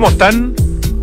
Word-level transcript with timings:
¿Cómo 0.00 0.12
están? 0.12 0.54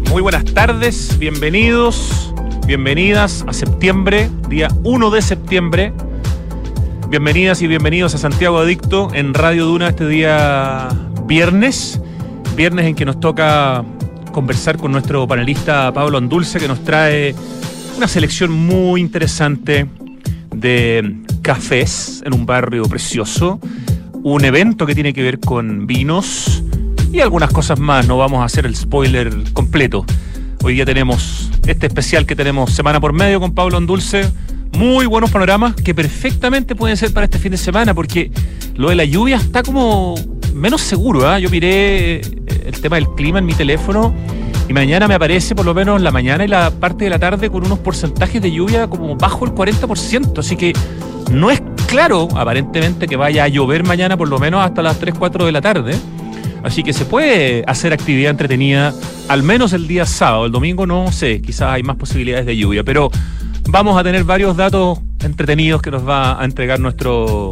Muy 0.10 0.24
buenas 0.24 0.44
tardes, 0.44 1.20
bienvenidos, 1.20 2.34
bienvenidas 2.66 3.46
a 3.48 3.54
septiembre, 3.54 4.28
día 4.50 4.70
1 4.84 5.12
de 5.12 5.22
septiembre. 5.22 5.94
Bienvenidas 7.08 7.62
y 7.62 7.68
bienvenidos 7.68 8.16
a 8.16 8.18
Santiago 8.18 8.58
Adicto 8.58 9.14
en 9.14 9.36
Radio 9.36 9.68
Duna 9.68 9.90
este 9.90 10.08
día 10.08 10.90
viernes, 11.28 12.02
viernes 12.56 12.88
en 12.88 12.96
que 12.96 13.06
nos 13.06 13.20
toca 13.20 13.86
conversar 14.32 14.80
con 14.80 14.94
nuestro 14.94 15.28
panelista 15.28 15.94
Pablo 15.94 16.18
Andulce 16.18 16.58
que 16.58 16.68
nos 16.68 16.84
trae 16.84 17.36
una 17.98 18.08
selección 18.08 18.52
muy 18.52 19.00
interesante 19.00 19.86
de 20.56 21.18
cafés 21.44 22.24
en 22.26 22.34
un 22.34 22.48
barrio 22.48 22.82
precioso, 22.86 23.60
un 24.24 24.44
evento 24.44 24.88
que 24.88 24.96
tiene 24.96 25.14
que 25.14 25.22
ver 25.22 25.40
con 25.40 25.86
vinos 25.86 26.64
y 27.12 27.20
algunas 27.20 27.52
cosas 27.52 27.80
más. 27.80 28.08
No 28.08 28.18
vamos 28.18 28.42
a 28.42 28.46
hacer 28.46 28.66
el 28.66 28.76
spoiler 28.76 29.32
completo. 29.54 30.06
Hoy 30.64 30.76
día 30.76 30.86
tenemos 30.86 31.50
este 31.68 31.88
especial 31.88 32.26
que 32.26 32.36
tenemos 32.36 32.72
semana 32.74 33.00
por 33.00 33.14
medio 33.14 33.40
con 33.40 33.54
Pablo 33.54 33.78
Andulce. 33.78 34.30
Muy 34.74 35.06
buenos 35.06 35.32
panoramas 35.32 35.76
que 35.76 35.96
perfectamente 35.96 36.76
pueden 36.76 36.98
ser 36.98 37.14
para 37.14 37.26
este 37.26 37.40
fin 37.40 37.52
de 37.52 37.58
semana 37.58 37.94
porque 37.94 38.32
lo 38.76 38.90
de 38.90 38.96
la 38.96 39.06
lluvia 39.06 39.38
está 39.38 39.64
como 39.64 40.16
menos 40.54 40.82
seguro. 40.82 41.28
¿ah? 41.28 41.40
Yo 41.40 41.50
miré 41.50 42.22
el 42.22 42.82
tema 42.82 42.98
del 42.98 43.08
clima 43.10 43.40
en 43.40 43.46
mi 43.46 43.54
teléfono 43.54 44.14
y 44.68 44.74
mañana 44.74 45.08
me 45.08 45.14
aparece 45.14 45.56
por 45.56 45.66
lo 45.66 45.74
menos 45.74 46.02
la 46.02 46.12
mañana 46.12 46.44
y 46.44 46.48
la 46.48 46.72
parte 46.72 47.06
de 47.06 47.10
la 47.10 47.20
tarde 47.20 47.50
con 47.50 47.66
unos 47.66 47.80
porcentajes 47.80 48.42
de 48.42 48.52
lluvia 48.52 48.88
como 48.88 49.16
bajo 49.16 49.46
el 49.46 49.52
40%. 49.52 50.40
Así 50.40 50.58
que 50.58 50.74
no 51.32 51.50
es 51.50 51.62
claro, 51.88 52.28
aparentemente, 52.36 53.08
que 53.08 53.16
vaya 53.16 53.46
a 53.46 53.48
llover 53.48 53.86
mañana 53.86 54.18
por 54.18 54.28
lo 54.28 54.40
menos 54.40 54.64
hasta 54.64 54.82
las 54.82 55.00
3, 55.00 55.16
4 55.18 55.46
de 55.46 55.52
la 55.52 55.62
tarde. 55.62 55.96
Así 56.64 56.84
que 56.84 56.94
se 56.94 57.06
puede 57.06 57.64
hacer 57.68 57.94
actividad 57.94 58.32
entretenida, 58.32 58.94
al 59.28 59.44
menos 59.44 59.74
el 59.74 59.88
día 59.88 60.06
sábado. 60.06 60.46
El 60.46 60.52
domingo 60.52 60.86
no 60.86 61.12
sé, 61.12 61.42
quizás 61.42 61.72
hay 61.72 61.84
más 61.84 61.96
posibilidades 61.96 62.46
de 62.46 62.58
lluvia. 62.58 62.84
Pero 62.84 63.10
vamos 63.70 64.00
a 64.00 64.04
tener 64.04 64.24
varios 64.24 64.58
datos 64.58 65.00
entretenidos 65.24 65.82
que 65.82 65.92
nos 65.92 66.08
va 66.08 66.42
a 66.42 66.46
entregar 66.46 66.80
nuestro 66.80 67.52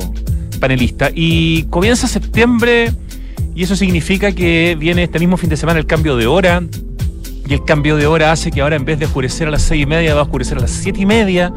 panelista. 0.59 1.09
Y 1.13 1.63
comienza 1.63 2.07
septiembre 2.07 2.91
y 3.53 3.63
eso 3.63 3.75
significa 3.75 4.31
que 4.33 4.75
viene 4.77 5.03
este 5.03 5.19
mismo 5.19 5.37
fin 5.37 5.49
de 5.49 5.57
semana 5.57 5.79
el 5.79 5.85
cambio 5.85 6.17
de 6.17 6.27
hora 6.27 6.61
y 7.47 7.53
el 7.53 7.63
cambio 7.63 7.95
de 7.95 8.07
hora 8.07 8.31
hace 8.31 8.51
que 8.51 8.61
ahora 8.61 8.75
en 8.75 8.85
vez 8.85 8.97
de 8.99 9.05
oscurecer 9.05 9.47
a 9.47 9.51
las 9.51 9.61
seis 9.61 9.83
y 9.83 9.85
media 9.85 10.13
va 10.13 10.21
a 10.21 10.23
oscurecer 10.23 10.57
a 10.57 10.61
las 10.61 10.71
siete 10.71 11.01
y 11.01 11.05
media 11.05 11.53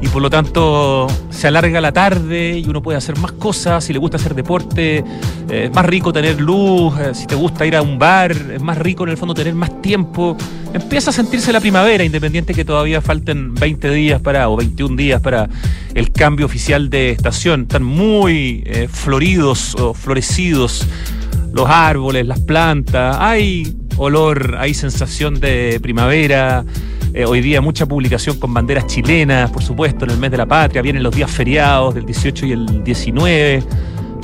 y 0.00 0.08
por 0.08 0.22
lo 0.22 0.30
tanto 0.30 1.06
se 1.30 1.48
alarga 1.48 1.80
la 1.80 1.92
tarde 1.92 2.58
y 2.58 2.68
uno 2.68 2.82
puede 2.82 2.98
hacer 2.98 3.18
más 3.18 3.32
cosas, 3.32 3.84
si 3.84 3.92
le 3.92 3.98
gusta 3.98 4.16
hacer 4.16 4.34
deporte, 4.34 4.98
eh, 4.98 5.64
es 5.64 5.72
más 5.72 5.86
rico 5.86 6.12
tener 6.12 6.40
luz, 6.40 6.98
eh, 6.98 7.14
si 7.14 7.26
te 7.26 7.34
gusta 7.34 7.66
ir 7.66 7.76
a 7.76 7.82
un 7.82 7.98
bar, 7.98 8.32
es 8.32 8.62
más 8.62 8.78
rico 8.78 9.04
en 9.04 9.10
el 9.10 9.16
fondo 9.16 9.34
tener 9.34 9.54
más 9.54 9.80
tiempo. 9.82 10.36
Empieza 10.72 11.10
a 11.10 11.12
sentirse 11.12 11.52
la 11.52 11.60
primavera, 11.60 12.04
independiente 12.04 12.52
que 12.52 12.64
todavía 12.64 13.00
falten 13.00 13.54
20 13.54 13.90
días 13.90 14.20
para 14.20 14.48
o 14.48 14.56
21 14.56 14.96
días 14.96 15.20
para 15.22 15.48
el 15.94 16.12
cambio 16.12 16.46
oficial 16.46 16.90
de 16.90 17.10
estación. 17.10 17.62
Están 17.62 17.82
muy 17.82 18.62
eh, 18.66 18.88
floridos 18.90 19.74
o 19.76 19.94
florecidos 19.94 20.86
los 21.52 21.68
árboles, 21.70 22.26
las 22.26 22.40
plantas, 22.40 23.16
hay 23.18 23.74
olor, 23.96 24.56
hay 24.58 24.74
sensación 24.74 25.40
de 25.40 25.78
primavera. 25.80 26.64
Eh, 27.14 27.24
hoy 27.24 27.40
día 27.40 27.60
mucha 27.60 27.86
publicación 27.86 28.38
con 28.38 28.52
banderas 28.52 28.86
chilenas, 28.86 29.50
por 29.50 29.62
supuesto, 29.62 30.04
en 30.04 30.10
el 30.12 30.18
mes 30.18 30.30
de 30.30 30.36
la 30.36 30.46
patria. 30.46 30.82
Vienen 30.82 31.02
los 31.02 31.14
días 31.14 31.30
feriados 31.30 31.94
del 31.94 32.04
18 32.04 32.46
y 32.46 32.52
el 32.52 32.84
19. 32.84 33.62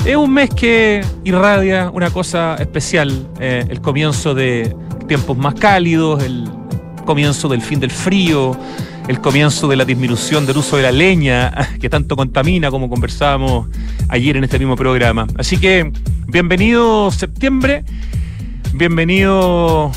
Es 0.05 0.17
un 0.17 0.33
mes 0.33 0.51
que 0.51 1.05
irradia 1.25 1.91
una 1.91 2.11
cosa 2.11 2.57
especial, 2.57 3.29
eh, 3.41 3.65
el 3.69 3.81
comienzo 3.81 4.35
de 4.35 4.75
tiempos 5.07 5.37
más 5.39 5.55
cálidos, 5.55 6.23
el 6.25 6.51
comienzo 7.05 7.49
del 7.49 7.63
fin 7.63 7.81
del 7.81 7.91
frío, 7.91 8.57
el 9.09 9.21
comienzo 9.21 9.69
de 9.69 9.77
la 9.77 9.85
disminución 9.85 10.45
del 10.45 10.59
uso 10.59 10.77
de 10.77 10.83
la 10.83 10.93
leña, 10.93 11.53
que 11.81 11.89
tanto 11.89 12.17
contamina 12.17 12.71
como 12.71 12.89
conversábamos 12.89 13.69
ayer 14.09 14.37
en 14.37 14.45
este 14.45 14.59
mismo 14.59 14.77
programa. 14.77 15.27
Así 15.39 15.57
que 15.57 15.93
bienvenido 16.27 17.11
septiembre 17.11 17.85
Bienvenido, 18.75 19.93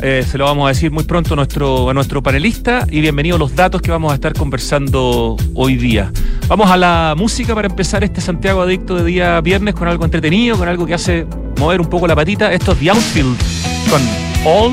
eh, 0.00 0.24
se 0.26 0.38
lo 0.38 0.44
vamos 0.44 0.66
a 0.66 0.68
decir 0.68 0.92
muy 0.92 1.02
pronto 1.02 1.34
a 1.34 1.36
nuestro, 1.36 1.92
nuestro 1.92 2.22
panelista 2.22 2.86
y 2.88 3.00
bienvenido 3.00 3.34
a 3.34 3.38
los 3.38 3.56
datos 3.56 3.82
que 3.82 3.90
vamos 3.90 4.12
a 4.12 4.14
estar 4.14 4.32
conversando 4.32 5.36
hoy 5.54 5.76
día. 5.76 6.12
Vamos 6.46 6.70
a 6.70 6.76
la 6.76 7.14
música 7.16 7.52
para 7.52 7.66
empezar 7.66 8.04
este 8.04 8.20
Santiago 8.20 8.62
Adicto 8.62 8.94
de 8.94 9.04
día 9.04 9.40
viernes 9.40 9.74
con 9.74 9.88
algo 9.88 10.04
entretenido, 10.04 10.56
con 10.56 10.68
algo 10.68 10.86
que 10.86 10.94
hace 10.94 11.26
mover 11.58 11.80
un 11.80 11.88
poco 11.88 12.06
la 12.06 12.14
patita. 12.14 12.52
Esto 12.52 12.72
es 12.72 12.78
The 12.78 12.90
Outfield 12.90 13.36
con 13.90 14.00
All 14.46 14.72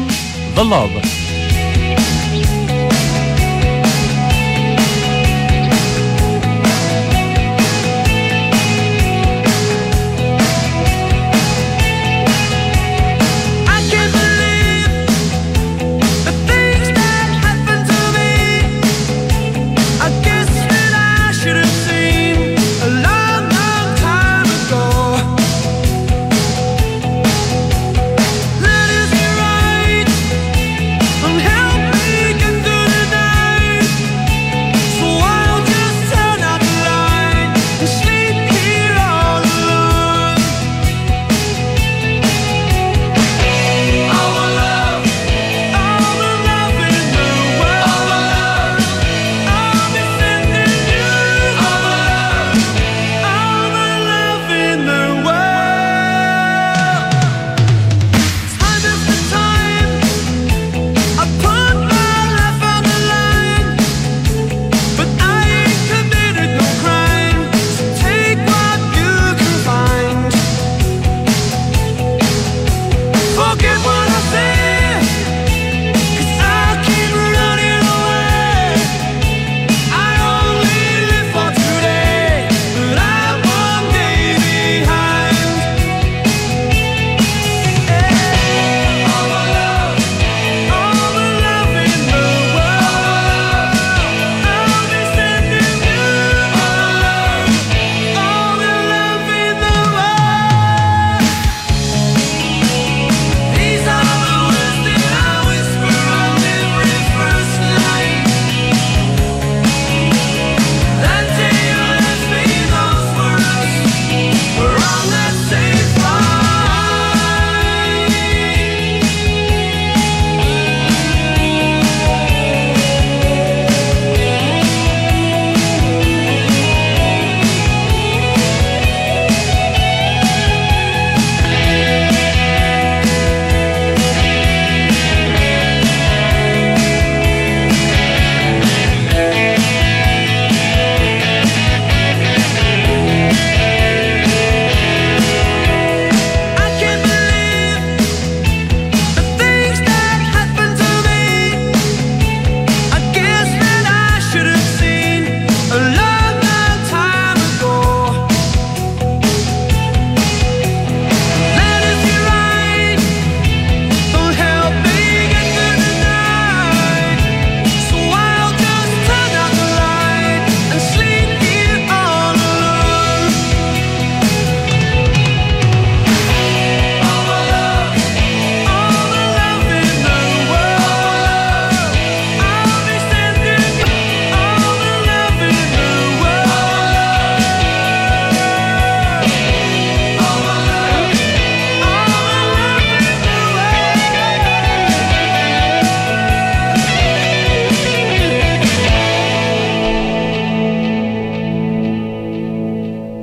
the 0.55 0.63
Love. 0.63 1.28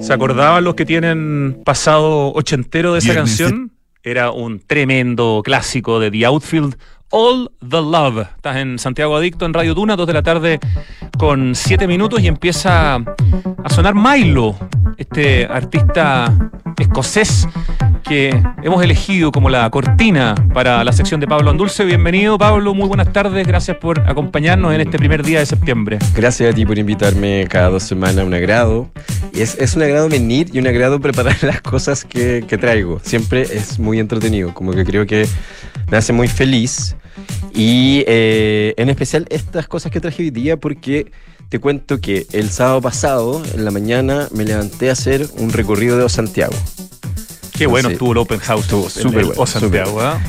¿Se 0.07 0.13
acordaban 0.13 0.63
los 0.63 0.77
que 0.77 0.87
tienen 0.87 1.63
pasado 1.65 2.33
ochentero 2.33 2.93
de 2.93 3.01
esa 3.01 3.11
Viernes 3.11 3.39
canción? 3.39 3.73
Era 4.05 4.31
un 4.31 4.61
tremendo 4.61 5.43
clásico 5.45 5.99
de 5.99 6.13
The 6.13 6.27
Outfield. 6.27 6.77
All 7.11 7.51
the 7.61 7.83
Love. 7.83 8.29
Estás 8.37 8.59
en 8.59 8.79
Santiago 8.79 9.17
Adicto 9.17 9.47
en 9.47 9.53
Radio 9.53 9.75
Duna, 9.75 9.97
2 9.97 10.07
de 10.07 10.13
la 10.13 10.23
tarde 10.23 10.61
con 11.19 11.57
7 11.57 11.89
minutos 11.89 12.21
y 12.21 12.29
empieza 12.29 12.95
a 12.95 13.69
sonar 13.69 13.97
Milo, 13.97 14.55
este 14.97 15.45
artista 15.47 16.33
escocés 16.79 17.49
que 18.09 18.31
hemos 18.63 18.83
elegido 18.83 19.33
como 19.33 19.51
la 19.51 19.69
cortina 19.71 20.35
para 20.55 20.85
la 20.85 20.93
sección 20.93 21.21
de 21.21 21.27
Pablo 21.27 21.51
Andulce. 21.51 21.85
Bienvenido, 21.85 22.39
Pablo. 22.39 22.73
Muy 22.73 22.87
buenas 22.87 23.13
tardes. 23.13 23.47
Gracias 23.47 23.77
por 23.79 24.01
acompañarnos 24.01 24.73
en 24.75 24.81
este 24.81 24.99
primer 24.99 25.25
día 25.25 25.41
de 25.41 25.47
septiembre. 25.47 25.99
Gracias 26.15 26.53
a 26.53 26.55
ti 26.55 26.65
por 26.65 26.79
invitarme 26.79 27.47
cada 27.49 27.69
dos 27.69 27.83
semanas, 27.83 28.25
un 28.25 28.35
agrado. 28.35 28.89
Es, 29.35 29.75
un 29.75 29.83
agrado 29.83 30.09
venir 30.09 30.51
y 30.53 30.59
un 30.61 30.67
agrado 30.67 31.01
preparar 31.01 31.37
las 31.43 31.61
cosas 31.61 32.05
que, 32.05 32.45
que 32.47 32.57
traigo. 32.57 33.01
Siempre 33.03 33.43
es 33.43 33.79
muy 33.79 33.99
entretenido, 33.99 34.55
como 34.55 34.73
que 34.73 34.85
creo 34.85 35.07
que 35.07 35.27
me 35.91 35.97
hace 35.97 36.13
muy 36.13 36.29
feliz. 36.29 36.97
Y 37.55 38.05
eh, 38.07 38.75
en 38.77 38.89
especial 38.89 39.27
estas 39.31 39.67
cosas 39.67 39.91
que 39.91 40.01
traje 40.01 40.23
hoy 40.23 40.31
día 40.31 40.57
porque 40.57 41.11
te 41.49 41.59
cuento 41.59 42.01
que 42.01 42.27
el 42.33 42.51
sábado 42.51 42.81
pasado, 42.81 43.43
en 43.55 43.65
la 43.65 43.71
mañana, 43.71 44.29
me 44.33 44.45
levanté 44.45 44.91
a 44.91 44.93
hacer 44.93 45.27
un 45.39 45.51
recorrido 45.51 45.99
de 45.99 46.09
Santiago. 46.09 46.55
Qué 47.57 47.67
bueno 47.67 47.89
Sí. 47.89 47.95
estuvo 47.95 48.13
el 48.13 48.19
Open 48.19 48.39
House. 48.41 48.63
Estuvo 48.65 48.89
súper 48.91 49.25
bueno, 49.27 49.41
O 49.41 49.47
Santiago, 49.47 50.01
¿ah? 50.01 50.21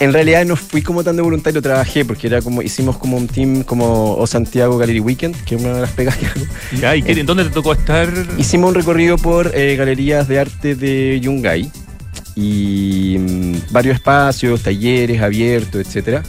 En 0.00 0.12
realidad 0.12 0.44
no 0.44 0.56
fui 0.56 0.82
como 0.82 1.04
tan 1.04 1.14
de 1.16 1.22
voluntario, 1.22 1.62
trabajé 1.62 2.04
porque 2.04 2.26
era 2.26 2.42
como 2.42 2.62
hicimos 2.62 2.96
como 2.98 3.16
un 3.16 3.28
team 3.28 3.62
como 3.62 4.14
O 4.16 4.26
Santiago 4.26 4.76
Gallery 4.76 4.98
Weekend, 5.00 5.36
que 5.44 5.54
es 5.54 5.60
una 5.62 5.74
de 5.74 5.80
las 5.82 5.90
pegas 5.90 6.16
que 6.16 6.26
hago. 6.26 6.40
Ya, 6.80 6.96
¿y 6.96 7.02
qué- 7.02 7.12
en 7.12 7.26
dónde 7.26 7.44
te 7.44 7.50
tocó 7.50 7.72
estar? 7.72 8.08
Hicimos 8.36 8.70
un 8.70 8.74
recorrido 8.74 9.16
por 9.18 9.52
eh, 9.54 9.76
galerías 9.76 10.26
de 10.26 10.40
arte 10.40 10.74
de 10.74 11.20
Yungay 11.20 11.70
y 12.34 13.16
mm, 13.20 13.54
varios 13.72 13.94
espacios, 13.96 14.62
talleres 14.62 15.22
abiertos, 15.22 15.80
etcétera, 15.86 16.22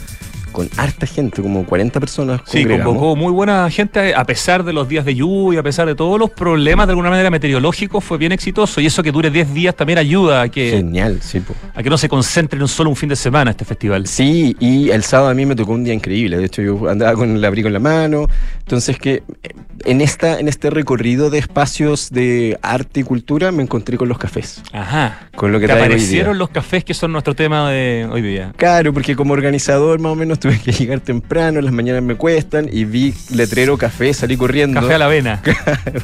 con 0.56 0.70
harta 0.78 1.06
gente, 1.06 1.42
como 1.42 1.66
40 1.66 2.00
personas. 2.00 2.40
Sí, 2.46 2.60
congregamos. 2.60 2.94
convocó 2.94 3.14
muy 3.14 3.30
buena 3.30 3.68
gente, 3.68 4.14
a 4.14 4.24
pesar 4.24 4.64
de 4.64 4.72
los 4.72 4.88
días 4.88 5.04
de 5.04 5.14
lluvia, 5.14 5.60
a 5.60 5.62
pesar 5.62 5.86
de 5.86 5.94
todos 5.94 6.18
los 6.18 6.30
problemas 6.30 6.86
de 6.86 6.92
alguna 6.92 7.10
manera 7.10 7.28
meteorológicos, 7.28 8.02
fue 8.02 8.16
bien 8.16 8.32
exitoso. 8.32 8.80
Y 8.80 8.86
eso 8.86 9.02
que 9.02 9.12
dure 9.12 9.30
10 9.30 9.52
días 9.52 9.76
también 9.76 9.98
ayuda 9.98 10.40
a 10.40 10.48
que, 10.48 10.70
Genial, 10.70 11.18
sí. 11.20 11.40
po. 11.40 11.52
a 11.74 11.82
que 11.82 11.90
no 11.90 11.98
se 11.98 12.08
concentre 12.08 12.56
en 12.56 12.62
un 12.62 12.68
solo 12.68 12.88
un 12.88 12.96
fin 12.96 13.10
de 13.10 13.16
semana 13.16 13.50
este 13.50 13.66
festival. 13.66 14.06
Sí, 14.06 14.56
y 14.58 14.88
el 14.88 15.02
sábado 15.02 15.28
a 15.28 15.34
mí 15.34 15.44
me 15.44 15.54
tocó 15.54 15.72
un 15.72 15.84
día 15.84 15.92
increíble. 15.92 16.38
De 16.38 16.46
hecho, 16.46 16.62
yo 16.62 16.88
andaba 16.88 17.12
con 17.12 17.36
el 17.36 17.44
abrigo 17.44 17.66
en 17.66 17.74
la 17.74 17.80
mano. 17.80 18.26
Entonces, 18.60 18.98
que 18.98 19.24
eh, 19.42 19.50
en, 19.84 20.00
esta, 20.00 20.40
en 20.40 20.48
este 20.48 20.70
recorrido 20.70 21.28
de 21.28 21.38
espacios 21.38 22.08
de 22.10 22.58
arte 22.62 23.00
y 23.00 23.02
cultura 23.02 23.52
me 23.52 23.62
encontré 23.62 23.98
con 23.98 24.08
los 24.08 24.16
cafés. 24.16 24.62
Ajá. 24.72 25.28
Con 25.36 25.52
lo 25.52 25.60
que 25.60 25.66
Te 25.66 25.74
traigo 25.74 25.82
hoy 25.82 25.88
día. 25.88 25.96
aparecieron 25.96 26.38
los 26.38 26.48
cafés 26.48 26.82
que 26.82 26.94
son 26.94 27.12
nuestro 27.12 27.34
tema 27.34 27.70
de 27.70 28.08
hoy 28.10 28.22
día. 28.22 28.54
Claro, 28.56 28.94
porque 28.94 29.14
como 29.14 29.34
organizador 29.34 30.00
más 30.00 30.12
o 30.12 30.14
menos 30.14 30.40
tuve 30.46 30.60
que 30.60 30.70
llegar 30.72 31.00
temprano, 31.00 31.60
las 31.60 31.72
mañanas 31.72 32.02
me 32.02 32.14
cuestan 32.14 32.68
y 32.70 32.84
vi 32.84 33.12
letrero 33.34 33.76
café, 33.76 34.14
salí 34.14 34.36
corriendo. 34.36 34.80
Café 34.80 34.94
a 34.94 34.98
la 34.98 35.06
avena. 35.06 35.42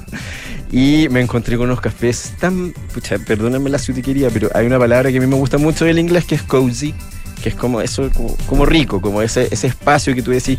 y 0.72 1.06
me 1.10 1.20
encontré 1.20 1.56
con 1.56 1.66
unos 1.66 1.80
cafés 1.80 2.32
tan, 2.40 2.72
pucha, 2.92 3.18
perdóname 3.18 3.70
la 3.70 3.78
sutiquería, 3.78 4.30
pero 4.30 4.50
hay 4.52 4.66
una 4.66 4.80
palabra 4.80 5.12
que 5.12 5.18
a 5.18 5.20
mí 5.20 5.28
me 5.28 5.36
gusta 5.36 5.58
mucho 5.58 5.84
del 5.84 6.00
inglés 6.00 6.24
que 6.24 6.34
es 6.34 6.42
cozy, 6.42 6.92
que 7.40 7.50
es 7.50 7.54
como 7.54 7.80
eso, 7.80 8.10
como, 8.10 8.36
como 8.46 8.66
rico, 8.66 9.00
como 9.00 9.22
ese, 9.22 9.46
ese 9.52 9.68
espacio 9.68 10.12
que 10.12 10.22
tú 10.22 10.32
decís, 10.32 10.58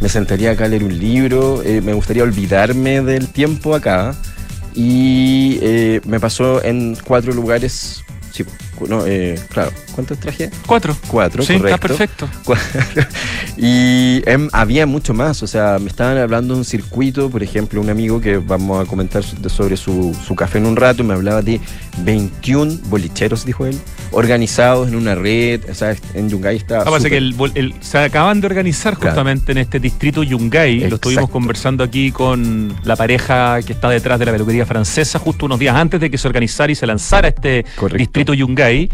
me 0.00 0.08
sentaría 0.08 0.52
acá 0.52 0.66
a 0.66 0.68
leer 0.68 0.84
un 0.84 0.96
libro, 0.96 1.60
eh, 1.64 1.80
me 1.80 1.92
gustaría 1.92 2.22
olvidarme 2.22 3.00
del 3.00 3.28
tiempo 3.28 3.74
acá. 3.74 4.14
Y 4.76 5.58
eh, 5.62 6.00
me 6.04 6.18
pasó 6.18 6.62
en 6.64 6.96
cuatro 7.04 7.32
lugares, 7.32 8.04
sí, 8.34 8.44
no, 8.88 9.06
eh, 9.06 9.38
claro, 9.48 9.70
¿cuántos 9.94 10.18
traje? 10.18 10.50
Cuatro. 10.66 10.96
Cuatro, 11.06 11.44
sí, 11.44 11.56
correcto. 11.56 11.74
está 11.74 11.88
perfecto. 11.88 12.28
Y 13.56 14.20
em, 14.26 14.48
había 14.52 14.84
mucho 14.84 15.14
más, 15.14 15.40
o 15.44 15.46
sea, 15.46 15.78
me 15.78 15.88
estaban 15.88 16.18
hablando 16.18 16.54
de 16.54 16.58
un 16.58 16.64
circuito, 16.64 17.30
por 17.30 17.42
ejemplo, 17.44 17.80
un 17.80 17.88
amigo 17.88 18.20
que 18.20 18.38
vamos 18.38 18.84
a 18.84 18.88
comentar 18.88 19.22
sobre 19.22 19.76
su, 19.76 20.12
su 20.26 20.34
café 20.34 20.58
en 20.58 20.66
un 20.66 20.74
rato, 20.74 21.04
me 21.04 21.14
hablaba 21.14 21.40
de 21.40 21.60
21 21.98 22.80
bolicheros, 22.86 23.44
dijo 23.44 23.66
él, 23.66 23.78
organizados 24.14 24.88
en 24.88 24.94
una 24.96 25.14
red, 25.14 25.60
o 25.70 25.74
sea, 25.74 25.94
en 26.14 26.28
Yungay 26.30 26.56
está... 26.56 26.80
Ah, 26.82 26.84
pasa 26.84 27.08
que 27.10 27.16
el, 27.16 27.34
el- 27.54 27.74
se 27.80 27.98
acaban 27.98 28.40
de 28.40 28.46
organizar 28.46 28.94
Claro. 28.96 29.10
justamente 29.10 29.52
en 29.52 29.58
este 29.58 29.78
distrito 29.80 30.22
Yungay. 30.22 30.88
Lo 30.88 30.96
estuvimos 30.96 31.28
conversando 31.30 31.84
aquí 31.84 32.10
con 32.12 32.74
la 32.84 32.96
pareja 32.96 33.60
que 33.62 33.72
está 33.72 33.88
detrás 33.90 34.18
de 34.18 34.26
la 34.26 34.32
peluquería 34.32 34.66
francesa, 34.66 35.18
justo 35.18 35.46
unos 35.46 35.58
días 35.58 35.74
antes 35.76 36.00
de 36.00 36.10
que 36.10 36.18
se 36.18 36.26
organizara 36.28 36.70
y 36.72 36.74
se 36.74 36.86
lanzara 36.86 37.28
este 37.28 37.64
Correcto. 37.76 37.98
distrito 37.98 38.34
Yungay. 38.34 38.88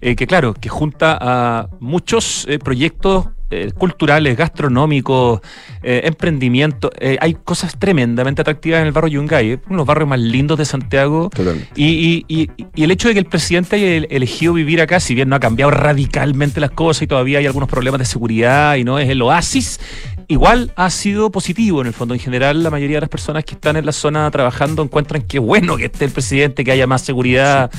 eh, 0.00 0.14
que 0.14 0.26
claro, 0.26 0.52
que 0.54 0.68
junta 0.68 1.16
a 1.20 1.68
muchos 1.80 2.44
eh, 2.48 2.58
proyectos 2.58 3.26
eh, 3.50 3.70
culturales, 3.76 4.36
gastronómicos, 4.36 5.40
eh, 5.82 6.02
emprendimientos. 6.04 6.90
Eh, 6.98 7.16
hay 7.20 7.34
cosas 7.34 7.78
tremendamente 7.78 8.40
atractivas 8.42 8.80
en 8.80 8.86
el 8.86 8.92
barrio 8.92 9.20
Yungay, 9.20 9.52
uno 9.54 9.60
de 9.68 9.76
los 9.76 9.86
barrios 9.86 10.08
más 10.08 10.18
lindos 10.18 10.58
de 10.58 10.64
Santiago. 10.64 11.30
Y, 11.76 12.24
y- 12.28 12.42
y- 12.42 12.50
y 12.74 12.82
el 12.84 12.90
hecho 12.90 13.08
de 13.08 13.14
que 13.14 13.20
el 13.20 13.26
presidente 13.26 13.76
haya 13.76 13.86
el- 13.96 14.06
elegido 14.10 14.52
vivir 14.52 14.80
acá, 14.80 15.00
si 15.00 15.14
bien 15.14 15.28
no 15.28 15.36
ha 15.36 15.40
cambiado 15.40 15.70
radicalmente 15.70 16.60
las 16.60 16.70
cosas 16.70 17.02
y 17.02 17.06
todavía 17.06 17.38
hay 17.38 17.46
algunos 17.46 17.68
problemas 17.68 17.98
de 18.00 18.04
seguridad 18.06 18.76
y 18.76 18.84
no 18.84 18.98
es 18.98 19.08
el 19.08 19.22
oasis, 19.22 19.80
igual 20.28 20.72
ha 20.76 20.90
sido 20.90 21.30
positivo 21.30 21.80
en 21.80 21.86
el 21.86 21.92
fondo. 21.92 22.14
En 22.14 22.20
general, 22.20 22.62
la 22.62 22.70
mayoría 22.70 22.96
de 22.96 23.02
las 23.02 23.10
personas 23.10 23.44
que 23.44 23.54
están 23.54 23.76
en 23.76 23.86
la 23.86 23.92
zona 23.92 24.28
trabajando 24.30 24.82
encuentran 24.82 25.22
que 25.22 25.38
bueno 25.38 25.76
que 25.76 25.84
esté 25.86 26.04
el 26.04 26.10
presidente, 26.10 26.64
que 26.64 26.72
haya 26.72 26.86
más 26.86 27.02
seguridad 27.02 27.70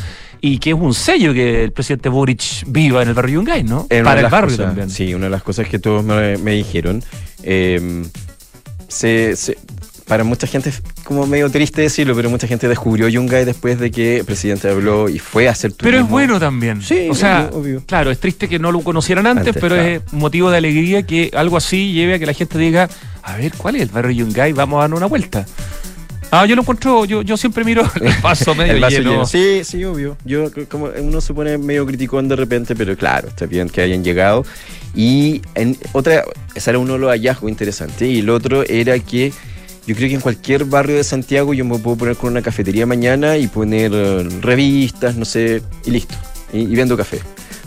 y 0.42 0.60
que 0.60 0.72
es 0.72 0.76
un 0.76 0.94
sello 0.94 1.34
que 1.34 1.64
el 1.64 1.72
presidente 1.72 2.10
Boric 2.10 2.64
viva 2.68 3.02
en 3.02 3.08
el 3.10 3.14
barrio 3.14 3.36
Yungay, 3.36 3.64
¿no? 3.64 3.88
Para 3.88 4.22
el 4.22 4.28
barrio 4.28 4.50
cosas- 4.52 4.66
también. 4.68 4.90
Sí, 4.90 5.14
una 5.14 5.26
de 5.26 5.32
las 5.32 5.44
cosas 5.44 5.68
que 5.68 5.80
todos 5.80 6.04
me, 6.04 6.38
me 6.38 6.52
dijeron. 6.54 7.04
eh, 7.44 8.04
se- 8.88 9.36
se- 9.36 9.58
para 10.08 10.24
mucha 10.24 10.48
gente 10.48 10.70
es 10.70 10.82
como 11.04 11.28
medio 11.28 11.50
triste 11.52 11.82
decirlo, 11.82 12.16
pero 12.16 12.30
mucha 12.30 12.48
gente 12.48 12.68
descubrió 12.70 13.10
Yungay 13.10 13.44
después 13.44 13.78
de 13.78 13.92
que 13.92 14.20
el 14.20 14.26
presidente 14.26 14.70
habló 14.70 15.10
y 15.10 15.20
fue 15.20 15.50
a 15.50 15.52
hacer 15.52 15.72
Pero 15.78 15.90
es 15.90 15.96
turismo. 16.04 16.10
bueno 16.10 16.40
también. 16.40 16.82
Sí, 16.82 17.10
o 17.10 17.14
sea, 17.14 17.50
obvio, 17.52 17.60
obvio. 17.60 17.84
claro, 17.86 18.10
es 18.10 18.18
triste 18.20 18.48
que 18.48 18.58
no 18.58 18.72
lo 18.72 18.80
conocieran 18.82 19.28
antes, 19.28 19.48
Antes, 19.48 19.62
pero 19.62 19.76
claro. 19.76 19.90
es 19.90 20.14
motivo 20.14 20.50
de 20.50 20.58
alegría 20.60 21.04
que 21.04 21.30
algo 21.36 21.58
así 21.58 21.92
lleve 21.92 22.14
a 22.14 22.20
que 22.20 22.26
la 22.26 22.34
gente 22.34 22.58
diga, 22.58 22.88
a 23.22 23.36
ver, 23.36 23.52
¿cuál 23.58 23.76
es 23.76 23.82
el 23.82 23.90
barrio 23.90 24.12
Yungay? 24.12 24.54
Vamos 24.54 24.78
a 24.78 24.82
dar 24.88 24.94
una 24.94 25.08
vuelta. 25.08 25.46
Ah, 26.30 26.46
yo 26.46 26.56
lo 26.56 26.62
encuentro, 26.62 27.06
yo, 27.06 27.22
yo 27.22 27.38
siempre 27.38 27.64
miro 27.64 27.90
el 28.02 28.14
vaso 28.22 28.54
medio 28.54 28.74
El 28.74 28.82
vaso 28.82 28.98
lleno. 28.98 29.12
lleno. 29.12 29.26
Sí, 29.26 29.62
sí, 29.64 29.84
obvio. 29.86 30.18
Yo 30.26 30.52
como 30.70 30.90
uno 31.00 31.22
se 31.22 31.34
pone 31.34 31.58
medio 31.58 31.86
criticón 31.86 32.28
de 32.28 32.36
repente, 32.36 32.76
pero 32.76 32.96
claro, 32.98 33.30
está 33.30 33.46
bien 33.46 33.70
que 33.70 33.82
hayan 33.82 34.04
llegado. 34.04 34.46
Y 34.94 35.42
en 35.56 35.78
otra, 35.94 36.24
ese 36.54 36.70
era 36.72 36.80
uno 36.80 36.94
de 36.94 37.00
los 37.00 37.10
hallazgos 37.12 37.50
interesantes. 37.50 38.10
Y 38.10 38.20
el 38.20 38.30
otro 38.30 38.64
era 38.68 38.98
que 39.00 39.32
yo 39.86 39.96
creo 39.96 40.10
que 40.10 40.16
en 40.16 40.22
cualquier 40.22 40.66
barrio 40.66 40.98
de 40.98 41.04
Santiago 41.06 41.54
yo 41.54 41.64
me 41.64 41.78
puedo 41.80 41.96
poner 41.96 42.18
con 42.18 42.32
una 42.32 42.42
cafetería 42.42 42.86
mañana 42.86 43.38
y 43.38 43.48
poner 43.48 43.92
eh, 43.94 44.28
revistas, 44.42 45.16
no 45.16 45.24
sé, 45.24 45.62
y 45.86 45.92
listo. 45.92 46.16
Y, 46.52 46.60
y 46.60 46.76
vendo 46.76 46.98
café. 46.98 47.20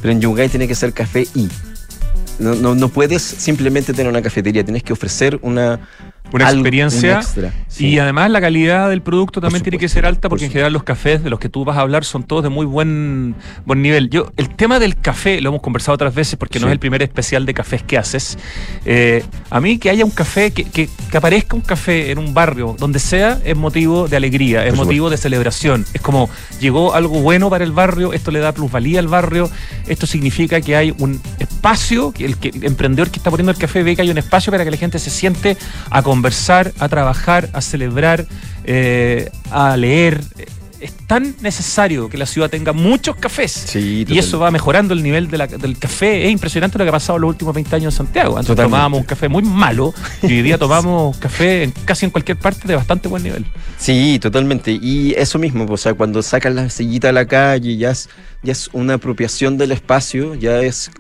Pero 0.02 0.12
en 0.12 0.20
Yungay 0.20 0.48
tiene 0.50 0.68
que 0.68 0.74
ser 0.74 0.92
café 0.92 1.26
y. 1.34 1.48
No, 2.38 2.54
no, 2.54 2.74
no 2.74 2.88
puedes 2.88 3.22
simplemente 3.22 3.92
tener 3.92 4.10
una 4.10 4.22
cafetería, 4.22 4.64
tienes 4.64 4.82
que 4.82 4.94
ofrecer 4.94 5.38
una, 5.42 5.78
Una 6.32 6.46
algo- 6.48 6.60
experiencia. 6.60 7.16
un 7.16 7.20
extra. 7.22 7.54
Sí. 7.70 7.86
Y 7.86 7.98
además 8.00 8.30
la 8.32 8.40
calidad 8.40 8.90
del 8.90 9.00
producto 9.00 9.40
también 9.40 9.62
tiene 9.62 9.78
que 9.78 9.88
ser 9.88 10.04
alta 10.04 10.22
por 10.28 10.30
porque 10.30 10.46
en 10.46 10.50
general 10.50 10.72
los 10.72 10.82
cafés 10.82 11.22
de 11.22 11.30
los 11.30 11.38
que 11.38 11.48
tú 11.48 11.64
vas 11.64 11.76
a 11.76 11.82
hablar 11.82 12.04
son 12.04 12.24
todos 12.24 12.42
de 12.42 12.48
muy 12.48 12.66
buen, 12.66 13.36
buen 13.64 13.80
nivel. 13.80 14.10
Yo, 14.10 14.32
el 14.36 14.48
tema 14.56 14.80
del 14.80 14.96
café 14.96 15.40
lo 15.40 15.50
hemos 15.50 15.62
conversado 15.62 15.94
otras 15.94 16.12
veces 16.12 16.36
porque 16.36 16.58
no 16.58 16.66
es 16.66 16.72
el 16.72 16.80
primer 16.80 17.00
especial 17.02 17.46
de 17.46 17.54
cafés 17.54 17.84
que 17.84 17.96
haces. 17.96 18.36
Eh, 18.84 19.24
a 19.50 19.60
mí 19.60 19.78
que 19.78 19.88
haya 19.88 20.04
un 20.04 20.10
café, 20.10 20.50
que, 20.50 20.64
que- 20.64 20.88
que 21.10 21.16
aparezca 21.16 21.54
un 21.54 21.62
café 21.62 22.10
en 22.10 22.18
un 22.18 22.34
barrio, 22.34 22.74
donde 22.78 22.98
sea, 22.98 23.38
es 23.44 23.56
motivo 23.56 24.08
de 24.08 24.16
alegría, 24.16 24.66
es 24.66 24.74
Por 24.74 24.86
motivo 24.86 25.08
de 25.08 25.16
celebración. 25.16 25.86
Es 25.94 26.00
como 26.00 26.28
llegó 26.60 26.94
algo 26.94 27.20
bueno 27.20 27.50
para 27.50 27.62
el 27.64 27.70
barrio, 27.72 28.12
esto 28.12 28.32
le 28.32 28.40
da 28.40 28.52
plusvalía 28.52 28.98
al 28.98 29.06
barrio, 29.08 29.48
esto 29.86 30.06
significa 30.08 30.60
que 30.60 30.74
hay 30.74 30.92
un 30.98 31.20
espacio, 31.38 32.12
que 32.12 32.24
el, 32.26 32.36
que 32.36 32.48
el 32.48 32.64
emprendedor 32.64 33.10
que 33.10 33.18
está 33.18 33.30
poniendo 33.30 33.52
el 33.52 33.58
café 33.58 33.82
ve 33.82 33.94
que 33.96 34.02
hay 34.02 34.10
un 34.10 34.18
espacio 34.18 34.50
para 34.50 34.64
que 34.64 34.70
la 34.70 34.76
gente 34.76 34.98
se 34.98 35.10
siente 35.10 35.56
a 35.90 36.02
conversar, 36.02 36.72
a 36.78 36.88
trabajar, 36.88 37.48
a 37.52 37.60
celebrar, 37.70 38.26
eh, 38.64 39.30
a 39.50 39.76
leer. 39.76 40.20
Es 40.80 40.92
tan 41.06 41.34
necesario 41.42 42.08
que 42.08 42.16
la 42.16 42.24
ciudad 42.24 42.48
tenga 42.48 42.72
muchos 42.72 43.14
cafés. 43.16 43.52
Sí, 43.52 44.06
y 44.08 44.16
eso 44.18 44.38
va 44.38 44.50
mejorando 44.50 44.94
el 44.94 45.02
nivel 45.02 45.28
de 45.28 45.36
la- 45.36 45.46
del 45.46 45.76
café. 45.78 46.24
Es 46.24 46.30
impresionante 46.32 46.78
lo 46.78 46.84
que 46.84 46.88
ha 46.88 46.92
pasado 46.92 47.16
en 47.18 47.20
los 47.22 47.28
últimos 47.28 47.54
20 47.54 47.76
años 47.76 47.92
en 47.92 47.98
Santiago. 47.98 48.38
Antes 48.38 48.46
Totalmente. 48.46 48.70
tomábamos 48.76 49.00
un 49.00 49.04
café 49.04 49.28
muy 49.28 49.42
malo 49.42 49.92
y 50.22 50.26
hoy 50.36 50.40
día 50.42 50.56
tomamos 50.66 51.18
café 51.18 51.64
en, 51.64 51.72
casi 51.84 52.06
en 52.06 52.10
cualquier 52.10 52.38
parte 52.38 52.66
de 52.66 52.76
bastante 52.76 53.08
buen 53.08 53.22
nivel. 53.22 53.44
Sí, 53.76 54.18
totalmente. 54.22 54.70
Y 54.72 55.12
eso 55.18 55.38
mismo, 55.38 55.66
o 55.68 55.76
sea, 55.76 55.92
cuando 55.92 56.22
sacas 56.22 56.54
la 56.54 56.70
sillita 56.70 57.10
a 57.10 57.12
la 57.12 57.26
calle, 57.26 57.76
ya 57.76 57.90
es, 57.90 58.08
ya 58.42 58.52
es 58.52 58.70
una 58.72 58.94
apropiación 58.94 59.58
del 59.58 59.72
espacio, 59.72 60.34
ya 60.34 60.60
es 60.62 60.90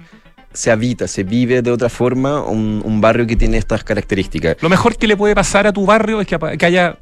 se 0.52 0.70
habita, 0.70 1.06
se 1.06 1.22
vive 1.22 1.62
de 1.62 1.70
otra 1.70 1.88
forma 1.88 2.42
un, 2.42 2.82
un 2.84 3.00
barrio 3.00 3.26
que 3.26 3.36
tiene 3.36 3.56
estas 3.56 3.84
características. 3.84 4.56
Lo 4.60 4.68
mejor 4.68 4.96
que 4.96 5.06
le 5.06 5.16
puede 5.16 5.34
pasar 5.34 5.66
a 5.66 5.72
tu 5.72 5.86
barrio 5.86 6.20
es 6.20 6.26
que, 6.26 6.36
haya 6.66 6.98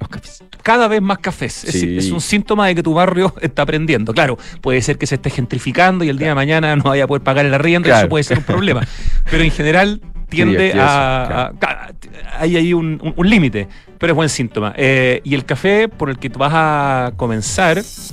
cada 0.63 0.87
vez 0.89 1.01
más 1.01 1.19
cafés. 1.19 1.65
Es, 1.65 1.73
Sí. 1.81 1.97
es 1.97 2.11
un 2.11 2.21
síntoma 2.21 2.67
de 2.67 2.75
que 2.75 2.83
tu 2.83 2.93
barrio 2.93 3.35
está 3.41 3.63
aprendiendo. 3.63 4.13
Claro, 4.13 4.37
puede 4.61 4.83
ser 4.83 4.99
que 4.99 5.07
se 5.07 5.15
esté 5.15 5.31
gentrificando 5.31 6.05
y 6.05 6.09
el 6.11 6.19
día 6.19 6.29
de 6.29 6.35
mañana 6.35 6.77
no 6.77 6.85
vaya 6.85 7.05
a 7.05 7.07
poder 7.07 7.23
pagar 7.23 7.47
el 7.47 7.55
arriendo, 7.55 7.87
Claro. 7.87 8.01
eso 8.01 8.09
puede 8.11 8.25
ser 8.25 8.39
un 8.39 8.45
problema. 8.45 8.87
Pero 9.31 9.43
en 9.43 9.51
general 9.51 10.01
tiende 10.29 10.75
a, 10.75 11.47
a- 11.47 11.53
ca- 11.59 11.95
Hay 12.39 12.55
ahí 12.57 12.75
un, 12.75 13.01
un- 13.03 13.15
un 13.17 13.31
límite, 13.31 13.67
pero 13.99 14.13
es 14.13 14.15
buen 14.17 14.29
síntoma. 14.29 14.75
Eh, 14.77 15.23
y 15.25 15.35
el 15.35 15.47
café 15.47 15.89
por 15.89 16.11
el 16.11 16.19
que 16.19 16.29
tú 16.29 16.39
vas 16.39 16.53
a 16.55 17.13
comenzar 17.17 17.79
es 17.79 18.13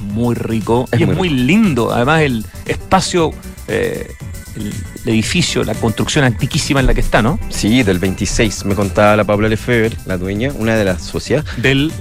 muy 0.00 0.34
rico 0.36 0.86
Es 0.92 1.00
y 1.00 1.02
es 1.02 1.08
muy 1.08 1.16
muy 1.16 1.28
lindo. 1.30 1.92
Además, 1.92 2.20
el 2.22 2.44
espacio, 2.66 3.32
eh, 3.68 4.10
el, 4.56 4.72
el 5.04 5.08
edificio, 5.08 5.64
la 5.64 5.74
construcción 5.74 6.24
antiquísima 6.24 6.80
en 6.80 6.86
la 6.86 6.94
que 6.94 7.00
está, 7.00 7.22
¿no? 7.22 7.38
Sí, 7.50 7.82
del 7.82 7.98
26, 7.98 8.64
me 8.64 8.74
contaba 8.74 9.16
la 9.16 9.24
Paula 9.24 9.48
Lefebvre, 9.48 9.96
la 10.06 10.16
dueña, 10.16 10.52
una 10.56 10.76
de 10.76 10.84
las 10.84 11.02
socias. 11.02 11.44
del 11.56 11.92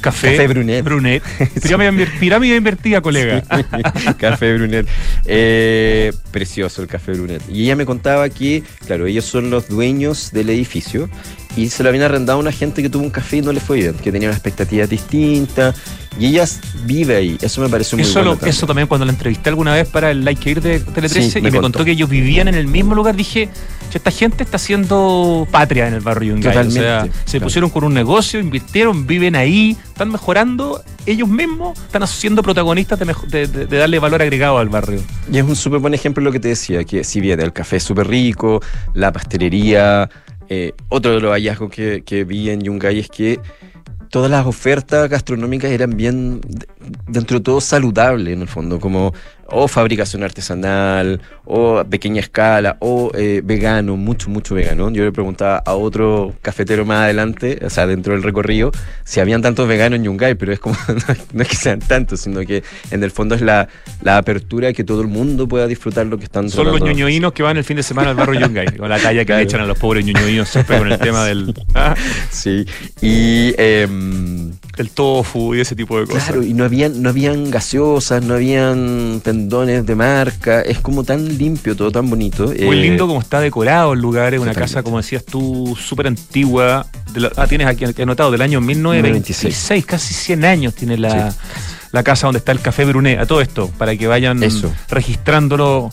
café, 0.00 0.32
Café 0.36 0.46
Brunet. 0.48 0.84
Brunet. 0.84 1.22
Pirámide, 1.62 2.06
pirámide 2.20 2.56
invertida, 2.56 3.00
colega. 3.00 3.42
café 4.18 4.54
Brunet. 4.54 4.86
Eh, 5.24 6.12
precioso 6.30 6.82
el 6.82 6.88
café 6.88 7.12
Brunet. 7.12 7.42
Y 7.50 7.64
ella 7.64 7.76
me 7.76 7.86
contaba 7.86 8.28
que, 8.28 8.62
claro, 8.86 9.06
ellos 9.06 9.24
son 9.24 9.50
los 9.50 9.68
dueños 9.68 10.30
del 10.32 10.50
edificio 10.50 11.08
y 11.56 11.68
se 11.70 11.82
lo 11.82 11.88
habían 11.88 12.04
arrendado 12.04 12.38
a 12.38 12.42
una 12.42 12.52
gente 12.52 12.82
que 12.82 12.88
tuvo 12.90 13.02
un 13.02 13.10
café 13.10 13.38
y 13.38 13.42
no 13.42 13.52
le 13.52 13.60
fue 13.60 13.78
bien, 13.78 13.94
que 13.94 14.12
tenía 14.12 14.28
una 14.28 14.36
expectativa 14.36 14.86
distinta. 14.86 15.74
Y 16.18 16.26
ella 16.28 16.46
vive 16.84 17.14
ahí. 17.16 17.36
Eso 17.42 17.60
me 17.60 17.68
pareció 17.68 17.98
muy 17.98 18.02
Eso, 18.06 18.14
bueno. 18.14 18.30
lo- 18.30 18.36
también. 18.36 18.50
eso 18.56 18.66
también 18.66 18.88
cuando 18.88 19.04
la 19.04 19.12
entrevisté 19.12 19.50
alguna 19.50 19.74
vez 19.74 19.86
para 19.88 20.10
el 20.10 20.24
Like 20.24 20.50
Ir 20.50 20.60
de 20.62 20.80
Tele 20.80 21.08
13 21.10 21.30
Sí, 21.30 21.38
y 21.38 21.42
me 21.42 21.50
me 21.50 21.60
contó. 21.60 21.84
que 21.84 21.90
ellos 21.90 22.08
vivían 22.08 22.48
en 22.48 22.54
el 22.54 22.66
mismo 22.66 22.94
lugar, 22.94 23.16
dije, 23.16 23.46
"Che, 23.46 23.50
esta 23.94 24.10
gente 24.10 24.42
está 24.44 24.56
haciendo 24.56 25.46
patria 25.50 25.88
en 25.88 25.94
el 25.94 26.00
barrio 26.00 26.34
Yungay. 26.34 26.52
Totalmente, 26.52 26.80
O 26.80 26.82
sea, 26.82 27.08
se 27.24 27.40
pusieron 27.40 27.70
con 27.70 27.84
un 27.84 27.94
negocio, 27.94 28.38
invirtieron, 28.40 29.06
viven 29.06 29.36
ahí, 29.36 29.76
están 29.86 30.10
mejorando, 30.10 30.82
ellos 31.06 31.28
mismos 31.28 31.78
están 31.78 32.06
siendo 32.06 32.42
protagonistas 32.42 32.98
de, 32.98 33.46
darle 33.66 33.98
valor 33.98 34.22
agregado 34.22 34.58
al 34.58 34.68
barrio. 34.68 35.00
Y 35.30 35.38
es 35.38 35.44
un 35.44 35.56
súper 35.56 35.80
buen 35.80 35.94
ejemplo 35.94 36.22
lo 36.22 36.32
que 36.32 36.40
te 36.40 36.48
decía, 36.48 36.84
que 36.84 37.04
si 37.04 37.20
bien 37.20 37.40
el 37.40 37.52
café 37.52 37.76
es 37.76 37.82
súper 37.84 38.08
rico, 38.08 38.60
la 38.94 39.12
pastelería, 39.12 40.08
eh, 40.48 40.72
otro 40.88 41.12
de 41.14 41.20
los 41.20 41.32
hallazgos 41.32 41.70
que, 41.70 42.02
que 42.04 42.24
vi 42.24 42.50
en 42.50 42.60
Yungay 42.62 42.98
es 43.00 43.08
que 43.08 43.40
todas 44.10 44.30
las 44.30 44.46
ofertas 44.46 45.10
gastronómicas 45.10 45.70
eran 45.70 45.96
bien, 45.96 46.40
de- 46.40 46.66
dentro 47.08 47.38
de 47.38 47.44
todo, 47.44 47.60
saludables 47.60 48.32
en 48.34 48.42
el 48.42 48.48
fondo, 48.48 48.78
como 48.78 49.12
o 49.48 49.68
fabricación 49.68 50.22
artesanal, 50.22 51.20
o 51.44 51.78
a 51.78 51.84
pequeña 51.84 52.20
escala, 52.20 52.76
o 52.80 53.10
eh, 53.14 53.40
vegano, 53.44 53.96
mucho, 53.96 54.28
mucho 54.30 54.54
vegano. 54.54 54.90
Yo 54.90 55.04
le 55.04 55.12
preguntaba 55.12 55.58
a 55.64 55.74
otro 55.74 56.34
cafetero 56.42 56.84
más 56.84 57.02
adelante, 57.04 57.58
o 57.64 57.70
sea, 57.70 57.86
dentro 57.86 58.12
del 58.14 58.22
recorrido, 58.22 58.72
si 59.04 59.20
habían 59.20 59.42
tantos 59.42 59.68
veganos 59.68 59.98
en 59.98 60.04
Yungay, 60.04 60.34
pero 60.34 60.52
es 60.52 60.58
como, 60.58 60.76
no 61.32 61.42
es 61.42 61.48
que 61.48 61.56
sean 61.56 61.78
tantos, 61.80 62.20
sino 62.20 62.40
que 62.40 62.62
en 62.90 63.02
el 63.04 63.10
fondo 63.10 63.34
es 63.34 63.40
la, 63.42 63.68
la 64.02 64.18
apertura 64.18 64.72
que 64.72 64.82
todo 64.84 65.00
el 65.02 65.08
mundo 65.08 65.46
pueda 65.46 65.66
disfrutar 65.66 66.06
lo 66.06 66.18
que 66.18 66.24
están 66.24 66.50
Son 66.50 66.66
los 66.66 66.80
ñoñoínos 66.80 67.32
que 67.32 67.42
van 67.42 67.56
el 67.56 67.64
fin 67.64 67.76
de 67.76 67.82
semana 67.82 68.10
al 68.10 68.16
barrio 68.16 68.40
Yungay, 68.46 68.76
con 68.76 68.88
la 68.88 68.98
talla 68.98 69.20
que 69.20 69.26
Claro. 69.26 69.38
le 69.40 69.44
echan 69.44 69.60
a 69.60 69.66
los 69.66 69.78
pobres 69.78 70.04
ñoñoínos 70.04 70.48
siempre 70.48 70.78
con 70.78 70.90
el 70.92 70.98
tema 70.98 71.24
del, 71.24 71.54
ah, 71.74 71.94
Sí, 72.30 72.64
y... 73.00 73.54
em, 73.58 74.52
del 74.76 74.90
tofu 74.90 75.54
y 75.54 75.60
ese 75.60 75.74
tipo 75.74 75.98
de 75.98 76.06
cosas. 76.06 76.24
Claro, 76.24 76.42
y 76.42 76.52
no 76.52 76.62
habían, 76.64 77.00
no 77.02 77.08
habían 77.08 77.50
gaseosas, 77.50 78.22
no 78.22 78.34
habían 78.34 79.20
pendones 79.40 79.84
de 79.84 79.94
marca, 79.94 80.62
es 80.62 80.78
como 80.80 81.04
tan 81.04 81.36
limpio, 81.36 81.76
todo 81.76 81.90
tan 81.90 82.08
bonito. 82.08 82.46
Muy 82.46 82.78
eh, 82.78 82.82
lindo 82.82 83.06
como 83.06 83.20
está 83.20 83.38
decorado 83.38 83.92
el 83.92 84.00
lugar, 84.00 84.32
es 84.32 84.40
una 84.40 84.54
casa, 84.54 84.82
como 84.82 84.96
decías 84.96 85.24
tú, 85.24 85.76
súper 85.78 86.06
antigua. 86.06 86.86
la- 87.14 87.30
ah, 87.36 87.46
tienes 87.46 87.66
aquí 87.66 87.84
anotado, 88.00 88.30
del 88.30 88.40
año 88.40 88.62
1926, 88.62 89.84
casi 89.84 90.14
100 90.14 90.44
años 90.46 90.74
tiene 90.74 90.96
la, 90.96 91.34
la 91.92 92.02
casa 92.02 92.26
donde 92.28 92.38
está 92.38 92.52
el 92.52 92.60
Café 92.60 92.86
Brunet. 92.86 93.18
A 93.20 93.26
todo 93.26 93.42
esto, 93.42 93.70
para 93.76 93.94
que 93.94 94.06
vayan 94.06 94.42
Eso. 94.42 94.72
registrándolo. 94.88 95.90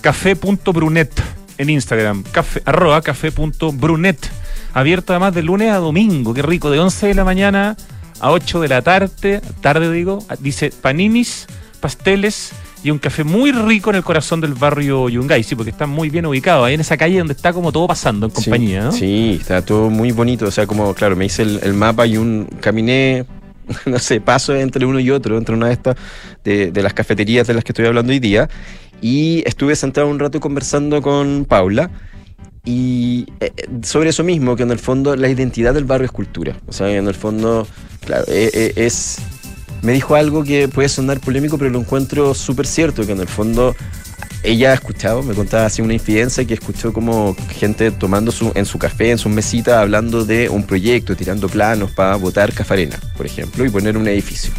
Café.brunet 0.00 1.12
en 1.58 1.70
Instagram, 1.70 2.22
café, 2.32 2.62
arroba 2.64 3.02
café.brunet. 3.02 4.30
Abierto 4.72 5.12
además 5.12 5.34
de 5.34 5.42
lunes 5.42 5.72
a 5.72 5.76
domingo, 5.76 6.32
qué 6.32 6.40
rico, 6.40 6.70
de 6.70 6.78
11 6.78 7.08
de 7.08 7.14
la 7.14 7.24
mañana 7.24 7.76
a 8.20 8.30
8 8.30 8.60
de 8.60 8.68
la 8.68 8.80
tarde, 8.80 9.42
tarde 9.60 9.90
digo, 9.92 10.24
dice 10.38 10.70
paninis, 10.80 11.46
pasteles 11.80 12.52
y 12.82 12.90
un 12.90 12.98
café 12.98 13.24
muy 13.24 13.52
rico 13.52 13.90
en 13.90 13.96
el 13.96 14.04
corazón 14.04 14.40
del 14.40 14.54
barrio 14.54 15.08
Yungay, 15.08 15.42
sí, 15.42 15.54
porque 15.54 15.70
está 15.70 15.86
muy 15.86 16.10
bien 16.10 16.26
ubicado, 16.26 16.64
ahí 16.64 16.74
en 16.74 16.80
esa 16.80 16.96
calle 16.96 17.18
donde 17.18 17.34
está 17.34 17.52
como 17.52 17.72
todo 17.72 17.86
pasando 17.86 18.26
en 18.26 18.30
sí, 18.30 18.36
compañía, 18.36 18.84
¿no? 18.84 18.92
Sí, 18.92 19.38
está 19.40 19.62
todo 19.62 19.90
muy 19.90 20.12
bonito, 20.12 20.46
o 20.46 20.50
sea, 20.50 20.66
como, 20.66 20.94
claro, 20.94 21.16
me 21.16 21.24
hice 21.26 21.42
el, 21.42 21.60
el 21.62 21.74
mapa 21.74 22.06
y 22.06 22.16
un 22.16 22.48
caminé, 22.60 23.26
no 23.86 23.98
sé, 23.98 24.20
paso 24.20 24.54
entre 24.54 24.86
uno 24.86 25.00
y 25.00 25.10
otro, 25.10 25.36
entre 25.36 25.54
una 25.54 25.66
de 25.68 25.72
estas, 25.72 25.96
de, 26.44 26.70
de 26.70 26.82
las 26.82 26.94
cafeterías 26.94 27.46
de 27.46 27.54
las 27.54 27.64
que 27.64 27.72
estoy 27.72 27.86
hablando 27.86 28.12
hoy 28.12 28.20
día, 28.20 28.48
y 29.00 29.42
estuve 29.46 29.76
sentado 29.76 30.08
un 30.08 30.18
rato 30.18 30.40
conversando 30.40 31.02
con 31.02 31.44
Paula. 31.44 31.90
Y 32.64 33.26
eh, 33.40 33.52
eh, 33.56 33.66
sobre 33.82 34.10
eso 34.10 34.24
mismo, 34.24 34.56
que 34.56 34.62
en 34.62 34.70
el 34.70 34.78
fondo 34.78 35.16
la 35.16 35.28
identidad 35.28 35.72
del 35.72 35.84
barrio 35.84 36.06
es 36.06 36.12
cultura. 36.12 36.56
O 36.66 36.72
sea, 36.72 36.90
en 36.90 37.06
el 37.06 37.14
fondo, 37.14 37.66
claro, 38.04 38.24
eh, 38.28 38.50
eh, 38.52 38.72
es... 38.76 39.18
Me 39.82 39.92
dijo 39.92 40.14
algo 40.16 40.42
que 40.44 40.68
puede 40.68 40.88
sonar 40.88 41.20
polémico, 41.20 41.56
pero 41.58 41.70
lo 41.70 41.78
encuentro 41.80 42.34
súper 42.34 42.66
cierto, 42.66 43.06
que 43.06 43.12
en 43.12 43.20
el 43.20 43.28
fondo 43.28 43.76
ella 44.42 44.70
ha 44.70 44.74
escuchado, 44.74 45.22
me 45.22 45.34
contaba 45.34 45.66
así 45.66 45.82
una 45.82 45.94
infidencia 45.94 46.44
que 46.44 46.54
escuchó 46.54 46.92
como 46.92 47.36
gente 47.50 47.90
tomando 47.90 48.30
su, 48.32 48.52
en 48.54 48.66
su 48.66 48.78
café, 48.78 49.10
en 49.10 49.18
sus 49.18 49.30
mesitas, 49.32 49.74
hablando 49.74 50.24
de 50.24 50.48
un 50.48 50.62
proyecto, 50.64 51.16
tirando 51.16 51.48
planos 51.48 51.90
para 51.92 52.16
botar 52.16 52.52
Cafarena, 52.52 52.96
por 53.16 53.26
ejemplo, 53.26 53.64
y 53.64 53.70
poner 53.70 53.96
un 53.96 54.06
edificio. 54.08 54.52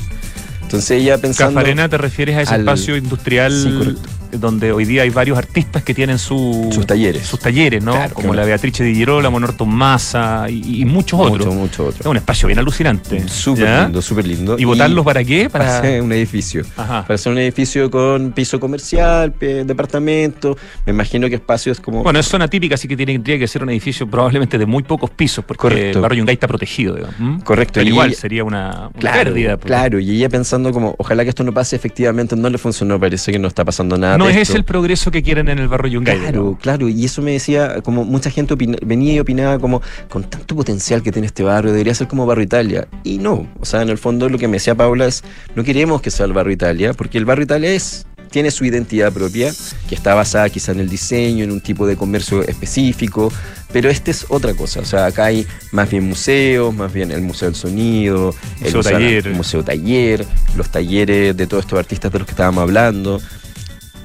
Entonces 0.61 0.91
ella 1.01 1.17
pensando... 1.17 1.55
Cafarena, 1.55 1.89
¿te 1.89 1.97
refieres 1.97 2.35
a 2.37 2.41
ese 2.43 2.53
al- 2.53 2.59
espacio 2.61 2.95
industrial 2.97 3.51
Sí, 3.51 3.73
correcto. 3.77 4.09
Donde 4.31 4.71
hoy 4.71 4.85
día 4.85 5.03
hay 5.03 5.09
varios 5.09 5.37
artistas 5.37 5.83
que 5.83 5.93
tienen 5.93 6.19
su- 6.19 6.69
Sus 6.71 6.85
talleres. 6.85 7.25
sus 7.25 7.39
talleres, 7.39 7.83
¿no? 7.83 7.91
Claro, 7.93 8.13
Como 8.13 8.29
claro. 8.29 8.41
la 8.41 8.45
Beatrice 8.47 8.83
Di 8.83 8.95
Girolamo, 8.95 9.39
Norton 9.39 9.69
Massa 9.69 10.45
y, 10.49 10.81
y 10.81 10.85
muchos 10.85 11.19
otros. 11.19 11.53
Mucho, 11.53 11.89
Es 11.89 12.05
un 12.05 12.17
espacio 12.17 12.47
bien 12.47 12.59
alucinante. 12.59 13.27
Súper 13.27 13.65
¿ya? 13.65 13.83
lindo, 13.83 14.01
súper 14.01 14.27
lindo. 14.27 14.57
¿Y 14.59 14.65
votarlos 14.65 15.03
para 15.05 15.23
qué? 15.23 15.49
para 15.51 15.79
hacer 15.79 16.01
un 16.01 16.11
edificio. 16.13 16.63
Ajá. 16.77 17.01
Para 17.03 17.15
hacer 17.15 17.31
un 17.31 17.37
edificio 17.39 17.89
con 17.91 18.31
piso 18.31 18.59
comercial, 18.59 19.33
departamento. 19.39 20.57
Me 20.85 20.91
imagino 20.91 21.27
que 21.29 21.35
espacios 21.35 21.79
como. 21.79 22.03
Bueno, 22.03 22.19
es 22.19 22.25
zona 22.27 22.47
típica, 22.47 22.75
así 22.75 22.87
que 22.87 22.95
tiene, 22.97 23.13
tendría 23.13 23.39
que 23.39 23.47
ser 23.47 23.63
un 23.63 23.69
edificio 23.69 24.07
probablemente 24.07 24.57
de 24.57 24.65
muy 24.65 24.83
pocos 24.83 25.09
pisos, 25.09 25.43
porque 25.45 25.61
Correcto. 25.61 25.97
el 25.99 26.01
barrio 26.01 26.17
Yungay 26.19 26.33
está 26.33 26.47
protegido, 26.47 26.95
digamos. 26.95 27.19
¿m? 27.19 27.39
Correcto, 27.43 27.73
Pero 27.75 27.85
y- 27.85 27.89
igual 27.89 28.13
sería 28.13 28.43
una, 28.43 28.89
una 28.89 28.99
Claro, 28.99 29.23
pérdida. 29.25 29.57
claro, 29.57 29.99
y 29.99 30.09
ella 30.11 30.29
pensando 30.29 30.71
como, 30.71 30.95
ojalá 30.97 31.23
que 31.23 31.29
esto 31.29 31.43
no 31.43 31.53
pase, 31.53 31.75
efectivamente 31.75 32.35
no 32.35 32.49
le 32.49 32.57
funcionó, 32.57 32.99
parece 32.99 33.31
que 33.31 33.39
no 33.39 33.47
está 33.47 33.63
pasando 33.65 33.97
nada. 33.97 34.17
No 34.19 34.29
es 34.29 34.37
ese 34.37 34.57
el 34.57 34.65
progreso 34.65 35.11
que 35.11 35.23
quieren 35.23 35.49
en 35.49 35.59
el 35.59 35.67
barrio 35.67 35.93
Yungay. 35.93 36.19
Claro, 36.19 36.57
claro, 36.61 36.89
y 36.89 37.05
eso 37.05 37.21
me 37.21 37.31
decía, 37.31 37.81
como 37.81 38.05
mucha 38.05 38.29
gente 38.29 38.55
venía 38.55 39.13
y 39.13 39.19
opinaba 39.19 39.59
como, 39.59 39.81
con 40.09 40.23
tanto 40.23 40.55
potencial 40.55 41.01
que 41.01 41.11
tiene 41.11 41.27
este 41.27 41.43
barrio, 41.43 41.71
debería 41.71 41.95
ser 41.95 42.07
como 42.07 42.25
Barrio 42.25 42.43
Italia. 42.43 42.87
Y 43.03 43.17
no, 43.17 43.47
o 43.59 43.65
sea, 43.65 43.81
en 43.81 43.89
el 43.89 43.97
fondo 43.97 44.29
lo 44.29 44.37
que 44.37 44.47
me 44.47 44.57
decía 44.57 44.75
Paula 44.75 45.05
es, 45.07 45.23
no 45.55 45.63
queremos 45.63 46.01
que 46.01 46.11
sea 46.11 46.25
el 46.25 46.33
Barrio 46.33 46.53
Italia, 46.53 46.93
porque 46.93 47.17
el 47.17 47.25
Barrio 47.25 47.43
Italia 47.43 47.71
es, 47.71 48.05
tiene 48.29 48.51
su 48.51 48.65
identidad 48.65 49.11
propia, 49.11 49.51
que 49.87 49.95
está 49.95 50.13
basada 50.13 50.49
quizá 50.49 50.71
en 50.71 50.81
el 50.81 50.89
diseño, 50.89 51.43
en 51.43 51.51
un 51.51 51.61
tipo 51.61 51.87
de 51.87 51.95
comercio 51.95 52.43
específico, 52.43 53.31
pero 53.71 53.89
este 53.89 54.11
es 54.11 54.25
otra 54.29 54.53
cosa, 54.53 54.81
o 54.81 54.85
sea, 54.85 55.07
acá 55.07 55.25
hay 55.25 55.47
más 55.71 55.89
bien 55.89 56.07
museos, 56.07 56.73
más 56.73 56.91
bien 56.93 57.11
el 57.11 57.21
Museo 57.21 57.49
del 57.49 57.55
Sonido, 57.55 58.35
el 58.61 58.75
Museo 58.75 58.91
Taller. 58.91 59.29
Museo 59.31 59.63
Taller, 59.63 60.25
los 60.55 60.69
talleres 60.69 61.35
de 61.35 61.47
todos 61.47 61.63
estos 61.63 61.79
artistas 61.79 62.11
de 62.11 62.19
los 62.19 62.27
que 62.27 62.31
estábamos 62.31 62.61
hablando 62.61 63.19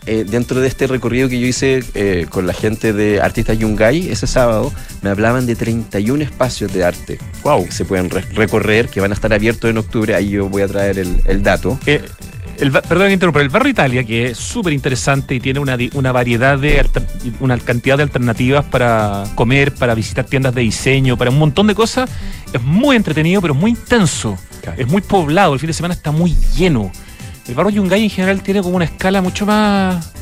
eh, 0.06 0.25
dentro 0.28 0.61
de 0.61 0.68
este 0.68 0.87
recorrido 0.87 1.28
que 1.28 1.40
yo 1.40 1.46
hice 1.46 1.82
eh, 1.94 2.26
con 2.28 2.46
la 2.46 2.52
gente 2.52 2.92
de 2.92 3.20
Artistas 3.20 3.58
Yungay 3.58 4.11
ese 4.11 4.26
sábado, 4.26 4.73
me 5.02 5.11
hablaban 5.11 5.46
de 5.46 5.56
31 5.56 6.23
espacios 6.23 6.73
de 6.73 6.84
arte 6.84 7.18
Wow. 7.42 7.66
que 7.66 7.73
se 7.73 7.84
pueden 7.84 8.11
re- 8.11 8.25
recorrer, 8.34 8.88
que 8.88 9.00
van 9.00 9.11
a 9.11 9.14
estar 9.14 9.32
abiertos 9.32 9.70
en 9.70 9.78
octubre. 9.78 10.14
Ahí 10.14 10.30
yo 10.30 10.49
voy 10.49 10.62
a 10.62 10.68
traer 10.68 10.99
el, 10.99 11.16
el 11.25 11.42
dato. 11.42 11.78
Eh, 11.87 12.02
el, 12.58 12.70
perdón 12.70 13.08
que 13.08 13.12
interrumpa, 13.14 13.40
el 13.40 13.49
barrio 13.49 13.70
Italia, 13.70 14.04
que 14.04 14.26
es 14.26 14.38
súper 14.38 14.73
interesante 14.73 15.34
y 15.34 15.40
tiene 15.40 15.58
una, 15.58 16.12
variedad 16.12 16.56
de, 16.58 16.87
una 17.40 17.58
cantidad 17.58 17.96
de 17.96 18.04
alternativas 18.04 18.64
para 18.66 19.25
comer, 19.34 19.75
para 19.75 19.94
visitar 19.94 20.25
tiendas 20.25 20.54
de 20.54 20.61
diseño, 20.62 21.16
para 21.18 21.30
un 21.30 21.38
montón 21.38 21.66
de 21.66 21.75
cosas, 21.75 22.08
es 22.52 22.62
muy 22.62 22.94
entretenido, 22.94 23.40
pero 23.42 23.54
muy 23.54 23.73
intenso. 23.73 24.38
Claro. 24.62 24.80
Es 24.80 24.87
muy 24.87 25.02
poblado, 25.02 25.52
el 25.54 25.58
fin 25.61 25.66
de 25.66 25.73
semana 25.75 25.94
está 25.94 26.12
muy 26.12 26.37
lleno. 26.56 26.92
El 27.46 27.54
barrio 27.54 27.82
Yungay 27.82 28.04
en 28.04 28.10
general 28.10 28.42
tiene 28.42 28.62
como 28.62 28.76
una 28.76 28.86
escala 28.86 29.20
mucho 29.20 29.44
más 29.44 30.12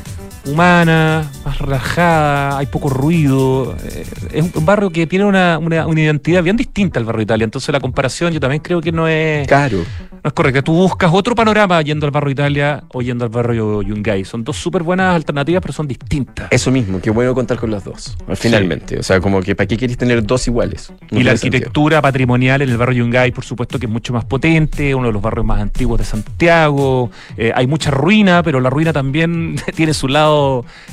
humana, 0.44 1.30
más 1.44 1.58
relajada, 1.58 2.58
hay 2.58 2.66
poco 2.66 2.88
ruido. 2.88 3.76
eh, 3.84 4.04
es 4.32 4.54
un 4.54 4.64
barrio 4.66 4.90
que 4.90 5.06
tiene 5.06 5.24
una, 5.24 5.58
una- 5.58 5.86
una 5.86 6.00
identidad 6.00 6.42
bien 6.42 6.56
distinta 6.56 6.98
al 6.98 7.04
barrio 7.06 7.22
Italia. 7.22 7.44
Entonces 7.44 7.72
la 7.72 7.80
comparación 7.80 8.32
yo 8.32 8.40
también 8.40 8.62
creo 8.62 8.80
que 8.80 8.92
no 8.92 9.06
es, 9.08 9.46
Claro. 9.46 9.78
no 9.78 10.20
es 10.28 10.32
correcta. 10.32 10.62
Tú 10.62 10.72
buscas 10.72 11.10
otro 11.12 11.34
panorama 11.34 11.80
yendo 11.82 12.06
al 12.06 12.12
barrio 12.12 12.30
Italia 12.32 12.82
o 12.92 13.02
yendo 13.02 13.24
al 13.24 13.30
barrio 13.30 13.82
Yungay. 13.82 14.24
Son 14.24 14.42
dos 14.44 14.56
súper 14.56 14.82
buenas 14.82 15.14
alternativas, 15.14 15.60
pero 15.62 15.72
son 15.72 15.86
distintas. 15.86 16.48
Eso 16.50 16.70
mismo, 16.70 17.00
qué 17.00 17.10
bueno 17.10 17.34
contar 17.34 17.58
con 17.58 17.70
las 17.70 17.84
dos, 17.84 18.16
finalmente. 18.34 18.98
O 18.98 19.02
sea, 19.02 19.20
como 19.20 19.40
que 19.42 19.54
¿para 19.54 19.66
qué 19.66 19.76
queréis 19.76 19.98
tener 19.98 20.24
dos 20.24 20.46
iguales? 20.48 20.92
No 21.10 21.20
y 21.20 21.22
la 21.22 21.32
sentido. 21.36 21.56
arquitectura 21.56 22.02
patrimonial 22.02 22.62
en 22.62 22.68
el 22.70 22.76
barrio 22.76 23.04
Yungay, 23.04 23.30
por 23.32 23.44
supuesto, 23.44 23.78
que 23.78 23.86
es 23.86 23.92
mucho 23.92 24.12
más 24.12 24.24
potente, 24.24 24.94
uno 24.94 25.06
de 25.08 25.12
los 25.12 25.22
barrios 25.22 25.46
más 25.46 25.60
antiguos 25.60 25.98
de 25.98 26.04
Santiago. 26.04 27.10
Eh, 27.36 27.52
hay 27.54 27.66
mucha 27.66 27.90
ruina, 27.90 28.42
pero 28.42 28.60
la 28.60 28.70
ruina 28.70 28.92
también 28.92 29.56
tiene 29.76 29.92
su 29.94 30.08
lado 30.08 30.31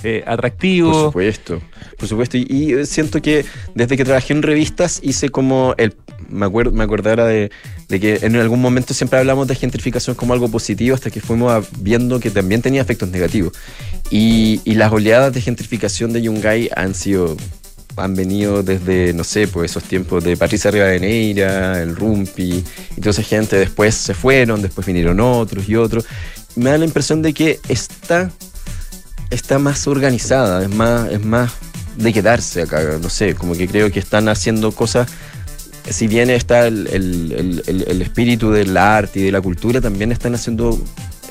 eh, 0.04 0.22
Por 0.24 0.34
atractivo. 0.34 1.06
supuesto, 1.06 1.62
por 1.98 2.08
supuesto. 2.08 2.38
Y, 2.38 2.44
y, 2.50 2.86
siento 2.86 3.22
que 3.22 3.46
desde 3.76 3.98
que 3.98 4.06
trabajé 4.06 4.34
en 4.34 4.42
revistas 4.42 5.00
hice 5.04 5.30
como 5.30 5.74
el. 5.78 5.96
Me 6.30 6.46
acuerdo, 6.46 6.72
me 6.72 6.84
acordara 6.84 7.26
de, 7.26 7.50
de 7.88 8.00
que 8.00 8.20
en 8.22 8.36
algún 8.36 8.62
momento 8.62 8.94
siempre 8.94 9.18
hablamos 9.20 9.48
de 9.48 9.56
gentrificación 9.56 10.16
como 10.16 10.34
algo 10.34 10.48
positivo 10.50 10.94
hasta 10.94 11.10
que 11.10 11.22
fuimos 11.22 11.66
viendo 11.80 12.20
que 12.20 12.30
también 12.30 12.62
tenía 12.62 12.82
efectos 12.82 13.10
negativos. 13.10 13.54
Y, 14.12 14.62
y 14.64 14.76
las 14.76 14.92
oleadas 14.92 15.34
de 15.34 15.42
gentrificación 15.42 16.14
de 16.14 16.22
Yungay 16.22 16.70
han 16.76 16.94
sido. 16.94 17.36
Han 17.98 18.16
venido 18.16 18.64
desde, 18.64 19.12
no 19.12 19.26
sé, 19.26 19.48
pues 19.50 19.72
esos 19.72 19.84
tiempos 19.84 20.24
de 20.24 20.38
Patricia 20.38 20.72
Rivadeneira, 20.72 21.82
el 21.82 21.98
Rumpi, 21.98 22.64
y 22.96 23.02
toda 23.02 23.10
esa 23.12 23.24
gente 23.24 23.58
después 23.58 23.94
se 23.94 24.14
fueron, 24.14 24.62
después 24.62 24.88
vinieron 24.88 25.20
otros 25.20 25.68
y 25.68 25.76
otros. 25.76 26.06
Me 26.56 26.70
da 26.70 26.78
la 26.78 26.86
impresión 26.86 27.22
de 27.22 27.34
que 27.34 27.60
está 27.68 28.32
está 29.30 29.60
más 29.60 29.88
organizada, 29.88 30.64
es 30.64 30.70
más, 30.70 31.10
es 31.12 31.24
más 31.24 31.52
de 31.98 32.14
quedarse 32.14 32.62
acá, 32.62 32.82
no 33.02 33.10
sé, 33.10 33.36
como 33.36 33.54
que 33.54 33.68
creo 33.68 33.92
que 33.92 34.00
están 34.00 34.30
haciendo 34.30 34.72
cosas, 34.72 35.08
si 35.90 36.08
bien 36.08 36.30
está 36.30 36.68
el, 36.68 36.88
el- 36.88 37.64
el- 37.68 37.84
el- 37.88 38.02
espíritu 38.02 38.52
del 38.52 38.78
arte 38.78 39.20
y 39.20 39.24
de 39.24 39.32
la 39.32 39.42
cultura, 39.42 39.82
también 39.82 40.12
están 40.12 40.36
haciendo 40.36 40.80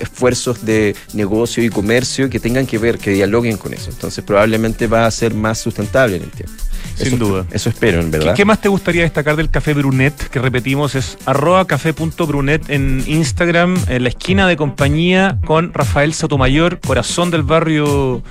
esfuerzos 0.01 0.65
de 0.65 0.95
negocio 1.13 1.63
y 1.65 1.71
comercio 1.71 2.29
que 2.31 2.39
tengan 2.41 2.67
que 2.67 2.79
ver, 2.79 2.99
que 2.99 3.11
dialoguen 3.11 3.57
con 3.57 3.73
eso. 3.75 3.91
Entonces 3.91 4.23
probablemente 4.25 4.87
va 4.87 5.07
a 5.07 5.11
ser 5.11 5.35
más 5.35 5.59
sustentable 5.59 6.17
en 6.17 6.23
el 6.25 6.31
tiempo. 6.31 6.53
Sin 6.99 7.07
Eso- 7.09 7.17
duda. 7.17 7.45
Eso 7.53 7.69
espero, 7.71 8.01
en 8.01 8.11
¿Qué, 8.11 8.19
verdad. 8.19 8.35
qué 8.35 8.45
más 8.45 8.61
te 8.61 8.69
gustaría 8.69 9.03
destacar 9.03 9.37
del 9.37 9.51
Café 9.51 9.73
Brunet? 9.75 10.15
Que 10.31 10.41
repetimos, 10.41 10.95
es 10.95 11.17
arroba 11.27 11.65
café.brunet 11.67 12.69
en 12.71 13.03
Instagram, 13.07 13.77
en 13.89 14.03
la 14.03 14.09
esquina 14.09 14.47
de 14.49 14.57
compañía 14.57 15.39
con 15.47 15.73
Rafael 15.73 16.13
Sotomayor, 16.13 16.81
corazón 16.81 17.31
del 17.31 17.43
barrio 17.45 18.23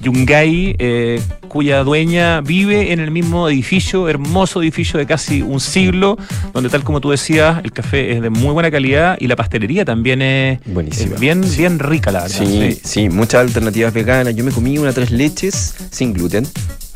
Yungay, 0.00 0.76
eh, 0.78 1.20
cuya 1.48 1.84
dueña 1.84 2.40
vive 2.40 2.92
en 2.92 3.00
el 3.00 3.10
mismo 3.10 3.48
edificio, 3.48 4.08
hermoso 4.08 4.62
edificio 4.62 4.98
de 4.98 5.06
casi 5.06 5.42
un 5.42 5.60
siglo, 5.60 6.16
donde 6.52 6.68
tal 6.70 6.82
como 6.82 7.00
tú 7.00 7.10
decías, 7.10 7.60
el 7.64 7.72
café 7.72 8.12
es 8.12 8.22
de 8.22 8.30
muy 8.30 8.52
buena 8.52 8.70
calidad 8.70 9.16
y 9.20 9.26
la 9.28 9.36
pastelería 9.36 9.84
también 9.84 10.20
es, 10.22 10.60
Buenísima. 10.66 11.14
es 11.14 11.20
bien, 11.20 11.42
bien 11.56 11.78
rica, 11.78 12.10
la 12.10 12.22
verdad. 12.22 12.36
Sí, 12.38 12.46
sí. 12.74 12.80
sí, 12.82 13.08
muchas 13.08 13.42
alternativas 13.42 13.92
veganas. 13.92 14.34
Yo 14.34 14.44
me 14.44 14.50
comí 14.50 14.78
una 14.78 14.92
tres 14.92 15.10
leches 15.10 15.74
sin 15.90 16.12
gluten. 16.12 16.46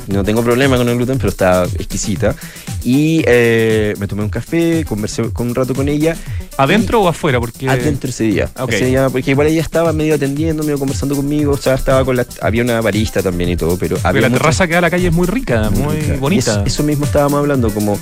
No 0.09 0.25
tengo 0.25 0.43
problema 0.43 0.77
con 0.77 0.89
el 0.89 0.97
gluten, 0.97 1.19
pero 1.19 1.29
está 1.29 1.65
exquisita. 1.65 2.35
Y 2.83 3.23
eh, 3.27 3.95
me 3.99 4.07
tomé 4.07 4.23
un 4.23 4.31
café, 4.31 4.85
conversé 4.89 5.31
con 5.31 5.49
un 5.49 5.55
rato 5.55 5.75
con 5.75 5.89
ella. 5.89 6.17
¿Adentro 6.57 7.03
o 7.03 7.09
afuera? 7.09 7.39
Porque 7.39 7.69
Adentro 7.69 8.09
ese 8.09 8.25
día. 8.25 8.51
Ok. 8.59 8.73
Ese 8.73 8.87
día, 8.87 9.11
porque 9.11 9.33
igual 9.33 9.49
ella 9.49 9.61
estaba 9.61 9.93
medio 9.93 10.15
atendiendo, 10.15 10.63
medio 10.63 10.79
conversando 10.79 11.15
conmigo. 11.15 11.53
O 11.53 11.57
sea, 11.57 11.75
estaba 11.75 12.05
con 12.05 12.17
la. 12.17 12.27
Había 12.41 12.63
una 12.63 12.81
barista 12.81 13.23
también 13.23 13.51
y 13.51 13.57
todo, 13.57 13.77
pero 13.77 13.99
había. 14.03 14.23
la 14.23 14.31
terraza 14.31 14.67
que 14.67 14.73
da 14.73 14.79
a 14.79 14.83
la 14.83 14.91
calle 14.91 15.09
es 15.09 15.13
muy 15.13 15.27
rica, 15.27 15.69
muy, 15.71 15.97
rica. 15.97 16.17
Bonita. 16.19 16.53
Eso, 16.53 16.65
eso 16.65 16.83
mismo 16.83 17.05
estábamos 17.05 17.39
hablando, 17.39 17.71
como. 17.71 17.99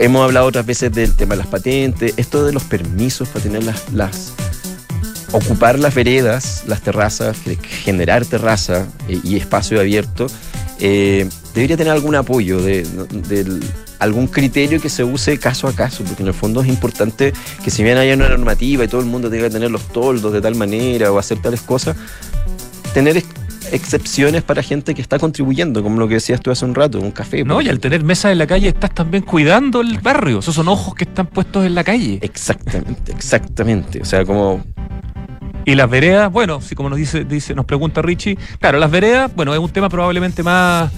Hemos 0.00 0.22
hablado 0.22 0.46
otras 0.46 0.64
veces 0.64 0.92
del 0.92 1.14
tema 1.14 1.34
de 1.34 1.38
las 1.38 1.48
patentes, 1.48 2.14
esto 2.16 2.46
de 2.46 2.52
los 2.52 2.62
permisos 2.64 3.28
para 3.28 3.42
tener 3.42 3.64
las. 3.64 3.92
las 3.92 4.32
ocupar 5.32 5.78
las 5.78 5.94
veredas, 5.94 6.64
las 6.66 6.80
terrazas, 6.80 7.36
generar 7.84 8.24
terraza 8.24 8.86
eh, 9.08 9.20
y 9.22 9.36
espacio 9.36 9.80
abierto, 9.80 10.26
eh, 10.80 11.28
debería 11.54 11.76
tener 11.76 11.92
algún 11.92 12.14
apoyo, 12.14 12.60
de, 12.62 12.86
algún 13.98 14.26
criterio 14.28 14.80
que 14.80 14.88
se 14.88 15.04
use 15.04 15.38
caso 15.38 15.66
a 15.68 15.72
caso, 15.72 16.04
porque 16.04 16.22
en 16.22 16.28
el 16.28 16.34
fondo 16.34 16.60
es 16.62 16.68
importante 16.68 17.32
que 17.64 17.70
si 17.70 17.82
bien 17.82 17.98
haya 17.98 18.14
una 18.14 18.28
normativa 18.28 18.84
y 18.84 18.88
todo 18.88 19.00
el 19.00 19.06
mundo 19.06 19.28
tenga 19.30 19.44
que 19.44 19.50
tener 19.50 19.70
los 19.70 19.88
toldos 19.88 20.32
de 20.32 20.40
tal 20.40 20.54
manera 20.54 21.10
o 21.10 21.18
hacer 21.18 21.42
tales 21.42 21.60
cosas, 21.62 21.96
tener 22.94 23.16
ex- 23.16 23.26
excepciones 23.72 24.42
para 24.42 24.62
gente 24.62 24.94
que 24.94 25.02
está 25.02 25.18
contribuyendo, 25.18 25.82
como 25.82 25.98
lo 25.98 26.08
que 26.08 26.14
decías 26.14 26.40
tú 26.40 26.50
hace 26.50 26.64
un 26.64 26.74
rato, 26.74 27.00
un 27.00 27.10
café. 27.10 27.44
No, 27.44 27.60
y 27.60 27.68
al 27.68 27.80
tener 27.80 28.04
mesas 28.04 28.32
en 28.32 28.38
la 28.38 28.46
calle 28.46 28.68
estás 28.68 28.94
también 28.94 29.24
cuidando 29.24 29.80
el 29.80 29.98
barrio. 29.98 30.38
Esos 30.38 30.54
son 30.54 30.68
ojos 30.68 30.94
que 30.94 31.04
están 31.04 31.26
puestos 31.26 31.66
en 31.66 31.74
la 31.74 31.84
calle. 31.84 32.18
Exactamente, 32.22 33.12
exactamente. 33.12 34.00
O 34.00 34.04
sea, 34.04 34.24
como 34.24 34.64
Y 35.70 35.74
las 35.74 35.90
veredas, 35.90 36.32
bueno, 36.32 36.60
sí, 36.60 36.74
como 36.74 36.88
nos 36.88 36.98
dice, 36.98 37.24
dice, 37.24 37.54
nos 37.54 37.64
pregunta 37.66 38.00
Richie, 38.02 38.36
claro, 38.60 38.78
las 38.78 38.90
veredas, 38.90 39.30
bueno, 39.34 39.52
es 39.52 39.60
un 39.60 39.70
tema 39.70 39.88
probablemente 39.88 40.42
más 40.42 40.90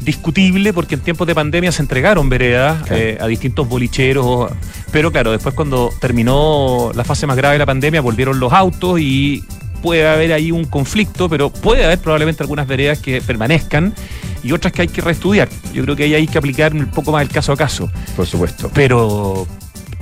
discutible 0.00 0.72
porque 0.72 0.94
en 0.96 1.00
tiempos 1.00 1.26
de 1.26 1.34
pandemia 1.34 1.72
se 1.72 1.80
entregaron 1.82 2.28
veredas 2.28 2.82
Claro. 2.82 2.96
eh, 3.02 3.18
a 3.20 3.26
distintos 3.26 3.68
bolicheros, 3.68 4.50
pero 4.92 5.10
claro, 5.10 5.32
después 5.32 5.54
cuando 5.54 5.90
terminó 6.00 6.90
la 6.94 7.04
fase 7.04 7.26
más 7.26 7.36
grave 7.36 7.54
de 7.54 7.58
la 7.60 7.66
pandemia 7.66 8.00
volvieron 8.00 8.38
los 8.38 8.52
autos 8.52 9.00
y 9.00 9.44
puede 9.82 10.06
haber 10.06 10.32
ahí 10.32 10.50
un 10.52 10.64
conflicto, 10.64 11.28
pero 11.28 11.50
puede 11.50 11.84
haber 11.84 11.98
probablemente 11.98 12.42
algunas 12.42 12.66
veredas 12.66 12.98
que 12.98 13.20
permanezcan 13.20 13.94
y 14.42 14.52
otras 14.52 14.72
que 14.72 14.82
hay 14.82 14.88
que 14.88 15.00
reestudiar. 15.00 15.48
Yo 15.72 15.82
creo 15.84 15.96
que 15.96 16.04
ahí 16.04 16.14
hay 16.14 16.26
que 16.26 16.36
aplicar 16.38 16.72
un 16.74 16.86
poco 16.86 17.12
más 17.12 17.22
el 17.22 17.28
caso 17.28 17.52
a 17.52 17.56
caso. 17.56 17.90
por 18.16 18.26
supuesto. 18.26 18.70
pero 18.74 19.46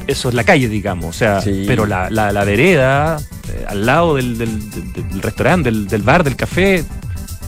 eso 0.06 0.28
es 0.28 0.34
la 0.34 0.44
calle, 0.44 0.68
digamos. 0.68 1.06
O 1.06 1.12
sea, 1.18 1.40
Sí. 1.40 1.64
pero 1.66 1.86
la, 1.86 2.10
la, 2.10 2.32
la 2.32 2.44
vereda, 2.44 3.18
eh, 3.48 3.64
al 3.68 3.86
lado 3.86 4.16
del, 4.16 4.38
del- 4.38 4.70
del- 4.70 4.92
del 5.08 5.22
restaurante, 5.22 5.70
del, 5.70 5.86
del 5.88 6.02
bar, 6.02 6.24
del 6.24 6.36
café, 6.36 6.84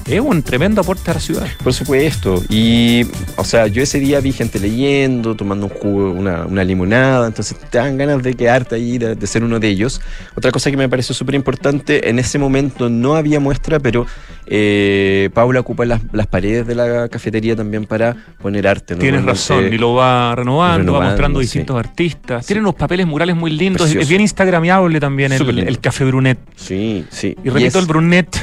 es 0.06 0.20
un 0.20 0.42
tremendo 0.42 0.80
aporte 0.80 1.10
a 1.10 1.14
la 1.14 1.20
ciudad. 1.20 1.46
Por 1.62 1.72
supuesto. 1.72 2.42
Y, 2.48 3.06
o 3.36 3.44
sea, 3.44 3.66
yo 3.66 3.82
ese 3.82 3.98
día 4.00 4.20
vi 4.20 4.32
gente 4.32 4.58
leyendo, 4.60 5.34
tomando 5.34 5.66
un 5.66 5.72
jugo, 5.72 6.10
una, 6.12 6.44
una 6.44 6.62
limonada, 6.64 7.26
entonces 7.26 7.56
te 7.70 7.78
dan 7.78 7.96
ganas 7.96 8.22
de 8.22 8.34
quedarte 8.34 8.74
ahí, 8.74 8.98
de, 8.98 9.14
de 9.14 9.26
ser 9.26 9.42
uno 9.44 9.58
de 9.58 9.68
ellos. 9.68 10.00
Otra 10.36 10.50
cosa 10.50 10.70
que 10.70 10.76
me 10.76 10.88
pareció 10.88 11.14
súper 11.14 11.34
importante, 11.34 12.08
en 12.10 12.18
ese 12.18 12.38
momento 12.38 12.88
no 12.90 13.14
había 13.16 13.40
muestra, 13.40 13.78
pero 13.80 14.06
eh, 14.46 15.30
Paula 15.32 15.60
ocupa 15.60 15.84
las, 15.84 16.00
las 16.12 16.26
paredes 16.26 16.66
de 16.66 16.74
la 16.74 17.08
cafetería 17.08 17.56
también 17.56 17.86
para 17.86 18.14
poner 18.42 18.66
arte. 18.68 18.94
Tienes 18.96 19.22
Normalmente- 19.22 19.32
razón, 19.32 19.72
y 19.72 19.78
lo 19.78 19.94
va 19.94 20.34
renovando, 20.34 20.92
va 20.92 21.06
mostrando 21.06 21.40
sí. 21.40 21.44
distintos 21.44 21.76
artistas. 21.78 22.44
Sí. 22.44 22.48
Tienen 22.48 22.64
unos 22.64 22.74
papeles 22.74 23.06
murales 23.06 23.36
muy 23.36 23.50
lindos, 23.50 23.82
Precioso. 23.82 24.02
es 24.02 24.08
bien 24.08 24.20
instagramiable 24.20 25.00
también 25.00 25.32
el, 25.32 25.58
el 25.60 25.80
Café 25.80 26.04
Brunet. 26.04 26.38
Sí, 26.56 27.04
sí. 27.10 27.36
Y 27.42 27.48
repito 27.48 27.66
es- 27.78 27.84
el 27.84 27.86
Brunet, 27.86 28.36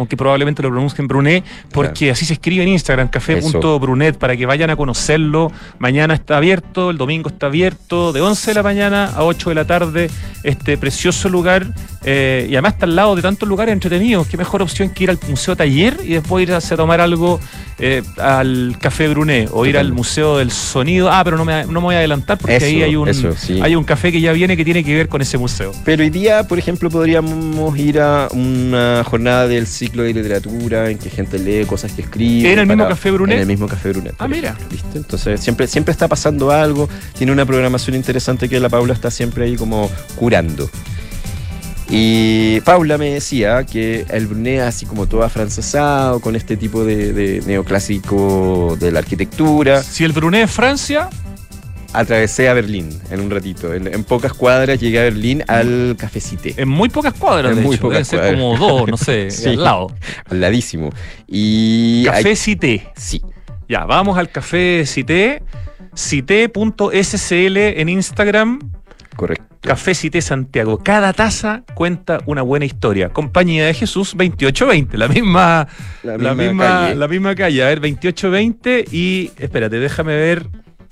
aunque 0.00 0.16
probablemente 0.16 0.62
lo 0.62 0.70
pronuncien 0.70 1.06
Brunet, 1.06 1.44
porque 1.72 2.10
así 2.10 2.24
se 2.24 2.32
escribe 2.32 2.62
en 2.62 2.70
Instagram, 2.70 3.08
café.brunet, 3.08 4.16
para 4.16 4.34
que 4.34 4.46
vayan 4.46 4.70
a 4.70 4.76
conocerlo. 4.76 5.52
Mañana 5.78 6.14
está 6.14 6.38
abierto, 6.38 6.88
el 6.88 6.96
domingo 6.96 7.28
está 7.28 7.46
abierto, 7.46 8.12
de 8.12 8.22
11 8.22 8.50
de 8.50 8.54
la 8.54 8.62
mañana 8.62 9.04
a 9.14 9.24
8 9.24 9.50
de 9.50 9.54
la 9.54 9.66
tarde, 9.66 10.10
este 10.42 10.78
precioso 10.78 11.28
lugar. 11.28 11.66
eh, 12.02 12.46
y 12.48 12.54
además 12.54 12.72
está 12.72 12.86
al 12.86 12.96
lado 12.96 13.14
de 13.14 13.20
tantos 13.20 13.46
lugares 13.46 13.74
entretenidos. 13.74 14.26
Qué 14.26 14.38
mejor 14.38 14.62
opción 14.62 14.88
que 14.88 15.04
ir 15.04 15.10
al 15.10 15.18
Museo 15.28 15.54
Taller 15.54 15.98
y 16.02 16.14
después 16.14 16.48
ir 16.48 16.54
a 16.54 16.60
tomar 16.60 16.98
algo 17.02 17.38
eh, 17.78 18.02
al 18.16 18.76
Café 18.80 19.06
Brunet 19.08 19.50
o 19.52 19.66
ir 19.66 19.76
al. 19.76 19.90
Museo 19.92 20.38
del 20.38 20.50
Sonido. 20.50 21.10
Ah, 21.10 21.22
pero 21.24 21.36
no 21.36 21.44
me, 21.44 21.66
no 21.66 21.72
me 21.72 21.80
voy 21.80 21.94
a 21.94 21.98
adelantar 21.98 22.38
porque 22.38 22.56
Eso, 22.56 22.64
ahí 22.64 22.82
hay 22.82 22.96
un, 22.96 23.08
eso, 23.08 23.34
sí. 23.36 23.60
hay 23.60 23.74
un 23.76 23.84
café 23.84 24.10
que 24.10 24.20
ya 24.20 24.32
viene 24.32 24.56
que 24.56 24.64
tiene 24.64 24.82
que 24.82 24.94
ver 24.94 25.08
con 25.08 25.20
ese 25.20 25.36
museo. 25.36 25.72
Pero 25.84 26.02
hoy 26.02 26.08
día, 26.10 26.44
por 26.48 26.58
ejemplo, 26.58 26.88
podríamos 26.88 27.76
ir 27.76 28.00
a 28.00 28.28
una 28.32 29.02
jornada 29.04 29.46
del 29.46 29.66
ciclo 29.66 29.89
de 29.98 30.12
literatura 30.12 30.90
en 30.90 30.98
que 30.98 31.10
gente 31.10 31.38
lee 31.38 31.64
cosas 31.66 31.92
que 31.92 32.02
escribe. 32.02 32.52
¿En 32.52 32.58
el 32.58 32.66
mismo 32.66 32.88
Café 32.88 33.10
Brunet? 33.10 33.36
En 33.36 33.40
el 33.42 33.46
mismo 33.46 33.68
Café 33.68 33.90
Brunet. 33.90 34.14
Ah, 34.18 34.28
mira. 34.28 34.56
¿viste? 34.70 34.98
Entonces, 34.98 35.40
siempre, 35.40 35.66
siempre 35.66 35.92
está 35.92 36.08
pasando 36.08 36.50
algo. 36.50 36.88
Tiene 37.16 37.32
una 37.32 37.44
programación 37.44 37.96
interesante 37.96 38.48
que 38.48 38.60
la 38.60 38.68
Paula 38.68 38.94
está 38.94 39.10
siempre 39.10 39.44
ahí 39.44 39.56
como 39.56 39.90
curando. 40.16 40.70
Y 41.92 42.60
Paula 42.60 42.98
me 42.98 43.14
decía 43.14 43.64
que 43.64 44.06
el 44.10 44.28
Brunet, 44.28 44.60
así 44.60 44.86
como 44.86 45.06
todo 45.06 45.24
afrancesado, 45.24 46.20
con 46.20 46.36
este 46.36 46.56
tipo 46.56 46.84
de, 46.84 47.12
de 47.12 47.42
neoclásico 47.44 48.76
de 48.78 48.92
la 48.92 49.00
arquitectura, 49.00 49.82
Si 49.82 50.04
el 50.04 50.12
Brunet 50.12 50.44
es 50.44 50.50
Francia, 50.52 51.10
atravesé 51.92 52.48
a 52.48 52.54
Berlín 52.54 52.88
en 53.10 53.20
un 53.20 53.30
ratito. 53.30 53.72
En, 53.74 53.86
en 53.92 54.04
pocas 54.04 54.32
cuadras 54.32 54.78
llegué 54.80 55.00
a 55.00 55.02
Berlín 55.04 55.42
al 55.48 55.96
Café 55.98 56.20
Cité. 56.20 56.54
En 56.56 56.68
muy 56.68 56.88
pocas 56.88 57.14
cuadras, 57.14 57.52
En 57.52 57.58
de 57.58 57.62
muy 57.64 57.74
hecho. 57.76 57.82
pocas 57.82 58.08
Deben 58.10 58.26
ser 58.26 58.34
como 58.36 58.56
dos, 58.56 58.88
no 58.88 58.96
sé, 58.96 59.30
Sí. 59.30 59.50
al 59.50 59.64
lado. 59.64 59.86
Al 60.30 60.40
ladísimo. 60.40 60.90
Y 61.26 62.04
Café 62.04 62.28
hay- 62.30 62.36
sí. 62.96 63.22
Ya, 63.68 63.84
vamos 63.84 64.18
al 64.18 64.30
Café 64.30 64.84
Cité. 64.86 65.42
Cité.scl 65.94 67.56
en 67.56 67.88
Instagram. 67.88 68.58
Correcto. 69.16 69.44
Café 69.60 69.94
Cité 69.94 70.22
Santiago. 70.22 70.78
Cada 70.78 71.12
taza 71.12 71.64
cuenta 71.74 72.20
una 72.26 72.42
buena 72.42 72.64
historia. 72.64 73.10
Compañía 73.10 73.66
de 73.66 73.74
Jesús 73.74 74.12
2820, 74.16 74.96
la 74.96 75.08
misma, 75.08 75.68
La 76.02 76.12
la 76.16 76.34
misma 76.34 76.34
misma, 76.34 76.64
calle. 76.64 76.94
la 76.96 77.08
misma 77.08 77.34
calle. 77.34 77.62
A 77.62 77.66
ver, 77.66 77.80
2820 77.80 78.84
y 78.90 79.30
espérate, 79.38 79.78
déjame 79.78 80.14
ver, 80.16 80.46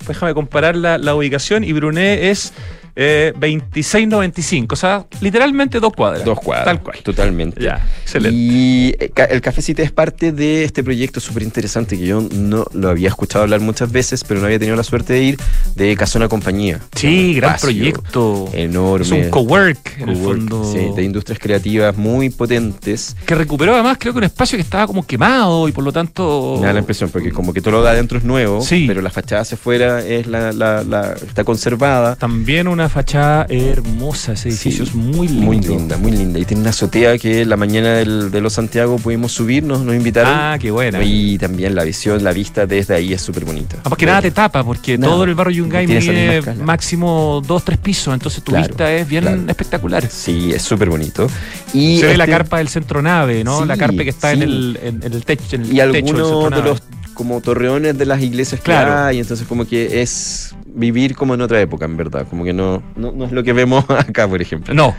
déjame 0.07 0.33
comparar 0.33 0.75
la, 0.75 0.97
la 0.97 1.15
ubicación 1.15 1.63
y 1.63 1.73
Brunet 1.73 2.23
es 2.23 2.53
eh, 2.95 3.31
2695, 3.35 4.73
o 4.73 4.75
sea, 4.75 5.05
literalmente 5.21 5.79
dos 5.79 5.93
cuadras. 5.93 6.23
Dos 6.25 6.39
cuadras. 6.39 6.65
Tal 6.65 6.81
cual. 6.81 6.97
Totalmente. 7.03 7.61
Ya, 7.63 7.85
excelente. 8.03 8.37
Y 8.37 8.95
eh, 8.99 9.11
el 9.29 9.41
Café 9.41 9.61
Cité 9.61 9.83
es 9.83 9.91
parte 9.91 10.31
de 10.31 10.63
este 10.63 10.83
proyecto 10.83 11.19
súper 11.19 11.43
interesante 11.43 11.97
que 11.97 12.05
yo 12.05 12.21
no 12.31 12.65
lo 12.73 12.89
había 12.89 13.09
escuchado 13.09 13.43
hablar 13.43 13.59
muchas 13.59 13.91
veces, 13.91 14.23
pero 14.23 14.39
no 14.39 14.45
había 14.47 14.59
tenido 14.59 14.75
la 14.75 14.83
suerte 14.83 15.13
de 15.13 15.23
ir, 15.23 15.39
de 15.75 15.95
Casona 15.95 16.27
Compañía. 16.27 16.79
Sí, 16.95 17.35
gran 17.35 17.55
espacio 17.55 17.67
proyecto. 17.77 18.49
Enorme. 18.53 19.05
Es 19.05 19.11
un 19.11 19.29
cowork, 19.29 19.99
en 19.99 20.09
el 20.09 20.17
fondo. 20.17 20.63
sí, 20.71 20.79
de 20.95 21.03
industrias 21.03 21.39
creativas 21.39 21.95
muy 21.97 22.29
potentes. 22.29 23.15
que 23.25 23.35
recuperó 23.35 23.73
además 23.73 23.97
creo 23.99 24.13
que 24.13 24.19
un 24.19 24.23
espacio 24.25 24.57
que 24.57 24.61
estaba 24.61 24.87
como 24.87 25.05
quemado 25.05 25.67
y 25.67 25.71
por 25.71 25.83
lo 25.83 25.91
tanto... 25.91 26.57
Me 26.59 26.67
da 26.67 26.73
la 26.73 26.79
impresión, 26.79 27.09
porque 27.09 27.31
como 27.31 27.53
que 27.53 27.61
todo 27.61 27.71
lo 27.75 27.83
de 27.83 27.89
adentro 27.89 28.17
es 28.17 28.23
nuevo, 28.23 28.61
Sí. 28.61 28.85
pero 28.87 29.01
la 29.01 29.09
fachada 29.09 29.41
hacia 29.41 29.55
afuera 29.55 30.05
es 30.05 30.27
la, 30.27 30.51
la- 30.51 30.83
la- 30.83 31.13
está 31.13 31.43
conservada. 31.43 32.15
También 32.15 32.67
una 32.79 32.89
fachada 32.89 33.45
hermosa, 33.49 34.33
ese 34.33 34.49
edificio 34.49 34.85
Sí, 34.85 34.91
es 34.91 34.95
muy 34.95 35.27
lindo. 35.27 35.45
Muy 35.45 35.59
linda, 35.59 35.97
muy 35.97 36.11
linda. 36.11 36.39
Y 36.39 36.45
tiene 36.45 36.61
una 36.61 36.69
azotea 36.69 37.17
que 37.17 37.45
la 37.45 37.57
mañana 37.57 37.89
del- 37.95 38.31
de 38.31 38.41
los 38.41 38.53
Santiago 38.53 38.97
pudimos 38.97 39.31
subirnos, 39.33 39.81
nos 39.81 39.95
invitaron. 39.95 40.31
Ah, 40.33 40.57
qué 40.59 40.71
buena. 40.71 41.03
Y 41.03 41.37
también 41.37 41.75
la 41.75 41.83
visión, 41.83 42.23
la 42.23 42.31
vista 42.31 42.65
desde 42.65 42.95
ahí 42.95 43.11
es 43.13 43.21
súper 43.21 43.43
bonita. 43.45 43.77
Además 43.81 43.97
que 43.97 44.05
nada 44.05 44.21
te 44.21 44.31
tapa, 44.31 44.63
porque 44.63 44.97
Nada. 44.97 45.11
todo 45.13 45.23
el 45.25 45.35
barrio 45.35 45.57
Yungay 45.63 45.87
No 45.87 45.93
mide 45.99 46.41
máximo 46.63 47.41
dos, 47.45 47.63
tres 47.65 47.77
pisos, 47.79 48.13
entonces 48.13 48.43
tu 48.43 48.51
Claro, 48.51 48.67
vista 48.67 48.91
es 48.93 49.07
bien 49.07 49.23
claro. 49.23 49.41
espectacular. 49.47 50.07
Sí, 50.09 50.51
es 50.53 50.61
súper 50.61 50.89
bonito. 50.89 51.27
Y 51.73 51.99
Se 51.99 52.07
ve 52.07 52.17
la 52.17 52.23
este- 52.23 52.31
carpa 52.31 52.57
del 52.59 52.69
centro 52.69 53.01
nave, 53.01 53.43
¿no? 53.43 53.61
Sí, 53.61 53.67
la 53.67 53.75
carpa 53.77 54.03
que 54.03 54.09
está 54.09 54.31
en 54.31 54.41
el, 54.43 54.79
en, 54.81 55.03
en 55.03 55.13
el 55.13 55.25
techo. 55.25 55.55
En 55.57 55.61
el 55.63 55.67
Y 55.67 55.75
techo 55.75 55.85
algunos 55.85 56.51
de 56.51 56.61
los 56.63 56.81
como 57.19 57.41
torreones 57.41 57.97
de 57.97 58.05
las 58.05 58.21
iglesias 58.23 58.61
que 58.61 58.65
Claro. 58.71 58.95
hay, 59.07 59.19
entonces 59.19 59.45
como 59.45 59.67
que 59.67 60.01
es 60.01 60.55
vivir 60.65 61.15
como 61.17 61.33
en 61.33 61.41
otra 61.41 61.59
época, 61.59 61.83
en 61.83 61.97
verdad. 61.97 62.25
Como 62.29 62.45
que 62.45 62.53
no, 62.53 62.81
no, 62.95 63.11
no 63.11 63.25
es 63.25 63.33
lo 63.33 63.43
que 63.43 63.51
vemos 63.51 63.83
acá, 63.89 64.25
por 64.25 64.41
ejemplo. 64.41 64.73
No, 64.73 64.95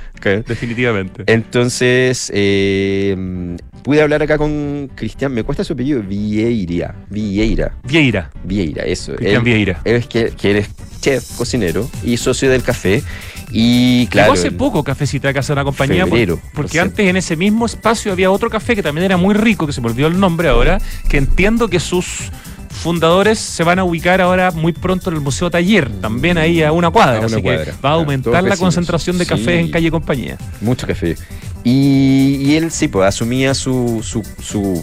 definitivamente. 0.47 1.23
Entonces, 1.27 2.31
eh, 2.35 3.57
pude 3.83 4.03
hablar 4.03 4.23
acá 4.23 4.37
con 4.37 4.91
Cristian, 4.95 5.33
me 5.33 5.45
cuesta 5.45 5.65
su 5.65 5.73
apellido, 5.73 6.03
Vieira, 6.03 6.95
Vieira, 7.09 7.73
Vieira, 7.85 8.31
Vieira, 8.45 8.83
eso. 8.85 9.15
Cristian 9.17 9.43
Vieira. 9.43 9.81
Él 9.85 9.97
es 9.97 10.07
que, 10.07 10.27
que 10.39 10.51
él 10.51 10.57
es 10.59 10.69
chef, 11.01 11.25
cocinero 11.39 11.89
y 12.05 12.19
socio 12.19 12.51
del 12.51 12.63
café. 12.63 13.03
Y 13.53 14.07
claro. 14.09 14.33
Llegó 14.33 14.41
hace 14.41 14.53
poco 14.53 14.85
Cafecita 14.85 15.33
casa 15.33 15.49
de 15.49 15.61
una 15.61 15.65
compañía. 15.65 16.03
por- 16.05 16.11
Febrero, 16.19 16.41
porque 16.55 16.79
antes 16.81 17.07
en 17.09 17.17
ese 17.17 17.37
mismo 17.37 17.67
espacio 17.67 18.13
había 18.13 18.31
otro 18.31 18.49
café 18.51 18.75
que 18.77 18.83
también 18.83 19.05
era 19.05 19.17
muy 19.17 19.35
rico, 19.35 19.67
que 19.67 19.73
se 19.73 19.81
me 19.81 19.89
olvidó 19.89 20.07
el 20.09 20.19
nombre 20.21 20.49
ahora, 20.49 20.81
que 21.09 21.17
entiendo 21.17 21.69
que 21.69 21.81
sus 21.81 22.31
fundadores 22.71 23.39
se 23.39 23.65
van 23.65 23.79
a 23.79 23.85
ubicar 23.85 24.21
ahora 24.21 24.53
muy 24.53 24.73
pronto 24.73 25.11
en 25.11 25.17
el 25.17 25.23
Museo 25.23 25.51
Taller, 25.51 25.91
también 26.01 26.39
ahí 26.39 26.63
a 26.63 26.73
una 26.73 26.91
cuadra. 26.91 27.17
A 27.17 27.19
una 27.19 27.27
así 27.27 27.43
cuadra, 27.43 27.65
que 27.65 27.71
va 27.73 27.77
a 27.77 27.81
claro, 27.81 27.97
aumentar 27.97 28.45
la 28.45 28.57
concentración 28.57 29.19
de 29.19 29.27
cafés 29.27 29.45
Sí. 29.47 29.53
en 29.53 29.71
calle 29.71 29.91
compañía. 29.91 30.39
Mucho 30.61 30.87
café. 30.87 31.17
Y, 31.65 32.37
y 32.43 32.55
él 32.57 32.71
sí, 32.71 32.89
pues 32.89 33.07
asumía 33.07 33.53
su, 33.55 34.01
su, 34.03 34.23
su 34.43 34.83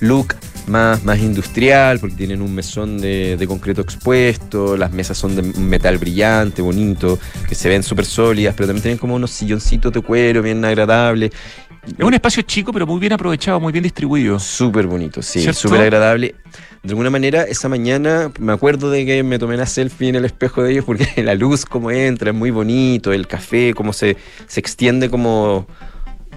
look 0.00 0.34
más, 0.66 1.04
más 1.04 1.18
industrial, 1.18 1.98
porque 1.98 2.16
tienen 2.16 2.42
un 2.42 2.54
mesón 2.54 2.98
de, 2.98 3.36
de 3.36 3.46
concreto 3.46 3.80
expuesto, 3.80 4.76
las 4.76 4.92
mesas 4.92 5.18
son 5.18 5.36
de 5.36 5.42
metal 5.42 5.98
brillante, 5.98 6.62
bonito, 6.62 7.18
que 7.48 7.54
se 7.54 7.68
ven 7.68 7.82
súper 7.82 8.04
sólidas, 8.04 8.54
pero 8.56 8.66
también 8.66 8.82
tienen 8.82 8.98
como 8.98 9.14
unos 9.14 9.30
silloncitos 9.30 9.92
de 9.92 10.00
cuero 10.00 10.42
bien 10.42 10.64
agradables. 10.64 11.32
Es 11.86 12.04
un 12.04 12.14
espacio 12.14 12.42
chico, 12.42 12.72
pero 12.72 12.86
muy 12.86 12.98
bien 12.98 13.12
aprovechado, 13.12 13.60
muy 13.60 13.72
bien 13.72 13.82
distribuido. 13.82 14.38
Súper 14.38 14.86
bonito, 14.86 15.20
sí, 15.20 15.52
súper 15.52 15.82
agradable. 15.82 16.34
De 16.82 16.90
alguna 16.90 17.10
manera, 17.10 17.42
esa 17.42 17.68
mañana 17.68 18.30
me 18.38 18.52
acuerdo 18.52 18.90
de 18.90 19.06
que 19.06 19.22
me 19.22 19.38
tomé 19.38 19.56
la 19.56 19.66
selfie 19.66 20.08
en 20.08 20.16
el 20.16 20.24
espejo 20.24 20.62
de 20.62 20.72
ellos 20.72 20.84
porque 20.84 21.08
la 21.22 21.34
luz 21.34 21.64
como 21.64 21.90
entra 21.90 22.30
es 22.30 22.36
muy 22.36 22.50
bonito, 22.50 23.12
el 23.12 23.26
café 23.26 23.74
como 23.74 23.92
se, 23.92 24.16
se 24.46 24.60
extiende 24.60 25.10
como 25.10 25.66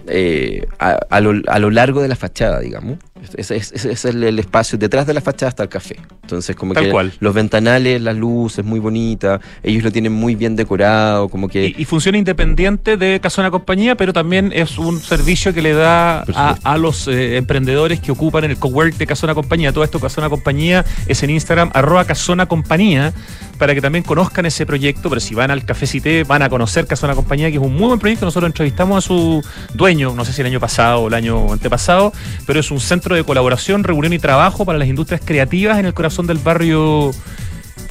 eh, 0.08 0.66
a, 0.80 1.00
a 1.10 1.20
lo, 1.20 1.42
a 1.48 1.60
lo 1.60 1.70
largo 1.70 2.02
de 2.02 2.08
la 2.08 2.16
fachada, 2.16 2.60
digamos. 2.60 2.98
Ese, 3.36 3.56
es 3.58 4.06
el, 4.06 4.24
el 4.24 4.40
espacio, 4.40 4.78
detrás 4.78 5.08
de 5.08 5.14
la 5.14 5.22
fachada 5.22 5.50
está 5.50 5.64
el 5.64 5.70
café. 5.70 5.98
Entonces 6.24 6.56
como 6.56 6.74
Tal 6.74 6.86
que 6.86 6.92
cual. 6.92 7.14
los 7.20 7.34
ventanales, 7.34 8.02
las 8.02 8.16
luces, 8.16 8.64
muy 8.66 8.80
bonita, 8.80 9.40
ellos 9.64 9.84
lo 9.84 9.92
tienen 9.92 10.12
muy 10.12 10.36
bien 10.36 10.56
decorado, 10.56 11.30
como 11.30 11.48
que... 11.48 11.68
Y, 11.68 11.76
y 11.78 11.86
funciona 11.86 12.18
independiente 12.18 12.98
de 12.98 13.20
Casona 13.20 13.52
Compañía, 13.52 13.96
pero 13.96 14.14
también 14.14 14.52
es 14.54 14.78
un 14.78 15.00
servicio 15.00 15.54
que 15.54 15.62
le 15.62 15.74
da 15.74 16.22
a 16.64 16.78
los 16.78 17.08
eh, 17.08 17.38
emprendedores 17.38 18.00
que 18.00 18.12
ocupan 18.12 18.44
el 18.44 18.58
cowork 18.58 18.96
de 18.98 19.08
Casona 19.08 19.34
Compañía. 19.34 19.72
Todo 19.72 19.84
esto 19.84 20.00
Casona 20.00 20.30
Compañía 20.30 20.86
es 21.08 21.24
en 21.24 21.30
Instagram, 21.30 21.72
arroba 21.74 22.06
Casona 22.06 22.46
Compañía, 22.46 23.14
para 23.58 23.74
que 23.74 23.82
también 23.82 24.04
conozcan 24.04 24.46
ese 24.46 24.66
proyecto. 24.66 25.10
Pero 25.10 25.20
si 25.20 25.34
van 25.34 25.52
al 25.52 25.66
Café 25.66 25.88
Cité, 25.88 26.24
van 26.24 26.42
a 26.42 26.50
conocer 26.50 26.86
Casona 26.88 27.16
Compañía, 27.16 27.50
que 27.50 27.58
es 27.58 27.64
un 27.64 27.74
muy 27.74 27.88
buen 27.88 28.00
proyecto. 28.00 28.26
Nosotros 28.26 28.50
entrevistamos 28.50 28.98
a 28.98 29.08
su 29.08 29.44
dueño, 29.74 30.14
no 30.14 30.26
sé 30.26 30.34
si 30.34 30.42
el 30.42 30.48
año 30.48 30.60
pasado 30.60 31.02
o 31.02 31.08
el 31.08 31.14
año 31.14 31.52
antepasado, 31.54 32.12
pero 32.46 32.60
es 32.60 32.70
un 32.72 32.80
centro 32.80 33.07
de 33.16 33.24
colaboración, 33.24 33.84
reunión 33.84 34.14
y 34.14 34.20
trabajo 34.20 34.66
para 34.66 34.78
las 34.78 34.88
industrias 34.88 35.22
creativas 35.24 35.80
en 35.80 35.86
el 35.86 35.94
corazón 35.94 36.28
del 36.28 36.38
barrio 36.38 37.12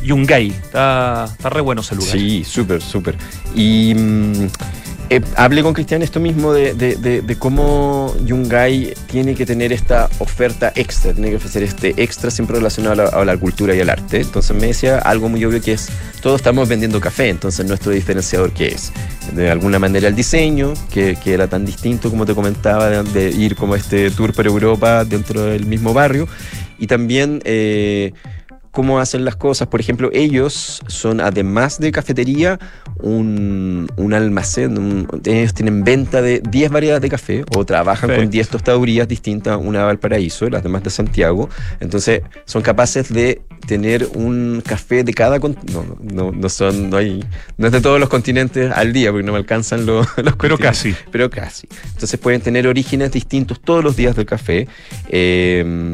Yungay. 0.03 0.49
Está, 0.49 1.27
está 1.31 1.51
re 1.51 1.61
bueno 1.61 1.81
ese 1.81 1.95
lugar. 1.95 2.13
Sí, 2.13 2.45
súper, 2.45 2.81
súper. 2.83 3.17
Y 3.55 3.95
mm, 3.95 4.47
eh, 5.09 5.21
hablé 5.37 5.63
con 5.63 5.73
Cristian 5.73 6.03
esto 6.03 6.19
mismo 6.19 6.53
de, 6.53 6.75
de- 6.75 6.97
de- 6.97 7.23
de 7.23 7.37
cómo 7.39 8.13
Yungay 8.25 8.93
tiene 9.11 9.35
que 9.37 9.47
tener 9.47 9.73
esta 9.73 10.09
oferta 10.19 10.73
extra, 10.75 11.13
tiene 11.13 11.31
que 11.31 11.37
ofrecer 11.37 11.63
este 11.63 11.95
extra 12.03 12.31
siempre 12.31 12.57
relacionado 12.57 13.15
a 13.17 13.25
la, 13.25 13.37
cultura 13.37 13.75
y 13.75 13.81
al 13.81 13.89
arte. 13.91 14.21
Entonces 14.21 14.57
me 14.57 14.67
decía 14.69 14.99
algo 14.99 15.29
muy 15.29 15.45
obvio 15.45 15.61
que 15.61 15.73
es, 15.75 15.89
todos 16.21 16.41
estamos 16.41 16.69
vendiendo 16.69 17.01
café, 17.01 17.29
entonces 17.29 17.65
nuestro 17.67 17.93
diferenciador 17.93 18.51
qué 18.53 18.69
es? 18.69 18.93
De 19.35 19.49
alguna 19.51 19.79
manera 19.79 20.09
el 20.09 20.17
diseño, 20.17 20.75
que, 20.93 21.17
que 21.23 21.35
era 21.35 21.47
tan 21.47 21.65
distinto 21.65 22.11
como 22.11 22.27
te 22.27 22.35
comentaba, 22.35 22.89
de, 22.91 23.03
de 23.05 23.31
ir 23.31 23.55
como 23.55 23.77
este 23.77 24.11
tour 24.11 24.33
por 24.33 24.47
Europa 24.47 25.05
dentro 25.05 25.45
del 25.45 25.67
mismo 25.67 25.95
barrio. 25.95 26.27
Y 26.79 26.89
también... 26.89 27.41
eh, 27.45 28.13
cómo 28.77 29.01
hacen 29.01 29.25
las 29.25 29.37
cosas. 29.37 29.69
Por 29.69 29.81
ejemplo, 29.81 30.11
ellos 30.13 30.83
son, 30.87 31.23
además 31.23 31.79
de 31.81 31.91
cafetería, 31.93 32.59
un, 33.01 33.89
un 33.97 34.13
almacén. 34.13 34.77
un- 34.77 35.09
ellos 35.25 35.55
tienen 35.55 35.83
venta 35.83 36.21
de 36.21 36.43
10 36.47 36.71
variedades 36.71 37.01
de 37.01 37.09
café 37.09 37.45
o 37.57 37.65
trabajan 37.65 38.09
Perfecto. 38.09 38.25
con 38.27 38.31
10 38.31 38.49
tostadurías 38.51 39.09
distintas, 39.09 39.59
una 39.59 39.79
de 39.79 39.85
Valparaíso, 39.87 40.51
las 40.51 40.63
demás 40.63 40.83
de 40.83 40.91
Santiago. 40.91 41.49
Entonces, 41.81 42.21
son 42.45 42.61
capaces 42.61 43.11
de 43.11 43.41
tener 43.67 44.07
un 44.15 44.63
café 44.65 45.03
de 45.05 45.15
cada 45.15 45.39
no, 45.39 45.57
no, 46.03 46.31
no, 46.33 46.49
son 46.51 46.91
no 46.91 46.99
hay 46.99 47.25
no 47.57 47.67
es 47.67 47.73
de 47.73 47.81
todos 47.81 47.99
los 47.99 48.09
continentes 48.11 48.71
al 48.71 48.93
día 48.93 49.11
porque 49.11 49.25
no 49.27 49.33
me 49.33 49.39
alcanzan 49.39 49.87
los, 49.87 50.07
los 50.23 50.37
Pero 50.37 50.59
casi. 50.59 50.95
pero 51.11 51.31
casi. 51.31 51.67
Entonces 51.95 52.21
pueden 52.21 52.43
tener 52.43 52.67
orígenes 52.69 53.11
distintos 53.11 53.59
todos 53.61 53.83
los 53.83 53.97
días 53.97 54.15
del 54.15 54.27
café. 54.27 54.69
Eh, 55.09 55.93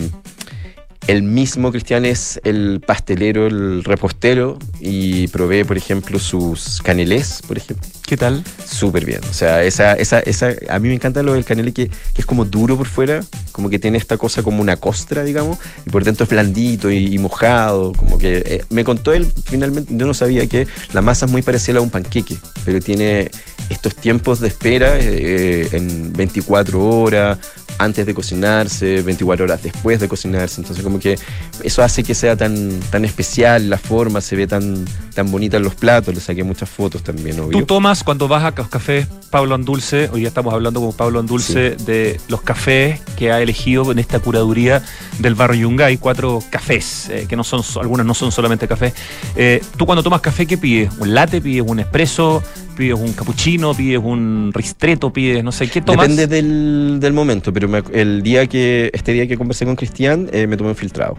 el 1.06 1.22
mismo 1.22 1.72
Cristian 1.72 2.04
es 2.04 2.40
el 2.44 2.80
pastelero, 2.84 3.46
el 3.46 3.82
repostero 3.84 4.58
y 4.80 5.28
provee, 5.28 5.64
por 5.64 5.76
ejemplo, 5.76 6.18
sus 6.18 6.80
canelés, 6.82 7.42
por 7.46 7.58
ejemplo. 7.58 7.86
¿Qué 8.06 8.16
tal? 8.16 8.44
Súper 8.64 9.04
bien. 9.04 9.20
O 9.28 9.32
sea, 9.32 9.64
esa, 9.64 9.94
esa, 9.94 10.20
esa, 10.20 10.54
a 10.68 10.78
mí 10.78 10.88
me 10.88 10.94
encanta 10.94 11.22
lo 11.22 11.34
del 11.34 11.44
canelé 11.44 11.72
que, 11.72 11.88
que 11.88 12.20
es 12.20 12.26
como 12.26 12.44
duro 12.44 12.76
por 12.76 12.86
fuera, 12.86 13.24
como 13.52 13.68
que 13.68 13.78
tiene 13.78 13.98
esta 13.98 14.16
cosa 14.16 14.42
como 14.42 14.60
una 14.60 14.76
costra, 14.76 15.24
digamos, 15.24 15.58
y 15.86 15.90
por 15.90 16.04
dentro 16.04 16.24
es 16.24 16.30
blandito 16.30 16.90
y, 16.90 17.14
y 17.14 17.18
mojado. 17.18 17.92
Como 17.92 18.18
que 18.18 18.42
eh, 18.46 18.64
me 18.70 18.84
contó 18.84 19.12
él, 19.12 19.32
finalmente, 19.44 19.92
yo 19.96 20.06
no 20.06 20.14
sabía 20.14 20.46
que 20.46 20.66
la 20.92 21.02
masa 21.02 21.26
es 21.26 21.32
muy 21.32 21.42
parecida 21.42 21.78
a 21.78 21.82
un 21.82 21.90
panqueque, 21.90 22.36
pero 22.64 22.80
tiene 22.80 23.30
estos 23.70 23.94
tiempos 23.96 24.40
de 24.40 24.48
espera 24.48 24.98
eh, 24.98 25.68
en 25.72 26.12
24 26.12 26.84
horas 26.84 27.38
antes 27.82 28.06
de 28.06 28.14
cocinarse, 28.14 29.02
24 29.02 29.44
horas 29.44 29.62
después 29.62 30.00
de 30.00 30.08
cocinarse. 30.08 30.60
Entonces, 30.60 30.84
como 30.84 30.98
que 30.98 31.18
eso 31.62 31.82
hace 31.82 32.02
que 32.02 32.14
sea 32.14 32.36
tan, 32.36 32.80
tan 32.90 33.04
especial, 33.04 33.68
la 33.68 33.78
forma 33.78 34.20
se 34.20 34.36
ve 34.36 34.46
tan, 34.46 34.84
tan 35.14 35.30
bonita 35.30 35.56
en 35.56 35.64
los 35.64 35.74
platos. 35.74 36.14
Le 36.14 36.20
saqué 36.20 36.44
muchas 36.44 36.68
fotos 36.68 37.02
también, 37.02 37.40
obvio. 37.40 37.58
Tú 37.58 37.66
tomas 37.66 38.04
cuando 38.04 38.28
vas 38.28 38.44
a 38.44 38.52
los 38.56 38.68
cafés 38.68 39.06
Pablo 39.30 39.54
Andulce, 39.54 40.10
hoy 40.12 40.22
ya 40.22 40.28
estamos 40.28 40.52
hablando 40.52 40.80
con 40.80 40.92
Pablo 40.92 41.18
Andulce 41.18 41.76
de 41.76 42.20
los 42.28 42.42
cafés 42.42 43.00
que 43.16 43.32
ha 43.32 43.40
elegido 43.40 43.90
en 43.90 43.98
esta 43.98 44.18
curaduría 44.20 44.82
del 45.18 45.34
barrio 45.34 45.62
Yungay, 45.62 45.96
cuatro 45.96 46.42
cafés, 46.50 47.08
eh, 47.08 47.26
que 47.28 47.34
no 47.34 47.42
son, 47.42 47.62
algunas 47.80 48.06
no 48.06 48.14
son 48.14 48.30
solamente 48.30 48.68
cafés. 48.68 48.92
Eh, 49.34 49.62
tú 49.76 49.86
cuando 49.86 50.02
tomas 50.02 50.20
café, 50.20 50.46
¿qué 50.46 50.58
pides? 50.58 50.90
¿Un 50.98 51.14
latte? 51.14 51.40
¿Pides 51.40 51.64
un 51.66 51.80
espresso? 51.80 52.42
¿Pides 52.76 52.98
un 52.98 53.12
cappuccino? 53.12 53.74
¿Pides 53.74 54.00
un 54.02 54.50
ristretto? 54.54 55.12
¿Pides 55.12 55.44
no 55.44 55.52
sé 55.52 55.68
qué 55.68 55.80
tomas? 55.82 56.08
Depende 56.08 56.26
del, 56.26 56.98
del 57.00 57.12
momento, 57.12 57.52
pero 57.52 57.68
me- 57.68 57.82
el 57.92 58.22
día 58.22 58.46
que, 58.46 58.90
este 58.94 59.12
día 59.12 59.26
que 59.26 59.36
conversé 59.36 59.64
con 59.66 59.76
Cristian, 59.76 60.28
eh, 60.32 60.46
me 60.46 60.56
tomé 60.56 60.70
un 60.70 60.76
filtrado. 60.76 61.18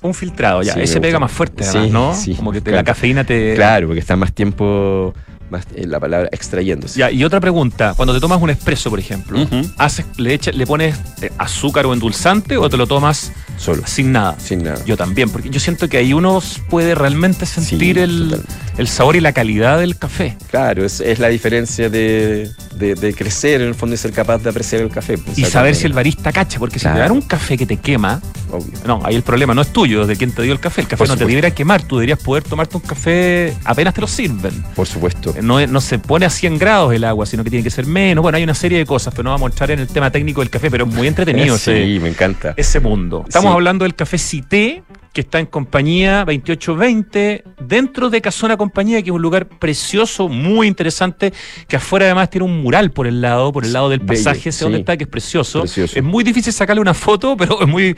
Un 0.00 0.12
filtrado, 0.14 0.62
ya. 0.62 0.74
Sí, 0.74 0.80
Ese 0.80 1.00
pega 1.00 1.20
más 1.20 1.30
fuerte, 1.30 1.62
además, 1.64 1.84
Sí, 1.86 1.90
¿no? 1.92 2.14
sí, 2.14 2.34
Como 2.34 2.50
que 2.50 2.60
te- 2.60 2.70
claro. 2.70 2.78
la 2.78 2.84
cafeína 2.84 3.22
te... 3.24 3.54
Claro, 3.54 3.86
porque 3.86 4.00
está 4.00 4.16
más 4.16 4.32
tiempo, 4.32 5.14
más 5.52 5.64
eh, 5.76 5.86
la 5.86 6.00
palabra 6.00 6.28
extrayéndose. 6.32 6.98
Ya, 6.98 7.10
y 7.12 7.22
otra 7.22 7.38
pregunta, 7.40 7.94
cuando 7.96 8.12
te 8.12 8.18
tomas 8.20 8.42
un 8.42 8.50
espresso, 8.50 8.90
por 8.90 8.98
ejemplo, 8.98 9.38
haces, 9.78 10.04
le, 10.16 10.34
echa- 10.34 10.52
le 10.52 10.66
pones 10.66 10.96
eh, 11.20 11.30
azúcar 11.38 11.86
o 11.86 11.92
endulzante 11.92 12.56
o 12.56 12.68
te 12.68 12.76
lo 12.76 12.86
tomas 12.88 13.30
Solo, 13.58 13.82
sin 13.86 14.10
nada? 14.10 14.36
sin 14.40 14.64
nada. 14.64 14.84
Yo 14.84 14.96
también, 14.96 15.30
porque 15.30 15.48
yo 15.50 15.60
siento 15.60 15.88
que 15.88 15.98
ahí 15.98 16.12
uno 16.12 16.42
puede 16.68 16.96
realmente 16.96 17.46
sentir 17.46 17.98
el, 17.98 18.36
el 18.76 18.88
sabor 18.88 19.14
y 19.14 19.20
la 19.20 19.32
calidad 19.32 19.78
del 19.78 19.96
café. 19.96 20.36
Claro, 20.50 20.84
es, 20.84 21.00
es 21.00 21.20
la 21.20 21.28
diferencia 21.28 21.88
de, 21.88 22.50
de- 22.78 22.94
de 22.94 23.14
crecer 23.14 23.60
en 23.62 23.68
el 23.68 23.74
fondo 23.74 23.94
y 23.94 23.98
ser 23.98 24.12
capaz 24.12 24.38
de 24.38 24.50
apreciar 24.50 24.82
el 24.82 24.90
café. 24.90 25.18
pues, 25.18 25.38
Y 25.38 25.44
saber 25.44 25.74
si 25.74 25.86
el 25.86 25.92
barista 25.92 26.32
cacha, 26.32 26.58
porque 26.58 26.78
si 26.78 26.86
te 26.86 26.98
dan 26.98 27.10
un 27.12 27.22
café 27.22 27.56
que 27.56 27.66
te 27.66 27.76
quema, 27.76 28.20
Obvio. 28.50 28.72
no, 28.86 29.00
ahí 29.04 29.14
el 29.14 29.22
problema 29.22 29.54
no 29.54 29.62
es 29.62 29.72
tuyo, 29.72 30.06
de 30.06 30.16
quien 30.16 30.32
te 30.32 30.42
dio 30.42 30.52
el 30.52 30.60
café. 30.60 30.80
El 30.82 30.86
café 30.88 30.98
Por 30.98 31.08
no 31.08 31.16
te 31.16 31.24
debería 31.26 31.50
quemar, 31.52 31.82
tú 31.82 31.96
deberías 31.96 32.18
poder 32.18 32.42
tomarte 32.44 32.76
un 32.76 32.82
café 32.82 33.54
apenas 33.64 33.94
te 33.94 34.00
lo 34.00 34.06
sirven. 34.06 34.62
Por 34.74 34.86
supuesto. 34.86 35.34
No, 35.42 35.60
es- 35.60 35.68
no 35.70 35.80
se 35.80 35.98
pone 35.98 36.26
a 36.26 36.30
100 36.30 36.58
grados 36.58 36.92
el 36.94 37.04
agua, 37.04 37.26
sino 37.26 37.44
que 37.44 37.50
tiene 37.50 37.62
que 37.62 37.70
ser 37.70 37.86
menos. 37.86 38.22
Bueno, 38.22 38.36
hay 38.36 38.44
una 38.44 38.54
serie 38.54 38.78
de 38.78 38.86
cosas, 38.86 39.12
pero 39.14 39.24
no 39.24 39.30
vamos 39.30 39.50
a 39.50 39.52
entrar 39.52 39.70
en 39.70 39.80
el 39.80 39.86
tema 39.88 40.10
técnico 40.10 40.40
del 40.40 40.50
café, 40.50 40.70
pero 40.70 40.84
es 40.86 40.92
muy 40.94 41.06
entretenido 41.08 41.54
ese, 41.56 41.84
sí, 41.84 41.98
me 42.00 42.08
encanta. 42.08 42.54
ese 42.56 42.80
mundo. 42.80 43.24
Estamos 43.26 43.50
Sí. 43.50 43.54
hablando 43.54 43.84
del 43.84 43.94
café 43.94 44.18
Cité, 44.18 44.82
que 45.12 45.20
está 45.20 45.38
en 45.38 45.46
compañía 45.46 46.24
2820, 46.24 47.44
dentro 47.60 48.08
de 48.08 48.20
Casona 48.20 48.56
Compañía, 48.56 49.02
que 49.02 49.10
es 49.10 49.14
un 49.14 49.22
lugar 49.22 49.46
precioso, 49.46 50.28
muy 50.28 50.66
interesante, 50.66 51.32
que 51.68 51.76
afuera 51.76 52.06
además 52.06 52.30
tiene 52.30 52.46
un 52.46 52.62
mural 52.62 52.92
por 52.92 53.06
el 53.06 53.20
lado, 53.20 53.52
por 53.52 53.64
el 53.64 53.72
lado 53.72 53.90
del 53.90 54.00
Bello, 54.00 54.24
pasaje, 54.24 54.48
ese 54.48 54.64
donde 54.64 54.78
sí. 54.78 54.80
está, 54.80 54.96
que 54.96 55.04
es 55.04 55.10
precioso. 55.10 55.60
Precioso. 55.60 55.98
Es 55.98 56.02
muy 56.02 56.24
difícil 56.24 56.52
sacarle 56.52 56.80
una 56.80 56.94
foto, 56.94 57.36
pero 57.38 57.60
es 57.60 57.68
muy 57.68 57.96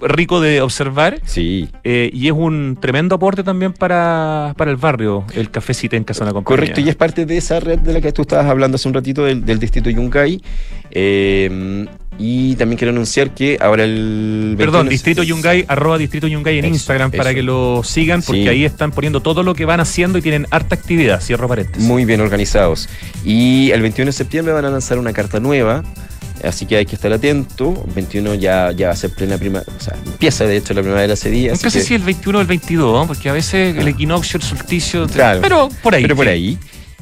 rico 0.00 0.40
de 0.40 0.60
observar. 0.60 1.20
Sí, 1.24 1.68
eh, 1.84 2.10
y 2.12 2.26
es 2.26 2.32
un 2.32 2.76
tremendo 2.80 3.14
aporte 3.16 3.42
también 3.42 3.72
para, 3.72 4.54
para 4.56 4.70
el 4.70 4.76
barrio, 4.76 5.24
el 5.34 5.50
café 5.50 5.74
Cité 5.74 5.96
en 5.96 6.04
Casona 6.04 6.32
Compañía. 6.32 6.60
correcto. 6.60 6.80
Y 6.80 6.88
es 6.88 6.96
parte 6.96 7.26
de 7.26 7.36
esa 7.36 7.60
red 7.60 7.78
de 7.78 7.92
la 7.92 8.00
que 8.00 8.12
tú 8.12 8.22
estabas 8.22 8.46
hablando 8.46 8.76
hace 8.76 8.88
un 8.88 8.94
ratito 8.94 9.24
del, 9.24 9.44
del 9.44 9.58
distrito 9.58 9.90
Yungay. 9.90 10.40
Eh, 10.90 11.86
y 12.20 12.56
también 12.56 12.76
quiero 12.78 12.90
anunciar 12.90 13.32
que 13.32 13.58
ahora 13.60 13.84
el. 13.84 14.54
Perdón, 14.58 14.86
21 14.88 14.90
Distrito 14.90 15.22
Yungay, 15.22 15.64
arroba 15.68 15.98
Distrito 15.98 16.26
Yungay 16.26 16.58
en 16.58 16.64
Eso, 16.64 16.74
Instagram 16.74 17.12
para 17.12 17.32
que 17.32 17.44
lo 17.44 17.82
sigan, 17.84 18.22
porque 18.22 18.42
Sí. 18.42 18.48
ahí 18.48 18.64
están 18.64 18.90
poniendo 18.90 19.20
todo 19.20 19.44
lo 19.44 19.54
que 19.54 19.64
van 19.64 19.78
haciendo 19.78 20.18
y 20.18 20.22
tienen 20.22 20.46
harta 20.50 20.74
actividad, 20.74 21.20
cierro 21.20 21.46
paréntesis. 21.46 21.86
Muy 21.86 22.04
bien 22.04 22.20
organizados. 22.20 22.88
Y 23.24 23.70
el 23.70 23.82
21 23.82 24.08
de 24.08 24.12
septiembre 24.14 24.52
van 24.52 24.64
a 24.64 24.70
lanzar 24.70 24.98
una 24.98 25.12
carta 25.12 25.38
nueva. 25.38 25.84
Así 26.44 26.66
que 26.66 26.76
hay 26.76 26.86
que 26.86 26.94
estar 26.94 27.12
atento. 27.12 27.84
21 27.94 28.34
ya, 28.34 28.72
ya 28.72 28.88
va 28.88 28.92
a 28.92 28.96
ser 28.96 29.10
plena 29.10 29.38
primavera. 29.38 29.70
O 29.76 29.80
sea, 29.82 29.94
empieza 30.04 30.44
de 30.44 30.56
hecho 30.56 30.74
la 30.74 30.82
primavera 30.82 31.12
ese 31.14 31.30
día. 31.30 31.52
Nunca 31.52 31.68
así 31.68 31.78
que- 31.78 31.84
si 31.84 31.94
el 31.94 32.02
21 32.02 32.38
o 32.38 32.40
el 32.40 32.46
22, 32.46 32.92
¿no? 33.00 33.06
porque 33.06 33.28
a 33.28 33.32
veces 33.32 33.76
el 33.76 33.88
equinoccio, 33.88 34.38
el 34.38 34.42
solsticio, 34.42 35.06
Claro. 35.08 35.40
pero 35.42 35.68
por 35.82 35.94
ahí. 35.94 36.02
Pero 36.02 36.16
por 36.16 36.28
ahí. 36.28 36.58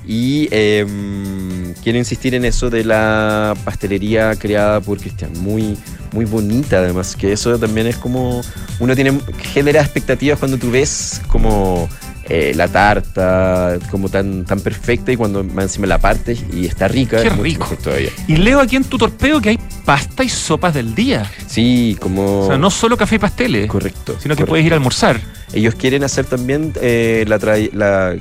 Y 0.09 0.47
em, 0.53 1.75
quiero 1.83 1.99
insistir 1.99 2.35
en 2.37 2.45
eso 2.45 2.71
de 2.71 2.85
la 2.85 3.55
pastelería 3.65 4.37
creada 4.37 4.81
por 4.81 4.99
Cristian. 5.01 5.33
Muy, 5.41 5.77
muy 6.13 6.25
bonita 6.25 6.79
además, 6.79 7.17
que 7.17 7.33
eso 7.33 7.59
también 7.59 7.89
es 7.89 7.97
como... 7.97 8.41
Uno 8.79 8.95
tiene 8.95 9.19
genera 9.53 9.81
expectativas 9.81 10.39
cuando 10.39 10.59
tú 10.59 10.71
ves 10.71 11.21
como 11.27 11.89
eh, 12.29 12.53
la 12.55 12.69
tarta 12.69 13.79
como 13.91 14.09
tan, 14.09 14.45
tan 14.45 14.61
perfecta 14.61 15.13
y 15.13 15.17
cuando 15.17 15.45
más 15.45 15.65
encima 15.65 15.87
la 15.87 15.99
partes 15.99 16.45
y 16.53 16.67
está 16.67 16.89
rica. 16.89 17.23
Qué 17.23 17.29
es 17.29 17.37
rico. 17.37 17.61
mejor 17.65 17.77
todavía. 17.79 18.11
Y 18.27 18.37
leo 18.37 18.61
aquí 18.61 18.77
en 18.77 18.85
tu 18.85 18.99
torpeo 18.99 19.41
que 19.41 19.51
hay 19.51 19.59
pasta 19.85 20.25
y 20.25 20.29
sopas 20.29 20.75
del 20.75 20.95
día. 20.95 21.31
Sí, 21.47 21.97
como... 22.01 22.41
O 22.41 22.47
sea, 22.49 22.59
no 22.59 22.71
solo 22.71 22.97
café 22.97 23.17
y 23.17 23.19
pasteles, 23.19 23.69
Correcto. 23.69 24.17
sino 24.19 24.35
que 24.35 24.43
correcto. 24.43 24.47
puedes 24.47 24.67
ir 24.67 24.73
a 24.73 24.77
almorzar. 24.77 25.21
Ellos 25.53 25.75
quieren 25.75 26.03
hacer 26.05 26.25
también 26.27 26.73
eh, 26.81 27.25
la, 27.29 27.39
la 27.73 28.17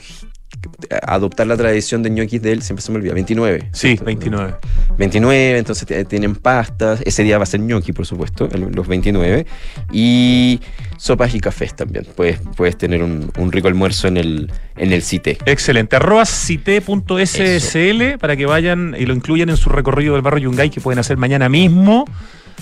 adoptar 1.04 1.48
la 1.48 1.58
tradición 1.58 2.04
de 2.04 2.10
ñoquis 2.10 2.41
del, 2.41 2.62
siempre 2.62 2.82
se 2.84 2.91
me 2.91 2.98
olvida, 2.98 3.13
29. 3.13 3.70
Sí, 3.72 3.88
¿cierto? 3.89 4.06
29. 4.06 4.56
29, 4.98 5.58
entonces 5.58 5.88
t- 5.88 6.06
tienen 6.06 6.36
pastas, 6.36 7.02
ese 7.06 7.24
día 7.24 7.38
va 7.38 7.44
a 7.44 7.48
ser 7.48 7.60
ñoqui, 7.62 7.91
por 7.91 8.06
supuesto, 8.06 8.48
los 8.48 8.88
29, 8.88 9.46
y 9.91 10.60
sopas 10.98 11.34
y 11.36 11.39
cafés 11.39 11.76
también. 11.76 12.06
Puedes, 12.15 12.39
puedes 12.56 12.78
tener 12.78 13.04
un, 13.04 13.32
un 13.38 13.52
rico 13.52 13.68
almuerzo 13.68 14.08
en 14.08 14.18
el, 14.18 14.52
en 14.78 14.91
el 14.94 15.02
CITE. 15.04 15.38
Excelente. 15.46 15.96
Arroba 15.96 16.26
cite.ssl 16.26 18.18
para 18.20 18.36
que 18.36 18.46
vayan 18.46 18.96
y 18.98 19.06
lo 19.06 19.13
incluyan 19.13 19.50
en 19.50 19.58
su 19.58 19.70
recorrido 19.70 20.13
del 20.13 20.22
barrio 20.22 20.50
Yungay 20.50 20.70
que 20.70 20.82
pueden 20.82 21.00
hacer 21.00 21.18
mañana 21.18 21.50
mismo. 21.50 22.06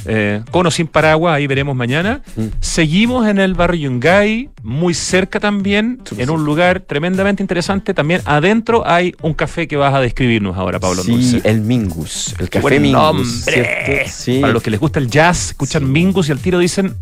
Eh, 0.05 0.41
con 0.51 0.65
o 0.67 0.71
sin 0.71 0.87
paraguas, 0.87 1.35
ahí 1.35 1.47
veremos 1.47 1.75
mañana. 1.75 2.21
Mm. 2.35 2.47
Seguimos 2.59 3.27
en 3.27 3.39
el 3.39 3.53
barrio 3.53 3.89
Yungay, 3.89 4.49
muy 4.61 4.93
cerca 4.93 5.39
también, 5.39 6.01
en 6.17 6.29
un 6.29 6.43
lugar 6.43 6.81
tremendamente 6.81 7.41
interesante. 7.43 7.93
También 7.93 8.21
adentro 8.25 8.83
hay 8.85 9.15
un 9.21 9.33
café 9.33 9.67
que 9.67 9.77
vas 9.77 9.93
a 9.93 9.99
describirnos 10.01 10.57
ahora, 10.57 10.79
Pablo 10.79 11.03
sí, 11.03 11.11
Dulce. 11.11 11.41
el 11.43 11.61
Mingus, 11.61 12.35
el 12.39 12.49
café 12.49 12.79
Mingus. 12.79 13.45
Sí, 14.07 14.39
Para 14.41 14.53
los 14.53 14.61
que 14.63 14.71
les 14.71 14.79
gusta 14.79 14.99
el 14.99 15.09
jazz, 15.09 15.49
escuchan. 15.49 15.89
Mingus 15.91 16.29
y 16.29 16.31
al 16.31 16.39
tiro 16.39 16.59
dicen, 16.59 16.95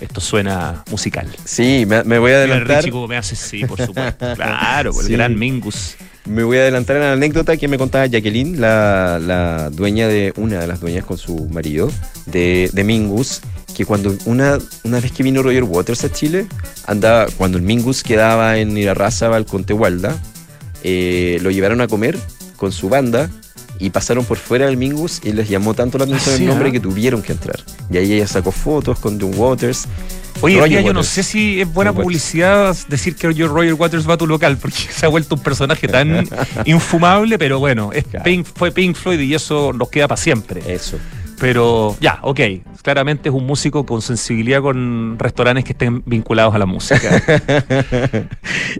esto 0.00 0.20
suena 0.20 0.82
musical. 0.90 1.28
sí 1.44 1.84
me, 1.86 2.02
me 2.04 2.18
voy 2.18 2.32
a 2.32 2.36
adelantar. 2.36 2.84
Me 3.08 3.16
hace 3.16 3.36
sí, 3.36 3.64
por 3.64 3.80
supuesto. 3.80 4.26
Claro, 4.34 4.92
el 5.00 5.08
gran 5.08 5.38
Mingus. 5.38 5.96
Me 6.24 6.44
voy 6.44 6.58
a 6.58 6.60
adelantar 6.60 6.96
en 6.96 7.02
la 7.02 7.12
anécdota 7.12 7.56
que 7.56 7.66
me 7.66 7.78
contaba 7.78 8.06
Jacqueline, 8.06 8.60
la, 8.60 9.18
la 9.20 9.70
dueña 9.70 10.06
de, 10.06 10.32
una 10.36 10.60
de 10.60 10.66
las 10.66 10.80
dueñas 10.80 11.04
con 11.04 11.18
su 11.18 11.48
marido, 11.48 11.90
de, 12.26 12.70
de 12.72 12.84
Mingus, 12.84 13.40
que 13.74 13.84
cuando 13.84 14.14
una, 14.26 14.58
una 14.84 15.00
vez 15.00 15.10
que 15.10 15.24
vino 15.24 15.42
Roger 15.42 15.64
Waters 15.64 16.04
a 16.04 16.12
Chile, 16.12 16.46
andaba, 16.86 17.26
cuando 17.36 17.58
el 17.58 17.64
Mingus 17.64 18.02
quedaba 18.04 18.58
en 18.58 18.76
Irarrázaval 18.78 19.46
con 19.46 19.64
Tehualda, 19.64 20.16
eh, 20.84 21.38
lo 21.42 21.50
llevaron 21.50 21.80
a 21.80 21.88
comer 21.88 22.16
con 22.56 22.70
su 22.70 22.88
banda 22.88 23.28
y 23.84 23.90
pasaron 23.90 24.24
por 24.24 24.38
fuera 24.38 24.66
del 24.66 24.76
Mingus 24.76 25.20
y 25.24 25.32
les 25.32 25.48
llamó 25.48 25.74
tanto 25.74 25.98
la 25.98 26.04
atención 26.04 26.34
Ah, 26.34 26.38
el 26.38 26.46
nombre 26.46 26.68
¿ah? 26.68 26.72
que 26.72 26.80
tuvieron 26.80 27.22
que 27.22 27.32
entrar. 27.32 27.60
Y 27.90 27.96
ahí 27.98 28.12
ella 28.12 28.26
sacó 28.26 28.52
fotos 28.52 28.98
con 28.98 29.20
John 29.20 29.32
Waters. 29.36 29.86
Oye, 30.40 30.56
Roger 30.56 30.68
tía, 30.70 30.80
yo 30.80 30.92
no 30.92 31.00
Waters. 31.00 31.08
sé 31.14 31.22
si 31.22 31.60
es 31.60 31.72
buena 31.72 31.90
Waters. 31.90 32.04
publicidad 32.04 32.76
decir 32.88 33.14
que 33.16 33.26
Roger 33.28 33.74
Waters 33.74 34.08
va 34.08 34.14
a 34.14 34.16
tu 34.16 34.26
local, 34.26 34.56
porque 34.58 34.76
se 34.90 35.04
ha 35.06 35.08
vuelto 35.08 35.34
un 35.34 35.42
personaje 35.42 35.86
tan 35.88 36.26
infumable, 36.64 37.38
pero 37.38 37.58
bueno, 37.58 37.90
es 37.92 38.04
Claro. 38.04 38.24
Pink- 38.24 38.46
fue 38.54 38.72
Pink 38.72 38.96
Floyd 38.96 39.20
y 39.20 39.34
eso 39.34 39.72
nos 39.72 39.88
queda 39.90 40.08
para 40.08 40.20
siempre. 40.20 40.62
Eso. 40.72 40.98
Pero 41.42 41.96
ya, 42.00 42.20
ok, 42.22 42.38
claramente 42.82 43.28
es 43.28 43.34
un 43.34 43.44
músico 43.44 43.84
con 43.84 44.00
sensibilidad 44.00 44.62
con 44.62 45.18
restaurantes 45.18 45.64
que 45.64 45.72
estén 45.72 46.00
vinculados 46.06 46.54
a 46.54 46.58
la 46.58 46.66
música. 46.66 47.20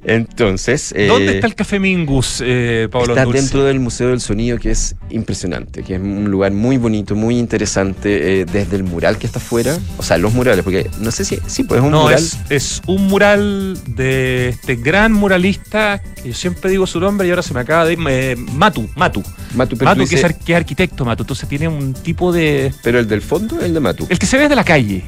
Entonces. 0.05 0.93
eh, 0.97 1.09
¿Dónde 1.09 1.35
está 1.35 1.49
el 1.49 1.57
Café 1.57 1.81
Mingus, 1.81 2.41
eh, 2.45 2.89
Pablo 2.89 3.15
Está 3.15 3.25
Dulce? 3.25 3.41
dentro 3.41 3.65
del 3.65 3.81
Museo 3.81 4.11
del 4.11 4.21
Sonido, 4.21 4.59
que 4.59 4.71
es 4.71 4.95
impresionante, 5.11 5.83
que 5.83 5.97
es 5.97 6.01
un 6.01 6.31
lugar 6.31 6.53
muy 6.53 6.77
bonito, 6.77 7.17
muy 7.17 7.37
interesante, 7.37 8.43
eh, 8.43 8.45
desde 8.45 8.77
el 8.77 8.85
mural 8.85 9.19
que 9.19 9.27
está 9.27 9.41
afuera, 9.41 9.77
o 9.99 10.03
sea, 10.05 10.17
los 10.19 10.33
murales, 10.33 10.63
porque 10.63 10.89
no 11.01 11.11
sé 11.11 11.25
si, 11.25 11.41
sí, 11.49 11.65
pues 11.65 11.81
es 11.81 11.85
un 11.85 11.91
No, 11.91 12.03
mural. 12.03 12.19
es, 12.21 12.39
es 12.49 12.83
un 12.87 13.09
mural 13.09 13.77
de 13.89 14.51
este 14.51 14.77
gran 14.77 15.13
muralista, 15.13 16.01
que 16.23 16.29
yo 16.29 16.35
siempre 16.35 16.71
digo 16.71 16.87
su 16.87 17.01
nombre 17.01 17.27
y 17.27 17.31
ahora 17.31 17.43
se 17.43 17.55
me 17.55 17.61
acaba 17.61 17.85
de 17.87 17.95
ir, 17.95 17.99
eh, 18.09 18.37
Matu, 18.37 18.89
Matu. 18.95 19.21
Matu, 19.55 19.77
Matu, 19.83 20.07
que 20.07 20.15
es, 20.15 20.35
que 20.45 20.53
es 20.53 20.57
arquitecto, 20.57 21.05
Matu. 21.05 21.25
Entonces 21.25 21.49
tiene 21.49 21.67
un 21.67 21.93
tipo 21.93 22.31
de... 22.33 22.52
pero 22.83 22.99
el 22.99 23.09
del 23.09 23.23
fondo 23.23 23.59
es 23.59 23.65
el 23.65 23.75
de 23.75 23.81
Matu. 23.81 24.07
El 24.09 24.19
que 24.19 24.27
se 24.27 24.37
ve 24.37 24.45
desde 24.45 24.57
la 24.57 24.65
calle. 24.65 25.05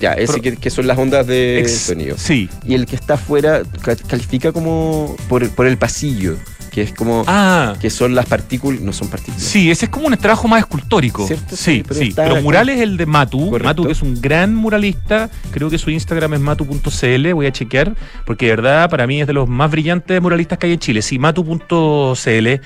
ya, 0.00 0.12
ese 0.14 0.32
pero- 0.40 0.42
que, 0.42 0.56
que 0.56 0.70
son 0.70 0.86
las 0.86 0.98
ondas 0.98 1.26
de 1.26 1.60
Ex- 1.60 1.72
sonido. 1.78 2.16
Sí. 2.18 2.48
Y 2.66 2.74
el 2.74 2.86
que 2.86 2.96
está 2.96 3.14
afuera 3.14 3.62
ca- 3.82 3.96
califica 3.96 4.52
como 4.52 5.14
por, 5.28 5.48
por 5.50 5.66
el 5.66 5.76
pasillo, 5.78 6.36
que 6.72 6.80
es 6.82 6.92
como 6.92 7.22
Ah, 7.26 7.74
que 7.80 7.90
son 7.90 8.14
las 8.14 8.24
partículas, 8.26 8.80
no 8.80 8.92
son 8.94 9.08
partículas. 9.08 9.42
sí, 9.42 9.70
ese 9.70 9.84
es 9.84 9.90
como 9.90 10.06
un 10.06 10.16
trabajo 10.16 10.48
más 10.48 10.60
escultórico. 10.60 11.26
¿Cierto? 11.26 11.54
Sí, 11.54 11.62
Sí, 11.76 11.82
pero 11.86 12.00
sí. 12.00 12.12
Pero 12.16 12.40
mural 12.42 12.68
es 12.70 12.80
el 12.80 12.96
de 12.96 13.04
Matu. 13.06 13.50
Correcto. 13.50 13.64
Matu, 13.68 13.84
que 13.86 13.92
es 13.92 14.00
un 14.02 14.20
gran 14.20 14.54
muralista. 14.54 15.28
Creo 15.50 15.68
que 15.68 15.76
su 15.78 15.90
Instagram 15.90 16.32
es 16.34 16.40
matu.cl. 16.40 17.32
Voy 17.34 17.46
a 17.46 17.52
chequear, 17.52 17.94
porque 18.24 18.46
de 18.46 18.52
verdad 18.56 18.88
para 18.90 19.06
mí 19.06 19.20
es 19.20 19.26
de 19.26 19.34
los 19.34 19.46
más 19.48 19.70
brillantes 19.70 20.20
muralistas 20.22 20.58
que 20.58 20.66
hay 20.66 20.72
en 20.72 20.78
Chile. 20.78 21.02
Sí, 21.02 21.18
matu.cl 21.18 22.60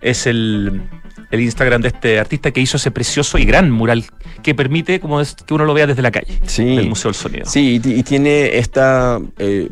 es 0.00 0.26
el, 0.26 0.80
el 1.30 1.40
Instagram 1.40 1.82
de 1.82 1.88
este 1.88 2.18
artista 2.18 2.50
que 2.50 2.60
hizo 2.60 2.76
ese 2.76 2.90
precioso 2.90 3.38
y 3.38 3.44
gran 3.44 3.70
mural 3.70 4.04
que 4.42 4.54
permite 4.54 5.00
como 5.00 5.20
es, 5.20 5.34
que 5.46 5.54
uno 5.54 5.64
lo 5.64 5.74
vea 5.74 5.86
desde 5.86 6.02
la 6.02 6.10
calle, 6.10 6.38
Sí. 6.46 6.64
del 6.76 6.88
Museo 6.88 7.10
del 7.10 7.14
Sonido. 7.20 7.46
Sí, 7.46 7.74
y, 7.76 7.80
ti- 7.80 7.94
y 7.94 8.02
tiene 8.02 8.58
esta 8.58 9.20
eh, 9.38 9.68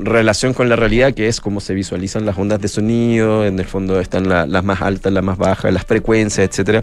relación 0.00 0.54
con 0.54 0.68
la 0.68 0.76
realidad 0.76 1.12
que 1.14 1.28
es 1.28 1.40
cómo 1.40 1.60
se 1.60 1.74
visualizan 1.74 2.24
las 2.26 2.38
ondas 2.38 2.60
de 2.60 2.68
sonido, 2.68 3.44
en 3.44 3.58
el 3.58 3.64
fondo 3.66 4.00
están 4.00 4.28
la- 4.28 4.46
las 4.46 4.64
más 4.64 4.80
altas, 4.82 5.12
las 5.12 5.24
más 5.24 5.36
bajas, 5.38 5.72
las 5.72 5.84
frecuencias. 5.84 6.48
Que- 6.50 6.82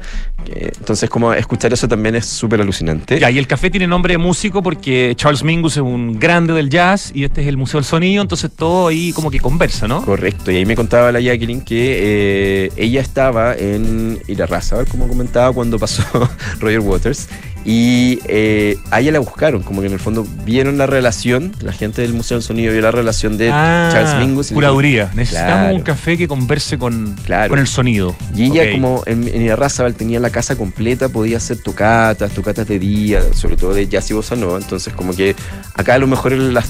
Entonces, 0.78 1.10
como 1.10 1.34
escuchar 1.34 1.74
eso 1.74 1.88
también 1.88 2.16
es 2.16 2.26
súper 2.26 2.62
alucinante. 2.62 3.20
Ya, 3.20 3.32
y 3.32 3.38
el 3.38 3.48
café 3.48 3.70
tiene 3.70 3.88
nombre 3.88 4.14
de 4.14 4.18
músico 4.18 4.62
porque 4.62 5.14
Charles 5.16 5.44
Mingus 5.44 5.78
es 5.78 5.82
un 5.84 6.20
grande 6.20 6.54
del 6.54 6.70
jazz 6.70 7.12
y 7.14 7.24
este 7.24 7.42
es 7.42 7.48
el 7.48 7.58
Museo 7.58 7.80
del 7.80 7.86
Sonido, 7.86 8.22
entonces 8.22 8.52
todo 8.56 8.88
ahí 8.90 9.12
como 9.14 9.32
que 9.32 9.40
conversa, 9.40 9.88
¿no? 9.88 10.04
Correcto, 10.04 10.52
y 10.52 10.58
ahí 10.58 10.66
me 10.66 10.76
contaba 10.76 11.12
la 11.12 11.20
Jacqueline 11.20 11.62
que 11.62 12.66
eh, 12.68 12.72
ella 12.78 13.02
estaba 13.02 13.56
en 13.56 14.20
Irarrázaval, 14.28 14.86
como 14.88 15.08
comentaba, 15.08 15.52
cuando 15.54 15.80
pasó 15.80 16.04
Roger 16.60 16.80
Waters, 16.82 17.28
Y 17.68 18.20
eh, 18.28 18.78
a 18.92 19.02
ella 19.02 19.12
la 19.12 19.20
buscaron, 19.20 19.64
como 19.64 19.82
que 19.82 19.88
en 19.88 19.94
el 19.94 20.00
fondo 20.00 20.26
vieron 20.46 20.78
la 20.78 20.86
relación, 20.86 21.52
la 21.62 21.74
gente 21.74 22.04
del 22.04 22.14
Museo 22.14 22.38
del 22.38 22.44
Sonido 22.44 22.72
vio 22.72 22.82
la 22.82 22.92
relación 22.92 23.38
de 23.40 23.50
Ah, 23.52 23.90
Charles 23.92 24.16
Mingus. 24.20 24.52
Curaduría. 24.52 25.10
Necesitamos 25.16 25.54
Claro. 25.62 25.76
un 25.76 25.82
café 25.82 26.16
que 26.18 26.28
converse 26.28 26.78
con, 26.78 27.16
Claro. 27.26 27.50
con 27.50 27.58
el 27.58 27.66
sonido. 27.68 28.16
Y 28.36 28.44
ella, 28.52 28.72
como 28.72 29.02
en, 29.08 29.28
en 29.28 29.42
Irarrázaval 29.42 29.96
tenía 29.96 30.20
la 30.20 30.30
casa 30.30 30.56
completa, 30.56 31.10
podía 31.10 31.38
hacer 31.38 31.58
tocatas, 31.58 32.32
tocatas 32.34 32.68
de 32.68 32.78
día, 32.78 33.22
sobre 33.34 33.58
todo 33.58 33.74
de 33.74 33.88
jazz 33.88 34.12
y 34.12 34.14
bossa 34.14 34.36
nova. 34.36 34.60
Entonces, 34.60 34.94
como 34.94 35.16
que 35.16 35.36
acá 35.74 35.96
a 35.96 35.98
lo 35.98 36.06
mejor 36.06 36.34
las 36.34 36.68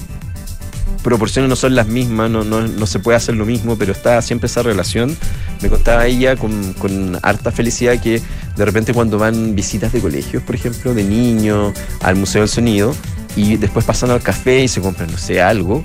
proporciones 1.05 1.49
no 1.49 1.55
son 1.55 1.75
las 1.75 1.87
mismas, 1.87 2.31
no, 2.31 2.43
no, 2.43 2.67
no 2.67 2.87
se 2.87 2.97
puede 2.97 3.15
hacer 3.15 3.35
lo 3.35 3.45
mismo, 3.45 3.77
pero 3.77 3.91
está 3.91 4.21
siempre 4.23 4.47
esa 4.47 4.63
relación. 4.63 5.15
Me 5.61 5.69
contaba 5.69 6.07
ella 6.07 6.35
con, 6.35 6.73
con 6.73 7.19
harta 7.21 7.51
felicidad 7.51 8.01
que 8.01 8.21
de 8.57 8.65
repente 8.65 8.91
cuando 8.91 9.19
van 9.19 9.55
visitas 9.55 9.93
de 9.93 10.01
colegios, 10.01 10.41
por 10.41 10.55
ejemplo, 10.55 10.95
de 10.95 11.03
niños 11.03 11.73
al 12.01 12.15
Museo 12.15 12.41
del 12.41 12.49
Sonido, 12.49 12.95
y 13.35 13.57
después 13.57 13.85
pasan 13.85 14.09
al 14.09 14.21
café 14.21 14.63
y 14.63 14.67
se 14.67 14.81
compran, 14.81 15.11
no 15.11 15.17
sé, 15.19 15.41
algo, 15.41 15.83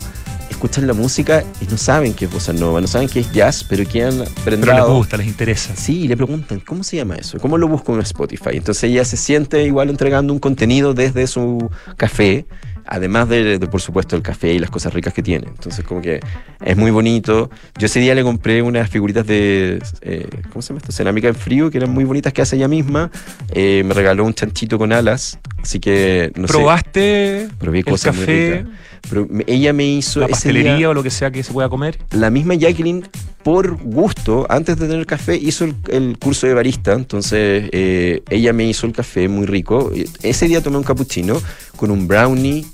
escuchan 0.48 0.86
la 0.86 0.94
música 0.94 1.44
y 1.60 1.66
no 1.70 1.76
saben 1.76 2.14
qué 2.14 2.24
es 2.24 2.32
bossa 2.32 2.52
nova, 2.52 2.80
no 2.80 2.86
saben 2.86 3.08
qué 3.08 3.20
es 3.20 3.32
jazz, 3.32 3.64
pero 3.64 3.86
quedan 3.86 4.18
Pero 4.18 4.26
les 4.26 4.44
prendados. 4.44 4.94
gusta, 4.94 5.16
les 5.16 5.26
interesa. 5.26 5.74
Sí, 5.76 6.02
y 6.02 6.08
le 6.08 6.16
preguntan, 6.16 6.60
¿cómo 6.60 6.82
se 6.82 6.96
llama 6.96 7.16
eso? 7.16 7.38
¿Cómo 7.38 7.58
lo 7.58 7.66
busco 7.68 7.94
en 7.94 8.00
Spotify? 8.00 8.52
Entonces 8.54 8.84
ella 8.84 9.04
se 9.04 9.16
siente 9.16 9.64
igual 9.64 9.90
entregando 9.90 10.32
un 10.32 10.38
contenido 10.38 10.92
desde 10.94 11.26
su 11.26 11.70
café, 11.96 12.46
además 12.86 13.28
de, 13.28 13.58
de, 13.58 13.66
por 13.66 13.80
supuesto, 13.80 14.16
el 14.16 14.22
café 14.22 14.52
y 14.54 14.58
las 14.58 14.70
cosas 14.70 14.92
ricas 14.94 15.12
que 15.14 15.22
tiene. 15.22 15.46
Entonces, 15.48 15.84
como 15.84 16.00
que 16.02 16.20
es 16.64 16.76
muy 16.76 16.90
bonito. 16.90 17.50
Yo 17.78 17.86
ese 17.86 18.00
día 18.00 18.14
le 18.14 18.22
compré 18.22 18.62
unas 18.62 18.88
figuritas 18.90 19.26
de, 19.26 19.80
eh, 20.02 20.26
¿cómo 20.50 20.62
se 20.62 20.68
llama 20.68 20.78
esto? 20.80 20.92
Cerámica 20.92 21.28
en 21.28 21.34
frío, 21.34 21.70
que 21.70 21.78
eran 21.78 21.90
muy 21.90 22.04
bonitas 22.04 22.32
que 22.32 22.42
hace 22.42 22.56
ella 22.56 22.68
misma. 22.68 23.10
Eh, 23.52 23.82
me 23.84 23.94
regaló 23.94 24.24
un 24.24 24.34
chanchito 24.34 24.78
con 24.78 24.92
alas, 24.92 25.38
así 25.62 25.80
que 25.80 26.32
no 26.36 26.46
sé. 26.46 26.52
¿Probaste 26.52 27.48
Probé 27.58 27.78
el 27.78 27.84
cosas 27.84 28.16
café. 28.16 28.64
Pero 29.08 29.26
ella 29.46 29.72
me 29.72 29.86
hizo 29.86 30.20
la 30.20 30.26
ese 30.26 30.32
pastelería 30.32 30.76
día- 30.76 30.90
o 30.90 30.94
lo 30.94 31.02
que 31.02 31.10
sea 31.10 31.30
que 31.30 31.42
se 31.42 31.52
pueda 31.52 31.68
comer? 31.70 31.98
la 32.10 32.28
misma 32.28 32.54
Jacqueline, 32.54 33.02
por 33.42 33.76
gusto, 33.82 34.46
antes 34.50 34.76
de 34.76 34.86
tener 34.86 35.06
café, 35.06 35.36
hizo 35.36 35.64
el, 35.64 35.74
el 35.88 36.18
curso 36.18 36.46
de 36.46 36.52
barista. 36.52 36.92
Entonces, 36.92 37.70
eh, 37.72 38.22
ella 38.28 38.52
me 38.52 38.66
hizo 38.66 38.86
el 38.86 38.92
café 38.92 39.26
muy 39.28 39.46
rico. 39.46 39.90
Y 39.94 40.04
Ese 40.22 40.46
día 40.48 40.62
tomé 40.62 40.76
un 40.76 40.82
cappuccino 40.84 41.40
con 41.80 41.90
un 41.90 42.06
brownie, 42.06 42.66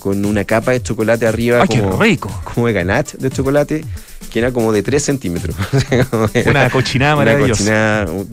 con 0.00 0.24
una 0.24 0.44
capa 0.44 0.70
de 0.72 0.82
chocolate 0.82 1.26
arriba, 1.26 1.60
¡Ay, 1.60 1.68
qué 1.68 1.82
rico! 2.00 2.30
como 2.54 2.66
de 2.66 2.72
ganache 2.72 3.18
de 3.18 3.28
chocolate, 3.28 3.84
que 4.32 4.38
era 4.38 4.52
como 4.52 4.72
de 4.72 4.82
3 4.82 5.02
centímetros. 5.02 5.54
Una 6.46 6.70
cochinada 6.70 7.14
Una 7.14 7.24
maravillosa. 7.26 7.58
cochinada, 7.58 8.10
uh, 8.10 8.26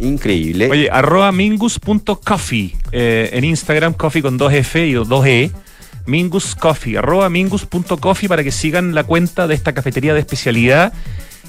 increíble. 0.00 0.68
Oye, 0.68 0.90
arroba 0.90 1.30
mingus.coffee 1.30 2.76
eh, 2.90 3.30
en 3.34 3.44
Instagram, 3.44 3.94
coffee 3.94 4.20
con 4.20 4.36
dos 4.36 4.52
F 4.52 4.84
y 4.84 4.94
dos 4.94 5.24
E. 5.24 5.52
Mingus 6.06 6.56
Coffee, 6.56 6.98
arroba 6.98 7.30
mingus.coffee 7.30 8.28
para 8.28 8.42
que 8.42 8.50
sigan 8.50 8.94
la 8.94 9.04
cuenta 9.04 9.46
de 9.46 9.54
esta 9.54 9.74
cafetería 9.74 10.12
de 10.12 10.20
especialidad 10.20 10.92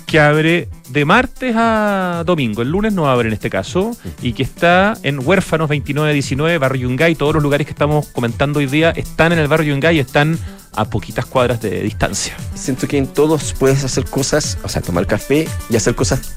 que 0.07 0.21
abre 0.21 0.69
de 0.89 1.05
martes 1.05 1.53
a 1.55 2.23
domingo. 2.25 2.61
El 2.61 2.71
lunes 2.71 2.93
no 2.93 3.09
abre 3.09 3.27
en 3.27 3.33
este 3.33 3.49
caso 3.49 3.95
y 4.21 4.31
que 4.33 4.41
está 4.41 4.97
en 5.03 5.19
Huérfanos 5.19 5.67
2919, 5.67 6.57
Barrio 6.57 6.87
Yungay. 6.87 7.13
Todos 7.15 7.35
los 7.35 7.43
lugares 7.43 7.67
que 7.67 7.71
estamos 7.71 8.07
comentando 8.07 8.59
hoy 8.59 8.67
día 8.67 8.91
están 8.91 9.33
en 9.33 9.39
el 9.39 9.49
Barrio 9.49 9.73
Yungay 9.73 9.97
y 9.97 9.99
están 9.99 10.39
a 10.71 10.85
poquitas 10.85 11.25
cuadras 11.25 11.61
de 11.61 11.81
distancia. 11.83 12.35
Siento 12.55 12.87
que 12.87 12.97
en 12.97 13.07
todos 13.07 13.53
puedes 13.53 13.83
hacer 13.83 14.05
cosas, 14.05 14.57
o 14.63 14.69
sea, 14.69 14.81
tomar 14.81 15.05
café 15.07 15.45
y 15.69 15.75
hacer 15.75 15.93
cosas, 15.93 16.33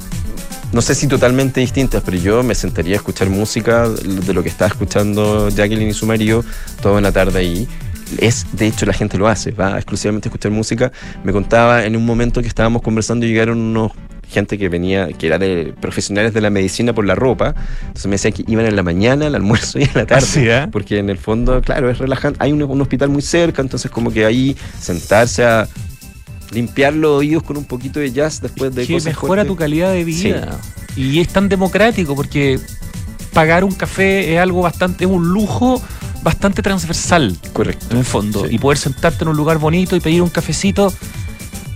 no 0.73 0.83
sé 0.83 0.95
si 0.95 1.07
totalmente 1.07 1.61
distintas, 1.61 2.03
pero 2.05 2.17
yo 2.17 2.43
me 2.43 2.55
sentaría 2.55 2.95
a 2.95 2.97
escuchar 2.97 3.29
música 3.29 3.89
de 3.89 4.35
lo 4.35 4.43
que 4.43 4.49
está 4.49 4.67
escuchando 4.67 5.49
Jacqueline 5.49 5.91
y 5.91 5.95
su 5.95 6.07
marido 6.07 6.45
toda 6.83 6.99
una 6.99 7.13
tarde 7.13 7.39
ahí. 7.39 7.69
Es, 8.19 8.47
de 8.53 8.67
hecho, 8.67 8.87
la 8.87 8.93
gente 8.93 9.19
lo 9.19 9.29
hace, 9.29 9.53
va 9.53 9.77
exclusivamente 9.77 10.29
a 10.29 10.31
escuchar 10.31 10.53
música. 10.53 10.93
Me 11.25 11.33
contaba 11.33 11.85
en 11.85 11.97
un 11.97 12.05
momento 12.05 12.41
que 12.43 12.49
estábamos 12.49 12.83
conversando 12.83 13.27
y 13.27 13.29
llegaron 13.29 13.59
unos 13.59 13.93
gente 14.31 14.59
que 14.59 14.69
venía, 14.69 15.09
que 15.09 15.27
era 15.27 15.39
de 15.39 15.75
profesionales 15.81 16.33
de 16.33 16.41
la 16.41 16.51
medicina 16.51 16.95
por 16.95 17.05
la 17.05 17.15
ropa. 17.15 17.55
Entonces 17.81 18.07
me 18.07 18.13
decían 18.13 18.33
que 18.33 18.45
iban 18.47 18.65
en 18.65 18.77
la 18.77 18.83
mañana, 18.83 19.27
al 19.27 19.35
almuerzo 19.35 19.79
y 19.79 19.83
en 19.83 19.91
la 19.95 20.07
tarde. 20.07 20.27
¿eh? 20.37 20.69
Porque 20.71 20.99
en 20.99 21.11
el 21.11 21.19
fondo, 21.19 21.61
claro, 21.61 21.91
es 21.91 21.99
relajante. 21.99 22.39
Hay 22.43 22.53
un, 22.53 22.63
un 22.63 22.81
hospital 22.81 23.09
muy 23.09 23.23
cerca, 23.23 23.61
entonces 23.61 23.91
como 23.91 24.13
que 24.13 24.25
ahí 24.25 24.57
sentarse 24.81 25.45
a 25.45 25.69
limpiar 26.53 26.95
los 26.95 27.19
oídos 27.19 27.43
con 27.43 27.57
un 27.57 27.65
poquito 27.65 28.01
de 28.01 28.13
jazz 28.13 28.41
después 28.41 28.75
de 28.75 28.87
que 28.87 28.95
cosas 28.95 29.07
mejora 29.07 29.29
fuertes. 29.29 29.49
tu 29.49 29.57
calidad 29.57 29.93
de 29.93 30.05
vida. 30.05 30.59
Y 30.97 31.21
es 31.21 31.29
tan 31.29 31.49
democrático 31.49 32.17
porque 32.17 32.59
pagar 33.33 33.65
un 33.65 33.75
café 33.75 34.35
es 34.35 34.41
algo 34.41 34.63
bastante, 34.63 35.05
es 35.05 35.11
un 35.11 35.29
lujo 35.29 35.83
bastante 36.23 36.63
transversal 36.63 37.37
Correcto. 37.53 37.87
en 37.91 37.99
el 37.99 38.05
fondo. 38.05 38.47
Sí. 38.47 38.55
Y 38.55 38.59
poder 38.59 38.79
sentarte 38.79 39.25
en 39.25 39.29
un 39.29 39.37
lugar 39.37 39.59
bonito 39.59 39.97
y 39.97 40.01
pedir 40.01 40.23
un 40.23 40.29
cafecito. 40.31 40.93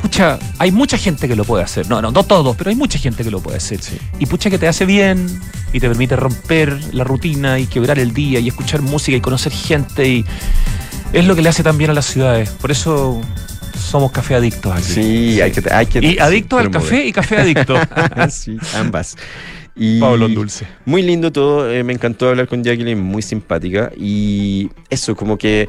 Pucha, 0.01 0.39
hay 0.59 0.71
mucha 0.71 0.99
gente 0.99 1.27
que 1.27 1.35
lo 1.35 1.45
puede 1.45 1.65
hacer. 1.65 1.89
No, 1.89 2.03
no, 2.03 2.11
no 2.11 2.25
todos, 2.25 2.55
pero 2.57 2.69
hay 2.69 2.77
mucha 2.77 2.99
gente 2.99 3.25
que 3.25 3.31
lo 3.31 3.41
puede 3.41 3.57
hacer. 3.57 3.81
Sí. 3.81 3.97
Y 4.19 4.27
pucha 4.27 4.51
que 4.51 4.59
te 4.59 4.69
hace 4.69 4.85
bien 4.85 5.27
y 5.73 5.81
te 5.81 5.89
permite 5.89 6.15
romper 6.15 6.79
la 6.93 7.05
rutina 7.05 7.59
y 7.59 7.67
quebrar 7.67 7.99
el 7.99 8.13
día 8.13 8.39
y 8.39 8.49
escuchar 8.49 8.83
música 8.83 9.17
y 9.17 9.21
conocer 9.23 9.53
gente 9.53 10.07
y 10.07 10.25
es 11.15 11.25
lo 11.25 11.35
que 11.35 11.41
le 11.43 11.49
hace 11.49 11.63
tan 11.63 11.79
bien 11.79 11.91
a 11.91 11.95
las 11.95 12.05
ciudades. 12.05 12.51
Por 12.51 12.71
eso 12.71 13.21
somos 13.79 14.13
café 14.13 14.35
adictos 14.35 14.73
aquí. 14.75 14.83
Sí, 14.83 15.41
hay 15.41 15.53
que, 15.53 15.73
hay 15.73 15.87
que 15.87 16.01
Y 16.05 16.19
adictos 16.19 16.61
al 16.61 16.71
promover. 16.71 16.91
café 16.93 17.07
y 17.07 17.13
café 17.13 17.39
adicto. 17.39 17.75
sí, 18.31 18.59
ambas. 18.77 19.17
Y 19.77 20.01
Pablo 20.01 20.29
Dulce. 20.29 20.67
Muy 20.85 21.03
lindo 21.03 21.33
todo, 21.33 21.71
eh, 21.71 21.83
me 21.83 21.93
encantó 21.93 22.29
hablar 22.29 22.47
con 22.47 22.63
Jacqueline, 22.63 22.99
muy 23.01 23.23
simpática. 23.23 23.91
Y 23.97 24.71
eso, 24.91 25.17
como 25.17 25.37
que 25.37 25.69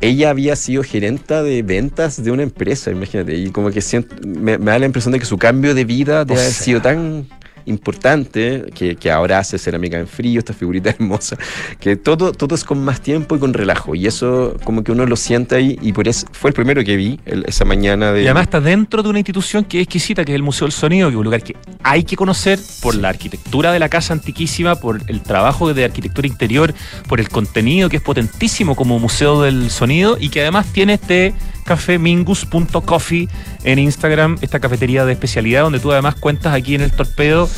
ella 0.00 0.28
había 0.30 0.56
sido 0.56 0.82
gerenta 0.82 1.42
de 1.42 1.62
ventas 1.62 2.22
de 2.22 2.30
una 2.30 2.42
empresa, 2.42 2.90
imagínate. 2.90 3.34
Y 3.36 3.50
como 3.50 3.70
que 3.70 3.80
siento- 3.80 4.14
me, 4.26 4.58
me 4.58 4.70
da 4.72 4.78
la 4.78 4.86
impresión 4.86 5.12
de 5.12 5.18
que 5.18 5.24
su 5.24 5.38
cambio 5.38 5.74
de 5.74 5.84
vida 5.86 6.24
de 6.26 6.34
O 6.34 6.36
haber 6.36 6.50
sea. 6.52 6.64
sido 6.64 6.82
tan 6.82 7.26
importante, 7.66 8.64
que, 8.74 8.96
que 8.96 9.10
ahora 9.10 9.38
hace 9.38 9.58
cerámica 9.58 9.98
en 9.98 10.06
frío, 10.06 10.38
esta 10.38 10.52
figurita 10.52 10.90
hermosa, 10.98 11.36
que 11.78 11.96
todo, 11.96 12.32
todo 12.32 12.54
es 12.54 12.64
con 12.64 12.82
más 12.84 13.00
tiempo 13.00 13.36
y 13.36 13.38
con 13.38 13.52
relajo. 13.52 13.94
Y 13.94 14.06
eso 14.06 14.56
como 14.64 14.82
que 14.82 14.92
uno 14.92 15.06
lo 15.06 15.16
siente 15.16 15.54
ahí 15.56 15.78
y 15.82 15.92
por 15.92 16.08
eso 16.08 16.26
fue 16.32 16.50
el 16.50 16.54
primero 16.54 16.82
que 16.84 16.96
vi 16.96 17.20
el- 17.26 17.44
esa 17.46 17.64
mañana 17.64 18.12
de... 18.12 18.22
Y 18.22 18.26
además 18.26 18.44
está 18.44 18.60
dentro 18.60 19.02
de 19.02 19.08
una 19.10 19.18
institución 19.18 19.64
que 19.64 19.78
es 19.78 19.82
exquisita, 19.84 20.24
que 20.24 20.32
es 20.32 20.36
el 20.36 20.42
Museo 20.42 20.66
del 20.66 20.72
Sonido, 20.72 21.08
que 21.08 21.14
es 21.14 21.18
un 21.18 21.24
lugar 21.24 21.42
que 21.42 21.56
hay 21.82 22.04
que 22.04 22.16
conocer 22.16 22.58
por 22.82 22.94
la 22.94 23.08
arquitectura 23.10 23.72
de 23.72 23.78
la 23.78 23.88
casa 23.88 24.12
antiquísima, 24.14 24.76
por 24.76 25.00
el 25.06 25.20
trabajo 25.22 25.72
de 25.72 25.84
arquitectura 25.84 26.26
interior, 26.26 26.74
por 27.08 27.20
el 27.20 27.28
contenido 27.28 27.88
que 27.88 27.96
es 27.96 28.02
potentísimo 28.02 28.74
como 28.74 28.98
Museo 28.98 29.42
del 29.42 29.70
Sonido 29.70 30.16
y 30.20 30.28
que 30.28 30.40
además 30.40 30.66
tiene 30.72 30.94
este 30.94 31.34
café 31.66 31.98
mingus.coffee 31.98 33.28
en 33.64 33.78
Instagram, 33.78 34.38
esta 34.40 34.60
cafetería 34.60 35.04
de 35.04 35.12
especialidad 35.12 35.62
donde 35.62 35.80
tú 35.80 35.92
además 35.92 36.14
cuentas 36.14 36.54
aquí 36.54 36.74
en 36.74 36.80
el 36.80 36.92
torpedo 36.92 37.48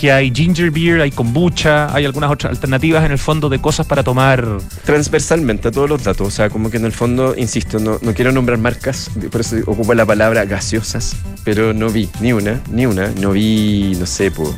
que 0.00 0.12
hay 0.12 0.30
ginger 0.32 0.70
beer, 0.70 1.00
hay 1.00 1.10
kombucha, 1.10 1.92
hay 1.92 2.04
algunas 2.04 2.30
otras 2.30 2.52
alternativas 2.52 3.04
en 3.04 3.10
el 3.10 3.18
fondo 3.18 3.48
de 3.48 3.60
cosas 3.60 3.84
para 3.84 4.04
tomar. 4.04 4.46
transversalmente 4.84 5.68
a 5.68 5.70
todos 5.72 5.88
los 5.90 6.04
datos. 6.04 6.28
O 6.28 6.30
sea, 6.30 6.50
como 6.50 6.70
que 6.70 6.76
en 6.76 6.84
el 6.84 6.92
fondo, 6.92 7.34
insisto, 7.36 7.80
no, 7.80 7.98
no 8.00 8.14
quiero 8.14 8.30
nombrar 8.30 8.58
marcas, 8.58 9.10
por 9.30 9.40
eso 9.40 9.56
ocupo 9.66 9.94
la 9.94 10.06
palabra 10.06 10.44
gaseosas, 10.44 11.16
pero 11.42 11.74
no 11.74 11.90
vi 11.90 12.08
ni 12.20 12.32
una, 12.32 12.60
ni 12.70 12.86
una. 12.86 13.08
No 13.20 13.32
vi, 13.32 13.96
no 13.98 14.06
sé, 14.06 14.30
tú- 14.30 14.54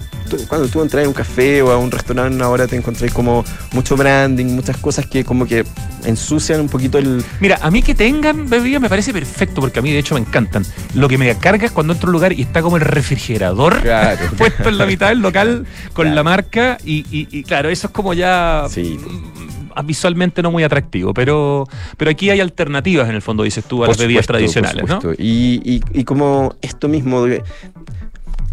cuando 0.46 0.68
tú 0.68 0.82
entras 0.82 1.06
a 1.06 1.08
un 1.08 1.14
café 1.14 1.62
o 1.62 1.70
a 1.72 1.78
un 1.78 1.90
restaurante 1.90 2.42
ahora 2.44 2.66
te 2.66 2.76
encontrás 2.76 3.10
como 3.10 3.42
mucho 3.72 3.96
branding, 3.96 4.44
muchas 4.44 4.76
cosas 4.76 5.06
que 5.06 5.24
como 5.24 5.46
que 5.46 5.64
ensucian 6.04 6.60
un 6.60 6.68
poquito 6.68 6.98
el... 6.98 7.24
Mira, 7.40 7.58
a 7.62 7.70
mí 7.70 7.82
que 7.82 7.94
tengan 7.94 8.48
bebidas 8.48 8.80
me 8.82 8.90
parece 8.90 8.99
perfecto, 9.12 9.60
porque 9.60 9.78
a 9.78 9.82
mí 9.82 9.90
de 9.92 9.98
hecho 9.98 10.14
me 10.14 10.20
encantan. 10.20 10.64
Lo 10.94 11.08
que 11.08 11.18
me 11.18 11.34
carga 11.38 11.66
es 11.66 11.72
cuando 11.72 11.92
entro 11.92 12.06
a 12.06 12.10
un 12.10 12.12
lugar 12.12 12.32
y 12.32 12.42
está 12.42 12.62
como 12.62 12.76
el 12.76 12.82
refrigerador 12.82 13.80
Claro. 13.80 14.20
puesto 14.38 14.68
en 14.68 14.78
la 14.78 14.86
mitad 14.86 15.08
del 15.08 15.20
local 15.20 15.66
con 15.92 16.04
Claro. 16.04 16.14
la 16.16 16.22
marca 16.22 16.78
y, 16.84 17.04
y- 17.10 17.28
y 17.30 17.42
claro, 17.42 17.68
eso 17.70 17.86
es 17.88 17.92
como 17.92 18.12
ya 18.14 18.66
Sí. 18.68 18.98
mm, 18.98 19.86
visualmente 19.86 20.42
no 20.42 20.50
muy 20.50 20.62
atractivo, 20.62 21.14
pero, 21.14 21.66
pero 21.96 22.10
aquí 22.10 22.28
hay 22.30 22.40
alternativas 22.40 23.08
en 23.08 23.14
el 23.14 23.22
fondo, 23.22 23.42
dices 23.44 23.64
tú, 23.64 23.82
a 23.82 23.86
Por 23.86 23.96
las 23.96 23.98
bebidas 23.98 24.26
tradicionales, 24.26 24.80
por 24.82 24.90
¿no? 24.90 24.96
supuesto. 25.00 25.22
Y, 25.22 25.60
y- 25.64 25.82
y 26.00 26.04
como 26.04 26.54
esto 26.60 26.86
mismo, 26.88 27.26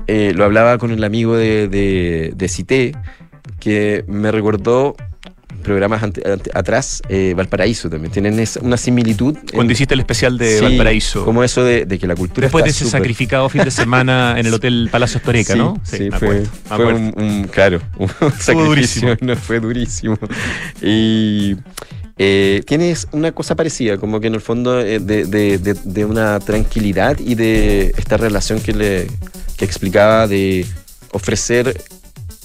eh, 0.08 0.34
lo 0.34 0.46
hablaba 0.46 0.78
con 0.78 0.92
el 0.92 1.04
amigo 1.04 1.36
de, 1.36 1.68
de, 1.68 2.32
de 2.36 2.48
Cité, 2.48 2.96
que 3.60 4.06
me 4.08 4.32
recordó 4.32 4.96
programas 5.64 6.02
ante- 6.04 6.30
ante- 6.30 6.52
atrás, 6.54 7.02
eh, 7.10 7.34
Valparaíso 7.36 7.90
también. 7.90 8.12
Tienen 8.12 8.40
esa- 8.40 8.60
una 8.62 8.78
similitud. 8.78 9.36
Cuando 9.54 9.72
en- 9.72 9.76
hiciste 9.76 9.94
el 9.94 10.00
especial 10.02 10.38
de 10.38 10.58
Sí, 10.60 10.64
Valparaíso. 10.64 11.26
Como 11.26 11.44
eso 11.44 11.64
de, 11.64 11.86
de 11.86 12.00
que 12.00 12.08
la 12.08 12.16
cultura 12.16 12.46
Después 12.46 12.64
de 12.64 12.70
ese 12.72 12.86
sacrificado 12.86 13.50
fin 13.50 13.64
de 13.64 13.72
semana 13.72 14.36
en 14.38 14.46
el 14.46 14.54
Hotel 14.54 14.88
Palacio 14.92 15.18
Astoreca, 15.18 15.54
Sí, 15.54 15.60
¿no? 15.60 15.80
Sí, 15.84 16.10
me 16.10 16.20
fue, 16.20 16.40
me 16.42 16.76
fue 16.76 16.94
un, 16.94 17.14
un- 17.18 17.44
claro, 17.52 17.82
un 17.98 18.08
sacrificio, 18.10 18.56
durísimo. 18.66 19.16
no, 19.22 19.36
fue 19.36 19.60
durísimo. 19.60 20.18
Y 20.82 21.56
eh, 22.18 22.62
tienes 22.66 23.08
una 23.12 23.32
cosa 23.32 23.56
parecida, 23.56 23.98
como 23.98 24.20
que 24.20 24.28
en 24.28 24.36
el 24.36 24.42
fondo 24.42 24.80
eh, 24.80 25.00
de, 25.00 25.26
de- 25.26 25.58
de- 25.58 25.78
de 25.84 26.06
una 26.06 26.40
tranquilidad 26.40 27.18
y 27.20 27.36
de 27.36 27.94
esta 27.98 28.18
relación 28.18 28.60
que 28.60 28.74
le 28.74 29.08
que 29.58 29.66
explicaba 29.66 30.28
de 30.28 30.66
ofrecer 31.12 31.82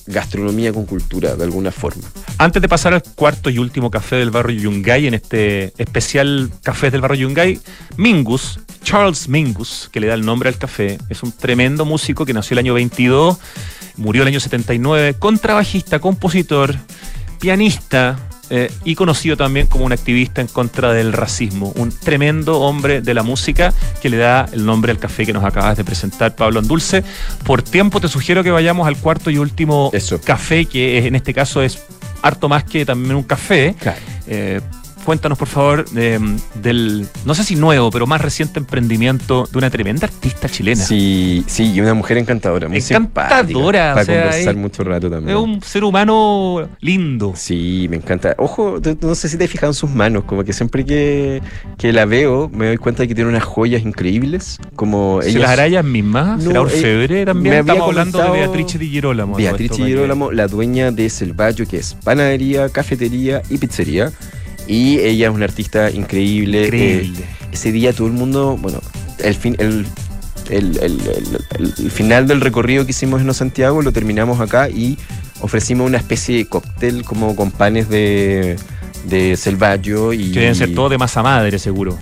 gastronomía 0.07 0.73
con 0.73 0.87
cultura, 0.87 1.37
de 1.37 1.45
alguna 1.45 1.71
forma. 1.71 2.03
Antes 2.39 2.61
de 2.61 2.69
pasar 2.69 2.95
al 2.95 3.03
cuarto 3.03 3.51
y 3.51 3.59
último 3.59 3.91
café 3.91 4.17
del 4.17 4.31
barrio 4.31 4.61
Yungay, 4.61 5.07
en 5.07 5.15
este 5.15 5.73
especial 5.79 6.51
café 6.63 6.91
del 6.91 7.01
barrio 7.01 7.29
Yungay, 7.29 7.61
Mingus, 7.97 8.61
Charles 8.83 9.29
Mingus, 9.29 9.89
que 9.93 10.01
le 10.01 10.09
da 10.09 10.15
el 10.15 10.25
nombre 10.25 10.49
al 10.49 10.59
café, 10.59 10.99
es 11.09 11.23
un 11.23 11.33
tremendo 11.33 11.85
músico 11.85 12.25
que 12.27 12.35
nació 12.35 12.55
el 12.55 12.61
año 12.61 12.75
22, 12.75 13.39
murió 13.97 14.23
el 14.23 14.29
año 14.29 14.41
79, 14.41 15.15
contrabajista, 15.19 15.99
compositor, 15.99 16.75
pianista, 17.41 18.17
eh, 18.55 18.71
y 18.85 18.97
conocido 18.97 19.35
también 19.35 19.67
como 19.67 19.87
un 19.87 19.93
activista 19.93 20.43
en 20.43 20.47
contra 20.47 20.93
del 20.93 21.15
racismo. 21.15 21.73
Un 21.75 21.91
tremendo 21.91 22.61
hombre 22.61 23.01
de 23.01 23.15
la 23.15 23.23
música 23.23 23.73
que 24.03 24.11
le 24.11 24.19
da 24.19 24.47
el 24.53 24.67
nombre 24.67 24.93
al 24.93 24.99
café 24.99 25.25
que 25.25 25.33
nos 25.33 25.43
acabas 25.43 25.79
de 25.79 25.85
presentar, 25.85 26.37
Pablo 26.37 26.61
Andulce. 26.61 27.03
Por 27.45 27.63
tiempo 27.63 27.99
te 27.99 28.09
sugiero 28.09 28.45
que 28.45 28.51
vayamos 28.51 28.87
al 28.87 28.99
cuarto 28.99 29.31
y 29.31 29.39
último 29.39 29.91
café, 30.23 30.67
que 30.67 31.07
en 31.07 31.15
este 31.15 31.33
caso 31.33 31.63
es 31.63 31.83
harto 32.21 32.51
más 32.51 32.65
que 32.65 32.85
también 32.85 33.17
un 33.17 33.23
café. 33.23 33.75
Claro. 33.81 33.99
Eh, 34.27 34.61
cuéntanos, 35.03 35.39
por 35.39 35.49
favor, 35.49 35.85
del, 35.91 37.07
no 37.25 37.35
sé 37.35 37.45
si 37.45 37.57
nuevo, 37.57 37.91
pero 37.91 38.07
más 38.07 38.21
reciente 38.21 38.59
emprendimiento 38.59 39.49
de 39.51 39.59
una 39.59 39.71
tremenda 39.71 40.07
artista 40.07 40.49
chilena. 40.49 40.83
Sí, 40.83 41.45
sí, 41.47 41.73
y 41.73 41.81
una 41.81 41.95
mujer 41.95 42.19
encantadora, 42.19 42.69
muy 42.69 42.79
encantadora. 42.79 43.95
Para 43.95 44.07
conversar 44.07 44.57
mucho 44.57 44.85
rato 44.85 45.11
también. 45.11 45.37
Es 45.37 45.43
un 45.43 45.63
ser 45.63 45.85
humano 45.85 46.69
lindo. 46.81 47.33
Sí, 47.37 47.87
me 47.91 47.97
encanta. 47.97 48.35
Ojo, 48.39 48.81
no 49.01 49.15
sé 49.15 49.29
si 49.29 49.37
te 49.37 49.45
has 49.45 49.51
fijado 49.51 49.71
en 49.71 49.75
sus 49.75 49.91
manos, 49.91 50.25
como 50.25 50.45
que 50.45 50.53
siempre 50.53 50.85
que, 50.85 51.43
que 51.79 51.93
la 51.93 52.05
veo 52.05 52.51
me 52.53 52.67
doy 52.67 52.77
cuenta 52.77 53.03
de 53.03 53.09
que 53.09 53.15
tiene 53.15 53.31
unas 53.31 53.45
joyas 53.45 53.83
increíbles. 53.83 54.59
Como 54.77 55.21
ellas, 55.23 55.43
las 55.43 55.51
arayas 55.51 55.85
mismas, 55.85 56.43
no, 56.43 56.63
orfebre 56.63 57.25
también. 57.25 57.57
Estamos 57.57 57.89
hablando 57.89 58.19
de 58.23 58.31
Beatrice 58.31 58.79
Di 58.79 58.89
Girolamo. 58.89 59.37
Beatrice 59.37 59.83
Di 59.83 59.91
Girolamo, 59.91 60.33
la 60.33 60.49
dueña 60.49 60.91
de 60.91 61.11
Selvaggio, 61.11 61.67
que 61.67 61.79
es 61.79 61.95
panadería, 61.95 62.69
cafetería 62.69 63.43
y 63.51 63.59
pizzería. 63.59 64.13
Y 64.67 64.99
ella 65.01 65.29
es 65.29 65.35
una 65.35 65.45
artista 65.45 65.91
increíble. 65.91 66.65
Increíble. 66.65 67.21
Eh, 67.21 67.47
ese 67.53 67.73
día 67.73 67.93
todo 67.93 68.07
el 68.07 68.13
mundo, 68.13 68.57
bueno, 68.61 68.81
el, 69.19 69.35
fin, 69.35 69.57
el, 69.59 69.87
el, 70.51 71.91
final 71.91 72.27
del 72.27 72.41
recorrido 72.41 72.85
que 72.85 72.93
hicimos 72.93 73.21
en 73.21 73.33
Santiago 73.35 73.83
lo 73.83 73.93
terminamos 73.93 74.41
acá 74.41 74.69
y 74.71 74.99
ofrecimos 75.41 75.87
una 75.87 75.99
especie 75.99 76.37
de 76.39 76.47
cóctel 76.47 77.05
como 77.05 77.37
con 77.37 77.51
panes 77.51 77.89
de, 77.89 78.57
de 79.05 79.37
selvaggio. 79.37 80.13
Y, 80.13 80.33
que 80.33 80.41
deben 80.41 80.55
ser 80.55 80.75
todo 80.75 80.89
de 80.89 80.99
masa 80.99 81.23
madre, 81.23 81.59
seguro 81.59 81.99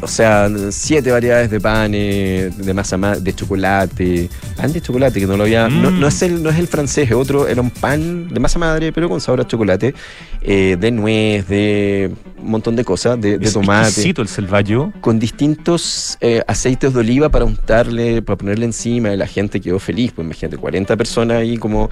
o 0.00 0.08
sea, 0.08 0.50
siete 0.70 1.10
variedades 1.10 1.50
de 1.50 1.60
panes, 1.60 2.56
de 2.56 2.74
masa 2.74 2.96
de 2.96 3.34
chocolate, 3.34 4.28
pan 4.56 4.72
de 4.72 4.80
chocolate, 4.80 5.20
que 5.20 5.26
no 5.26 5.36
lo 5.36 5.44
había, 5.44 5.68
no, 5.68 5.90
mm. 5.90 6.04
es 6.04 6.22
el, 6.22 6.42
no 6.42 6.50
es 6.50 6.58
el 6.58 6.66
francés, 6.66 7.10
es 7.10 7.16
otro, 7.16 7.48
era 7.48 7.60
un 7.60 7.70
pan 7.70 8.28
de 8.28 8.40
masa 8.40 8.58
madre, 8.58 8.92
pero 8.92 9.08
con 9.08 9.20
sabor 9.20 9.40
a 9.40 9.46
chocolate, 9.46 9.94
eh, 10.42 10.76
de 10.78 10.90
nuez, 10.90 11.48
de 11.48 12.12
un 12.38 12.50
montón 12.50 12.76
de 12.76 12.84
cosas, 12.84 13.20
de, 13.20 13.38
de 13.38 13.50
tomate. 13.50 14.14
el 14.16 14.28
selvaggio. 14.28 14.92
Con 15.00 15.18
distintos 15.18 16.18
eh, 16.20 16.42
aceites 16.46 16.92
de 16.92 17.00
oliva 17.00 17.30
para 17.30 17.44
untarle, 17.44 18.20
para 18.22 18.36
ponerle 18.36 18.66
encima, 18.66 19.12
y 19.12 19.16
la 19.16 19.26
gente 19.26 19.60
quedó 19.60 19.78
feliz, 19.78 20.12
pues 20.12 20.26
imagínate, 20.26 20.56
40 20.56 20.96
personas 20.96 21.38
ahí 21.38 21.56
como... 21.56 21.90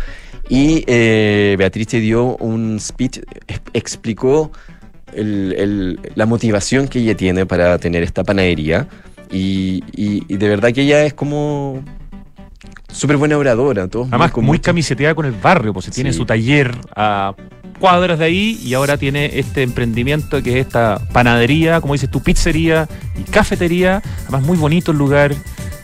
Y 0.48 0.84
eh, 0.86 1.54
Beatriz 1.56 1.86
te 1.86 2.00
dio 2.00 2.36
un 2.36 2.78
speech, 2.78 3.20
explicó 3.72 4.50
la 5.14 6.26
motivación 6.26 6.88
que 6.88 7.00
ella 7.00 7.16
tiene 7.16 7.46
para 7.46 7.78
tener 7.78 8.02
esta 8.02 8.24
panadería. 8.24 8.88
Y, 9.30 9.80
de 10.28 10.48
verdad 10.48 10.72
que 10.72 10.82
ella 10.82 11.04
es 11.04 11.14
como 11.14 11.82
súper 12.92 13.16
buena 13.16 13.38
oradora. 13.38 13.88
Además, 13.92 14.32
muy, 14.36 14.44
muy 14.44 14.58
camiseteada 14.58 15.14
con 15.14 15.26
el 15.26 15.32
barrio, 15.32 15.72
pues 15.72 15.90
tiene 15.90 16.12
su 16.12 16.26
taller 16.26 16.76
a 16.94 17.34
cuadras 17.78 18.20
de 18.20 18.26
ahí 18.26 18.60
y 18.62 18.74
ahora 18.74 18.96
tiene 18.96 19.40
este 19.40 19.62
emprendimiento 19.62 20.40
que 20.40 20.60
es 20.60 20.66
esta 20.66 21.00
panadería, 21.12 21.80
como 21.80 21.94
dices 21.94 22.10
tu 22.10 22.22
pizzería 22.22 22.88
y 23.18 23.24
cafetería. 23.24 24.02
Además, 24.22 24.42
muy 24.42 24.56
bonito 24.56 24.92
el 24.92 24.98
lugar. 24.98 25.34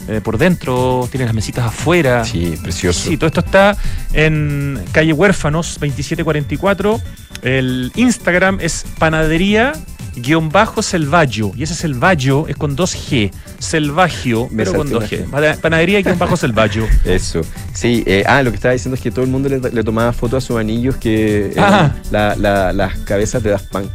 Eh, 0.08 0.22
por 0.22 0.38
dentro, 0.38 1.06
tiene 1.10 1.26
las 1.26 1.34
mesitas 1.34 1.66
afuera. 1.66 2.24
Sí, 2.24 2.54
precioso. 2.62 3.10
Sí, 3.10 3.18
todo 3.18 3.26
esto 3.26 3.40
está 3.40 3.76
en 4.14 4.80
calle 4.90 5.12
Huérfanos 5.12 5.74
2744 5.80 6.98
el 7.42 7.92
Instagram 7.94 8.58
es 8.60 8.84
panadería 8.98 9.72
guion 10.16 10.48
bajo 10.48 10.82
selvaggio. 10.82 11.52
Y 11.56 11.62
ese 11.62 11.74
selvaggio 11.74 12.48
es 12.48 12.56
con 12.56 12.76
dos 12.76 12.94
G. 12.94 13.30
Selvagio, 13.58 14.48
pero 14.56 14.74
con 14.74 14.90
dos 14.90 15.04
G. 15.04 15.24
Panadería 15.60 16.02
guion 16.02 16.18
bajo 16.18 16.36
selvaggio. 16.36 16.86
Eso. 17.04 17.42
Sí, 17.74 18.02
eh, 18.06 18.24
ah, 18.26 18.42
lo 18.42 18.50
que 18.50 18.56
estaba 18.56 18.72
diciendo 18.72 18.96
es 18.96 19.00
que 19.00 19.10
todo 19.10 19.24
el 19.24 19.30
mundo 19.30 19.48
le, 19.48 19.84
tomaba 19.84 20.12
fotos 20.12 20.44
a 20.44 20.46
sus 20.46 20.56
anillos 20.58 20.96
que 20.96 21.52
ah. 21.56 21.92
las 22.10 22.98
cabezas 23.00 23.42
de 23.42 23.50
Daft 23.50 23.68
Punk. 23.70 23.90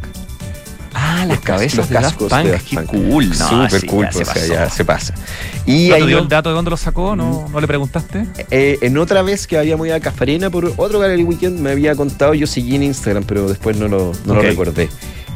Ah, 1.24 1.26
las 1.26 1.40
cabezas 1.40 1.78
los 1.78 1.88
cascos 1.88 2.30
de 2.30 2.52
Daft 2.52 2.74
Punk. 2.74 2.90
Qué 2.90 2.98
cool. 2.98 3.30
No, 3.30 3.70
Súper 3.70 3.86
cool, 3.86 4.08
o 4.08 4.12
sea, 4.12 4.46
ya 4.46 4.70
se 4.70 4.84
pasa. 4.84 5.14
Y 5.66 5.88
¿No 5.90 5.96
te 5.96 6.06
dio 6.08 6.20
el 6.20 6.28
dato 6.28 6.50
de 6.50 6.56
dónde 6.56 6.72
lo 6.72 6.78
sacó? 6.78 7.16
¿No, 7.16 7.48
¿no 7.50 7.62
le 7.62 7.68
preguntaste? 7.68 8.28
Eh, 8.52 8.78
en 8.82 8.98
otra 8.98 9.22
vez 9.22 9.48
que 9.48 9.58
habíamos 9.58 9.88
ido 9.88 9.96
a 9.96 10.00
Casparena 10.00 10.50
por 10.50 10.74
otro 10.76 11.00
Gallery 11.00 11.24
Weekend 11.24 11.60
me 11.60 11.72
había 11.72 11.96
contado, 11.96 12.34
yo 12.34 12.46
seguí 12.46 12.76
en 12.76 12.84
Instagram, 12.84 13.24
pero 13.24 13.48
después 13.48 13.78
no 13.78 13.88
lo, 13.88 14.12
no 14.26 14.36
lo 14.36 14.42
recordé. 14.42 14.90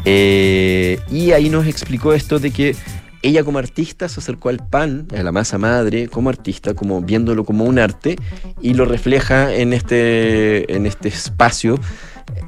Eh, 0.04 1.00
y 1.10 1.32
ahí 1.32 1.50
nos 1.50 1.68
explicó 1.68 2.14
esto 2.14 2.40
de 2.40 2.52
que 2.52 2.76
ella 3.22 3.44
como 3.44 3.58
artista 3.60 4.08
se 4.10 4.20
acercó 4.20 4.50
al 4.50 4.60
pan, 4.60 5.08
a 5.18 5.24
la 5.24 5.32
masa 5.32 5.58
madre, 5.58 6.08
como 6.08 6.30
artista, 6.30 6.74
como 6.74 7.02
viéndolo 7.02 7.46
como 7.46 7.66
un 7.66 7.80
arte, 7.80 8.16
y 8.62 8.74
lo 8.74 8.86
refleja 8.86 9.54
en 9.54 9.74
este, 9.74 10.74
en 10.76 10.86
este 10.86 11.10
espacio 11.10 11.80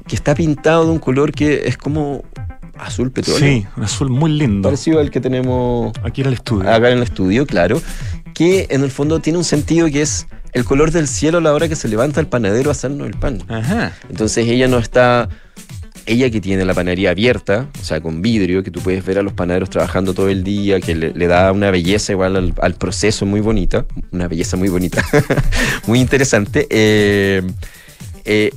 que 0.07 0.15
está 0.15 0.35
pintado 0.35 0.85
de 0.85 0.91
un 0.91 0.99
color 0.99 1.31
que 1.31 1.67
es 1.67 1.77
como 1.77 2.23
azul 2.79 3.11
petróleo. 3.11 3.39
Sí, 3.39 3.67
un 3.75 3.83
azul 3.83 4.09
muy 4.09 4.31
lindo. 4.31 4.67
Parecido 4.67 4.99
al 4.99 5.11
que 5.11 5.19
tenemos 5.19 5.93
aquí 6.03 6.21
en 6.21 6.27
el 6.27 6.33
estudio. 6.33 6.69
Acá 6.69 6.89
en 6.89 6.97
el 6.97 7.03
estudio, 7.03 7.45
claro. 7.45 7.81
Que 8.33 8.67
en 8.69 8.83
el 8.83 8.91
fondo 8.91 9.19
tiene 9.19 9.37
un 9.37 9.43
sentido 9.43 9.87
que 9.87 10.01
es 10.01 10.27
el 10.53 10.65
color 10.65 10.91
del 10.91 11.07
cielo 11.07 11.39
a 11.39 11.41
la 11.41 11.53
hora 11.53 11.67
que 11.67 11.75
se 11.75 11.87
levanta 11.87 12.19
el 12.19 12.27
panadero 12.27 12.69
a 12.69 12.73
hacernos 12.73 13.07
el 13.07 13.15
pan. 13.15 13.43
Ajá. 13.47 13.93
Entonces 14.09 14.47
ella 14.47 14.67
no 14.67 14.77
está. 14.77 15.29
Ella 16.05 16.31
que 16.31 16.41
tiene 16.41 16.65
la 16.65 16.73
panadería 16.73 17.11
abierta, 17.11 17.67
o 17.79 17.83
sea, 17.83 18.01
con 18.01 18.23
vidrio, 18.23 18.63
que 18.63 18.71
tú 18.71 18.79
puedes 18.81 19.05
ver 19.05 19.19
a 19.19 19.21
los 19.21 19.33
panaderos 19.33 19.69
trabajando 19.69 20.15
todo 20.15 20.29
el 20.29 20.43
día, 20.43 20.81
que 20.81 20.95
le, 20.95 21.27
da 21.27 21.51
una 21.51 21.69
belleza 21.69 22.13
igual 22.13 22.55
al, 22.59 22.73
proceso 22.73 23.27
muy 23.27 23.41
bonita, 23.41 23.85
una 24.11 24.27
belleza 24.27 24.57
muy 24.57 24.69
bonita, 24.69 25.05
muy 25.85 25.99
interesante. 25.99 26.65
Eh, 26.71 27.43
eh, 28.25 28.49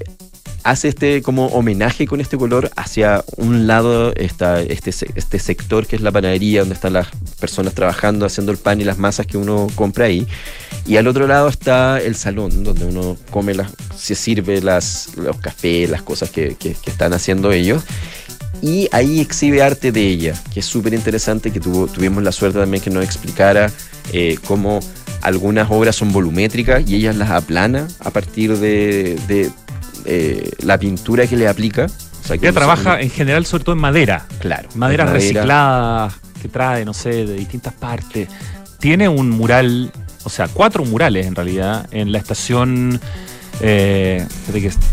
hace 0.65 0.89
este 0.89 1.23
como 1.23 1.47
homenaje 1.47 2.07
con 2.07 2.21
este 2.21 2.37
color 2.37 2.71
hacia 2.77 3.25
un 3.37 3.67
lado 3.67 4.15
está 4.15 4.61
este, 4.61 4.91
este 4.91 5.39
sector 5.39 5.87
que 5.87 5.97
es 5.97 6.03
la 6.03 6.13
panadería 6.13 6.61
donde 6.61 6.75
están 6.75 6.93
las 6.93 7.09
personas 7.41 7.75
trabajando 7.75 8.27
haciendo 8.27 8.53
el 8.53 8.59
pan 8.59 8.81
y 8.81 8.85
las 8.85 8.99
masas 8.99 9.27
que 9.27 9.39
uno 9.39 9.67
compra 9.75 10.07
ahí. 10.07 10.27
Y 10.87 10.97
al 10.97 11.07
otro 11.07 11.27
lado 11.27 11.49
está 11.49 12.01
el 12.01 12.17
salón 12.17 12.65
donde 12.65 12.85
uno 12.85 13.17
come 13.31 13.55
las 13.55 13.71
se 13.97 14.15
sirve 14.15 14.61
las 14.61 15.17
los 15.17 15.37
cafés 15.39 15.89
las 15.91 16.03
cosas 16.03 16.31
que, 16.31 16.57
están 16.87 17.13
haciendo 17.13 17.53
ellos. 17.53 17.83
Y 18.61 18.89
ahí 18.93 19.21
exhibe 19.21 19.63
arte 19.63 19.91
de 19.91 20.07
ella 20.07 20.41
que 20.53 20.61
es 20.61 20.67
súper 20.67 20.95
interesante 20.95 21.51
que 21.51 21.61
tuvimos 21.61 22.23
la 22.23 22.33
suerte 22.33 22.59
también 22.59 22.83
que 22.83 22.91
nos 22.91 23.05
explicara 23.05 23.73
eh, 24.13 24.39
cómo 24.47 24.81
algunas 25.23 25.71
obras 25.71 25.97
son 25.97 26.13
volumétricas 26.13 26.89
y 26.89 26.97
ella 26.97 27.13
las 27.13 27.31
aplana 27.31 27.89
a 28.01 28.11
partir 28.11 28.59
de, 28.59 29.51
eh, 30.05 30.51
la 30.61 30.79
pintura 30.79 31.27
que 31.27 31.37
le 31.37 31.49
aplica. 31.49 31.87
O 32.29 32.33
Ella 32.33 32.53
trabaja 32.53 33.01
en 33.01 33.11
general 33.11 33.47
sobre 33.47 33.65
todo 33.65 33.75
en 33.75 33.81
madera. 33.81 34.27
Claro. 34.39 34.69
Madera, 34.75 35.07
reciclada 35.07 36.13
que 36.41 36.49
trae, 36.49 36.85
no 36.85 36.95
sé, 36.95 37.27
de 37.27 37.35
distintas 37.35 37.73
partes. 37.73 38.29
Tiene 38.79 39.09
un 39.09 39.31
mural, 39.31 39.93
o 40.25 40.31
sea, 40.31 40.49
cuatro 40.49 40.85
murales 40.85 41.27
en 41.27 41.35
realidad, 41.35 41.87
en 41.91 42.13
la 42.13 42.19
estación... 42.19 43.01
Eh, 43.63 44.27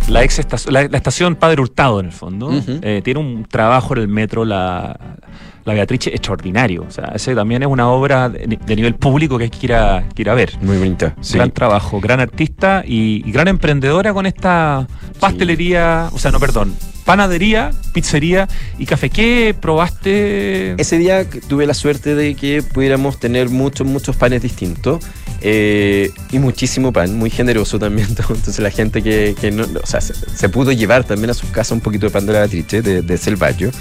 la 0.07 0.23
ex 0.23 0.39
estación, 0.39 0.73
la, 0.73 0.81
estación 0.81 1.35
Padre 1.35 1.61
Hurtado 1.61 1.99
en 1.99 2.07
el 2.07 2.11
fondo. 2.11 2.51
Eh, 2.81 3.01
tiene 3.03 3.19
un 3.19 3.45
trabajo 3.45 3.93
en 3.95 4.01
el 4.01 4.07
metro, 4.07 4.45
la, 4.45 5.17
la 5.65 5.73
Beatrice 5.73 6.09
extraordinario. 6.09 6.85
O 6.87 6.91
sea, 6.91 7.11
ese 7.15 7.35
también 7.35 7.63
es 7.63 7.67
una 7.67 7.89
obra 7.89 8.29
de, 8.29 8.75
nivel 8.75 8.95
público 8.95 9.37
que 9.37 9.45
hay 9.45 9.49
que 9.49 9.65
ir 9.65 9.73
a, 9.73 10.33
ver. 10.33 10.57
Muy 10.61 10.77
bonita. 10.77 11.15
Gran 11.33 11.51
trabajo, 11.51 11.99
gran 11.99 12.19
artista 12.19 12.83
y, 12.85 13.21
gran 13.31 13.47
emprendedora 13.47 14.13
con 14.13 14.25
esta 14.25 14.87
pastelería, 15.19 16.09
o 16.13 16.19
sea, 16.19 16.31
no, 16.31 16.39
perdón, 16.39 16.75
panadería, 17.05 17.71
pizzería 17.93 18.47
y 18.77 18.85
café. 18.85 19.09
¿Qué 19.09 19.55
probaste? 19.59 20.79
Ese 20.81 20.97
día 20.97 21.27
tuve 21.47 21.65
la 21.65 21.73
suerte 21.73 22.15
de 22.15 22.35
que 22.35 22.63
pudiéramos 22.63 23.19
tener 23.19 23.49
muchos, 23.49 23.85
muchos 23.87 24.15
panes 24.15 24.41
distintos. 24.41 25.03
Eh, 25.41 26.11
y 26.31 26.39
muchísimo 26.39 26.91
pan, 26.91 27.15
muy 27.15 27.29
generoso 27.29 27.79
también. 27.79 28.07
Entonces 28.17 28.59
la 28.59 28.71
gente 28.71 29.01
que, 29.01 29.51
no, 29.51 29.65
o 29.81 29.85
sea, 29.85 30.01
se, 30.01 30.49
pudo 30.49 30.71
llevar 30.71 31.03
también 31.03 31.29
a 31.29 31.33
sus 31.33 31.49
casas 31.49 31.71
un 31.71 31.81
poquito 31.81 32.05
de 32.05 32.11
pan 32.11 32.25
de 32.25 32.33
la 32.33 32.39
Beatrice, 32.39 32.81
de, 32.81 33.01
de 33.01 33.17
Selvaggio. 33.17 33.71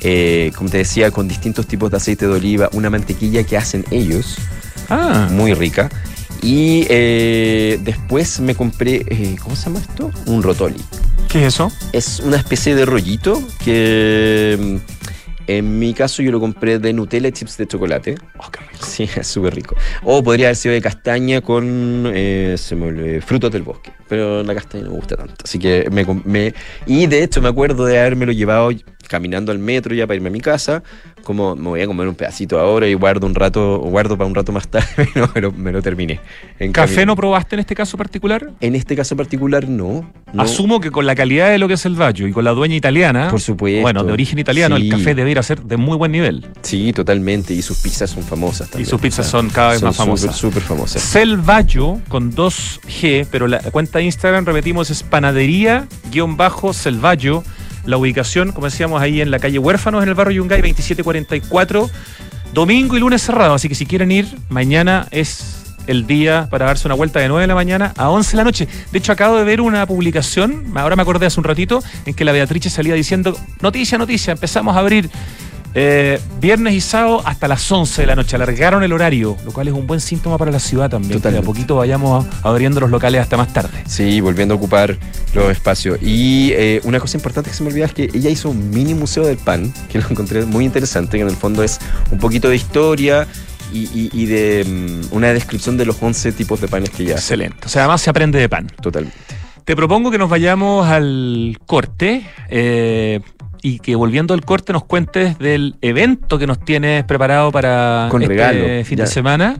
Eh, 0.00 0.52
como 0.56 0.70
te 0.70 0.78
decía, 0.78 1.10
con 1.10 1.26
distintos 1.26 1.66
tipos 1.66 1.90
de 1.90 1.96
aceite 1.96 2.26
de 2.26 2.32
oliva, 2.32 2.68
una 2.72 2.90
mantequilla 2.90 3.42
que 3.44 3.56
hacen 3.56 3.84
ellos, 3.90 4.36
ah. 4.88 5.28
muy 5.32 5.54
rica. 5.54 5.88
Y 6.42 6.86
eh, 6.88 7.80
después 7.82 8.40
me 8.40 8.54
compré, 8.54 9.04
¿cómo 9.42 9.56
se 9.56 9.64
llama 9.64 9.80
esto? 9.80 10.10
Un 10.26 10.42
rotoli. 10.42 10.80
¿Qué 11.28 11.40
es 11.40 11.54
eso? 11.54 11.72
Es 11.92 12.20
una 12.20 12.36
especie 12.36 12.74
de 12.74 12.84
rollito 12.84 13.42
que 13.64 14.56
mm, 14.60 14.76
en 15.46 15.78
mi 15.78 15.94
caso 15.94 16.22
yo 16.22 16.30
lo 16.32 16.40
compré 16.40 16.78
de 16.78 16.92
Nutella 16.92 17.28
y 17.28 17.32
chips 17.32 17.56
de 17.56 17.66
chocolate. 17.66 18.16
Oh, 18.38 18.50
qué 18.50 18.60
rico. 18.60 18.84
Sí, 18.84 19.08
es 19.16 19.26
súper 19.26 19.54
rico. 19.54 19.76
O 20.02 20.22
podría 20.22 20.46
haber 20.48 20.56
sido 20.56 20.74
de 20.74 20.80
castaña 20.80 21.40
con 21.40 22.10
eh, 22.14 22.56
se 22.58 22.74
me 22.76 22.86
olvidó, 22.86 23.20
frutos 23.22 23.50
del 23.52 23.62
bosque. 23.62 23.92
Pero 24.08 24.42
la 24.42 24.54
castaña 24.54 24.84
no 24.84 24.90
me 24.90 24.96
gusta 24.96 25.16
tanto. 25.16 25.34
Así 25.44 25.58
que 25.58 25.88
me, 25.90 26.04
me- 26.24 26.54
Y 26.86 27.06
de 27.06 27.22
hecho 27.22 27.40
me 27.42 27.48
acuerdo 27.48 27.84
de 27.86 27.98
habérmelo 27.98 28.32
llevado 28.32 28.70
caminando 29.08 29.52
al 29.52 29.58
metro 29.58 29.94
ya 29.94 30.06
para 30.06 30.16
irme 30.16 30.28
a 30.28 30.32
mi 30.32 30.40
casa. 30.40 30.82
Como 31.26 31.56
me 31.56 31.70
voy 31.70 31.80
a 31.80 31.86
comer 31.88 32.06
un 32.06 32.14
pedacito 32.14 32.60
ahora 32.60 32.86
y 32.86 32.94
guardo 32.94 33.26
un 33.26 33.34
rato, 33.34 33.78
guardo 33.78 34.16
para 34.16 34.28
un 34.28 34.34
rato 34.36 34.52
más 34.52 34.68
tarde. 34.68 35.08
no, 35.16 35.28
me, 35.34 35.40
lo, 35.40 35.50
me 35.50 35.72
lo 35.72 35.82
terminé. 35.82 36.20
En 36.60 36.70
¿Café 36.70 36.94
camino. 36.94 37.12
no 37.12 37.16
probaste 37.16 37.56
en 37.56 37.60
este 37.60 37.74
caso 37.74 37.98
particular? 37.98 38.52
En 38.60 38.76
este 38.76 38.94
caso 38.94 39.16
particular 39.16 39.68
no. 39.68 40.08
no. 40.32 40.42
Asumo 40.42 40.78
que 40.78 40.92
con 40.92 41.04
la 41.04 41.16
calidad 41.16 41.50
de 41.50 41.58
lo 41.58 41.66
que 41.66 41.74
es 41.74 41.84
el 41.84 41.96
Baggio 41.96 42.28
y 42.28 42.32
con 42.32 42.44
la 42.44 42.52
dueña 42.52 42.76
italiana, 42.76 43.26
Por 43.28 43.40
supuesto. 43.40 43.82
bueno, 43.82 44.04
de 44.04 44.12
origen 44.12 44.38
italiano, 44.38 44.76
Sí. 44.76 44.84
el 44.84 44.90
café 44.90 45.16
debe 45.16 45.32
ir 45.32 45.38
a 45.40 45.42
ser 45.42 45.62
de 45.62 45.76
muy 45.76 45.96
buen 45.96 46.12
nivel. 46.12 46.46
Sí, 46.62 46.92
totalmente. 46.92 47.54
Y 47.54 47.62
sus 47.62 47.78
pizzas 47.78 48.08
son 48.10 48.22
famosas 48.22 48.70
también. 48.70 48.86
Y 48.86 48.90
sus 48.90 49.00
pizzas 49.00 49.26
O 49.26 49.30
sea, 49.30 49.40
son 49.40 49.50
cada 49.50 49.70
vez 49.72 49.82
más 49.82 49.96
súper, 49.96 50.06
famosas. 50.06 50.36
Súper 50.36 50.62
famosas. 50.62 51.02
Selvaggio 51.02 52.00
con 52.06 52.32
2G, 52.32 53.26
pero 53.32 53.48
la 53.48 53.58
cuenta 53.72 53.98
de 53.98 54.04
Instagram, 54.04 54.44
repetimos, 54.44 54.90
es 54.90 55.02
panadería-selvaggio. 55.02 57.42
La 57.86 57.96
ubicación, 57.96 58.52
como 58.52 58.66
decíamos, 58.66 59.00
ahí 59.00 59.20
en 59.20 59.30
la 59.30 59.38
calle 59.38 59.58
Huérfanos, 59.58 60.02
en 60.02 60.08
el 60.08 60.14
barrio 60.14 60.42
Yungay, 60.42 60.60
2744. 60.60 61.88
Domingo 62.52 62.96
y 62.96 63.00
lunes 63.00 63.22
cerrado, 63.22 63.54
así 63.54 63.68
que 63.68 63.74
si 63.74 63.86
quieren 63.86 64.10
ir, 64.10 64.26
mañana 64.48 65.06
es 65.10 65.74
el 65.86 66.06
día 66.06 66.48
para 66.50 66.66
darse 66.66 66.88
una 66.88 66.94
vuelta 66.94 67.20
de 67.20 67.28
9 67.28 67.42
de 67.42 67.46
la 67.46 67.54
mañana 67.54 67.92
a 67.96 68.10
11 68.10 68.30
de 68.32 68.36
la 68.36 68.44
noche. 68.44 68.68
De 68.90 68.98
hecho, 68.98 69.12
acabo 69.12 69.36
de 69.36 69.44
ver 69.44 69.60
una 69.60 69.86
publicación, 69.86 70.64
ahora 70.74 70.96
me 70.96 71.02
acordé 71.02 71.26
hace 71.26 71.38
un 71.38 71.44
ratito, 71.44 71.82
en 72.06 72.14
que 72.14 72.24
la 72.24 72.32
Beatriz 72.32 72.72
salía 72.72 72.94
diciendo, 72.94 73.38
noticia, 73.60 73.98
noticia, 73.98 74.32
empezamos 74.32 74.76
a 74.76 74.80
abrir 74.80 75.08
eh, 75.78 76.18
viernes 76.40 76.72
y 76.72 76.80
sábado 76.80 77.20
hasta 77.26 77.48
las 77.48 77.70
11 77.70 78.00
de 78.00 78.06
la 78.06 78.16
noche. 78.16 78.34
Alargaron 78.34 78.82
el 78.82 78.94
horario, 78.94 79.36
lo 79.44 79.52
cual 79.52 79.68
es 79.68 79.74
un 79.74 79.86
buen 79.86 80.00
síntoma 80.00 80.38
para 80.38 80.50
la 80.50 80.58
ciudad 80.58 80.88
también. 80.88 81.10
Que 81.10 81.14
de 81.16 81.18
a 81.18 81.20
Totalmente. 81.20 81.46
poquito 81.46 81.76
vayamos 81.76 82.26
abriendo 82.42 82.80
los 82.80 82.90
locales 82.90 83.20
hasta 83.20 83.36
más 83.36 83.52
tarde. 83.52 83.82
Sí, 83.86 84.22
volviendo 84.22 84.54
a 84.54 84.56
ocupar 84.56 84.96
los 85.34 85.50
espacios. 85.50 85.98
Y 86.00 86.52
eh, 86.54 86.80
una 86.84 86.98
cosa 86.98 87.18
importante 87.18 87.50
que 87.50 87.56
se 87.56 87.62
me 87.62 87.68
olvidaba 87.68 87.88
es 87.88 87.92
que 87.92 88.04
ella 88.04 88.30
hizo 88.30 88.48
un 88.48 88.70
mini 88.70 88.94
museo 88.94 89.26
del 89.26 89.36
pan, 89.36 89.70
que 89.90 89.98
lo 89.98 90.08
encontré 90.08 90.46
muy 90.46 90.64
interesante, 90.64 91.18
que 91.18 91.22
en 91.22 91.28
el 91.28 91.36
fondo 91.36 91.62
es 91.62 91.78
un 92.10 92.18
poquito 92.18 92.48
de 92.48 92.56
historia 92.56 93.26
y, 93.70 94.24
de 94.24 94.64
mm, 94.64 95.14
una 95.14 95.34
descripción 95.34 95.76
de 95.76 95.84
los 95.84 96.02
11 96.02 96.32
tipos 96.32 96.58
de 96.58 96.68
panes 96.68 96.88
que 96.88 97.02
hace. 97.02 97.12
Excelente. 97.12 97.66
O 97.66 97.68
sea, 97.68 97.82
además 97.82 98.00
se 98.00 98.08
aprende 98.08 98.38
de 98.38 98.48
pan. 98.48 98.66
Totalmente. 98.80 99.18
Te 99.66 99.74
propongo 99.74 100.10
que 100.12 100.16
nos 100.16 100.30
vayamos 100.30 100.86
al 100.86 101.58
corte 101.66 102.24
eh, 102.48 103.20
y 103.66 103.80
que 103.80 103.96
volviendo 103.96 104.32
al 104.32 104.44
corte 104.44 104.72
nos 104.72 104.84
cuentes 104.84 105.38
del 105.38 105.74
evento 105.80 106.38
que 106.38 106.46
nos 106.46 106.60
tienes 106.60 107.02
preparado 107.02 107.50
para 107.50 108.06
Con 108.12 108.22
este 108.22 108.34
regalo, 108.34 108.84
fin 108.84 108.98
ya. 108.98 109.04
de 109.04 109.10
semana. 109.10 109.56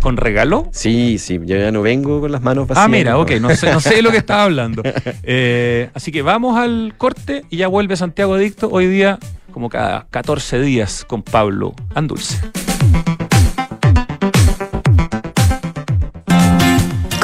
¿Con 0.00 0.16
regalo? 0.16 0.68
Sí, 0.70 1.18
sí, 1.18 1.40
yo 1.44 1.56
ya 1.56 1.72
no 1.72 1.82
vengo 1.82 2.20
con 2.20 2.30
las 2.30 2.40
manos 2.40 2.68
vacías. 2.68 2.84
Ah, 2.84 2.88
mira, 2.88 3.12
¿no? 3.14 3.22
ok, 3.22 3.32
no 3.40 3.50
sé, 3.56 3.72
no 3.72 3.80
sé 3.80 4.00
lo 4.00 4.12
que 4.12 4.18
estaba 4.18 4.44
hablando. 4.44 4.82
Eh, 5.24 5.90
así 5.92 6.12
que 6.12 6.22
vamos 6.22 6.56
al 6.56 6.94
corte 6.96 7.44
y 7.50 7.56
ya 7.56 7.66
vuelve 7.66 7.96
Santiago 7.96 8.34
Adicto 8.34 8.68
hoy 8.70 8.86
día, 8.86 9.18
como 9.52 9.68
cada 9.68 10.06
14 10.08 10.60
días, 10.60 11.04
con 11.04 11.24
Pablo 11.24 11.74
Andulce. 11.96 12.38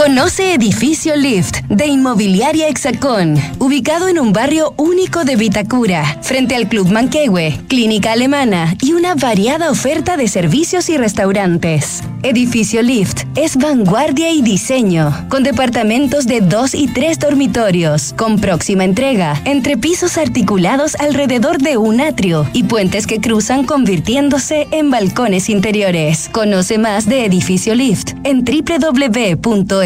Conoce 0.05 0.53
Edificio 0.53 1.17
Lift 1.17 1.61
de 1.71 1.87
Inmobiliaria 1.87 2.69
Hexacón, 2.69 3.39
ubicado 3.59 4.07
en 4.07 4.19
un 4.19 4.35
barrio 4.35 4.75
único 4.77 5.25
de 5.25 5.35
Vitacura, 5.35 6.19
frente 6.21 6.55
al 6.55 6.69
Club 6.69 6.93
Manquehue, 6.93 7.59
Clínica 7.69 8.13
Alemana 8.13 8.77
y 8.83 8.93
una 8.93 9.15
variada 9.15 9.71
oferta 9.71 10.19
de 10.19 10.29
servicios 10.29 10.91
y 10.91 10.99
restaurantes. 10.99 12.03
Edificio 12.23 12.83
Lift 12.83 13.23
es 13.35 13.57
vanguardia 13.57 14.31
y 14.31 14.43
diseño, 14.43 15.27
con 15.31 15.43
departamentos 15.43 16.27
de 16.27 16.43
dos 16.43 16.75
y 16.75 16.87
tres 16.87 17.19
dormitorios, 17.19 18.13
con 18.15 18.39
próxima 18.39 18.85
entrega, 18.85 19.41
entre 19.47 19.79
pisos 19.79 20.19
articulados 20.19 20.97
alrededor 20.97 21.59
de 21.59 21.79
un 21.79 22.03
atrio 22.03 22.47
y 22.53 22.65
puentes 22.65 23.07
que 23.07 23.21
cruzan 23.21 23.65
convirtiéndose 23.65 24.69
en 24.71 24.91
balcones 24.91 25.49
interiores. 25.49 26.29
Conoce 26.31 26.77
más 26.77 27.07
de 27.07 27.25
Edificio 27.25 27.75
Lift 27.75 28.13
en 28.25 28.45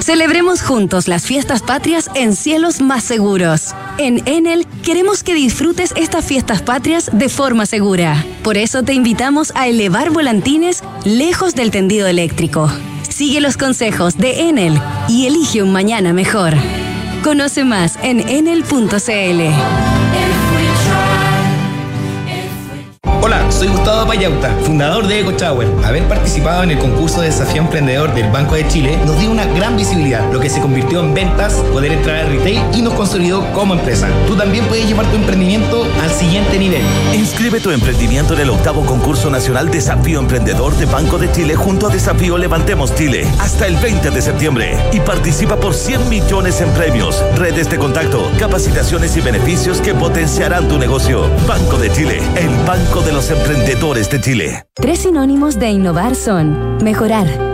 Celebremos 0.00 0.60
juntos 0.60 1.08
las 1.08 1.24
fiestas 1.24 1.62
patrias 1.62 2.10
en 2.14 2.36
cielos 2.36 2.80
más 2.80 3.04
seguros. 3.04 3.74
En 3.96 4.22
Enel 4.28 4.66
queremos 4.82 5.22
que 5.22 5.34
disfrutes 5.34 5.94
estas 5.96 6.26
fiestas 6.26 6.60
patrias 6.60 7.10
de 7.12 7.28
forma 7.28 7.64
segura. 7.64 8.22
Por 8.42 8.58
eso 8.58 8.82
te 8.82 8.92
invitamos 8.92 9.52
a 9.54 9.66
elevar 9.66 10.10
volantines 10.10 10.82
lejos 11.04 11.54
del 11.54 11.70
tendido 11.70 12.06
eléctrico. 12.06 12.70
Sigue 13.08 13.40
los 13.40 13.56
consejos 13.56 14.18
de 14.18 14.48
Enel 14.48 14.78
y 15.08 15.26
elige 15.26 15.62
un 15.62 15.72
mañana 15.72 16.12
mejor. 16.12 16.52
Conoce 17.22 17.64
más 17.64 17.98
en 18.02 18.20
enel.cl. 18.28 19.93
Soy 23.50 23.68
Gustavo 23.68 24.06
Payauta, 24.06 24.50
fundador 24.64 25.06
de 25.06 25.20
EcoChower. 25.20 25.68
Haber 25.84 26.04
participado 26.08 26.62
en 26.62 26.70
el 26.72 26.78
concurso 26.78 27.20
de 27.20 27.28
desafío 27.28 27.62
emprendedor 27.62 28.14
del 28.14 28.30
Banco 28.30 28.54
de 28.54 28.66
Chile 28.68 28.98
nos 29.06 29.18
dio 29.18 29.30
una 29.30 29.44
gran 29.44 29.76
visibilidad, 29.76 30.32
lo 30.32 30.40
que 30.40 30.50
se 30.50 30.60
convirtió 30.60 31.00
en 31.00 31.14
ventas, 31.14 31.54
poder 31.72 31.92
entrar 31.92 32.16
al 32.16 32.28
retail 32.28 32.60
y 32.74 32.82
nos 32.82 32.94
consolidó 32.94 33.44
como 33.52 33.74
empresa. 33.74 34.08
Tú 34.26 34.36
también 34.36 34.64
puedes 34.66 34.86
llevar 34.86 35.06
tu 35.06 35.16
emprendimiento 35.16 35.86
al 36.02 36.10
siguiente 36.10 36.58
nivel. 36.58 36.82
Inscribe 37.14 37.60
tu 37.60 37.70
emprendimiento 37.70 38.34
en 38.34 38.40
el 38.40 38.50
octavo 38.50 38.84
concurso 38.84 39.30
nacional 39.30 39.70
Desafío 39.70 40.18
Emprendedor 40.20 40.74
de 40.76 40.86
Banco 40.86 41.18
de 41.18 41.30
Chile 41.32 41.54
junto 41.54 41.86
a 41.86 41.90
Desafío 41.90 42.38
Levantemos 42.38 42.94
Chile 42.94 43.26
hasta 43.38 43.66
el 43.66 43.76
20 43.76 44.10
de 44.10 44.22
septiembre 44.22 44.78
y 44.92 45.00
participa 45.00 45.56
por 45.56 45.74
100 45.74 46.08
millones 46.08 46.60
en 46.60 46.70
premios, 46.70 47.22
redes 47.36 47.70
de 47.70 47.78
contacto, 47.78 48.30
capacitaciones 48.38 49.16
y 49.16 49.20
beneficios 49.20 49.80
que 49.80 49.94
potenciarán 49.94 50.68
tu 50.68 50.78
negocio. 50.78 51.28
Banco 51.46 51.78
de 51.78 51.90
Chile, 51.90 52.20
el 52.36 52.48
banco 52.66 53.00
de 53.02 53.12
los 53.12 53.23
emprendedores 53.30 54.10
de 54.10 54.20
Chile. 54.20 54.66
Tres 54.74 55.00
sinónimos 55.00 55.58
de 55.58 55.68
innovar 55.68 56.14
son 56.14 56.78
mejorar, 56.82 57.53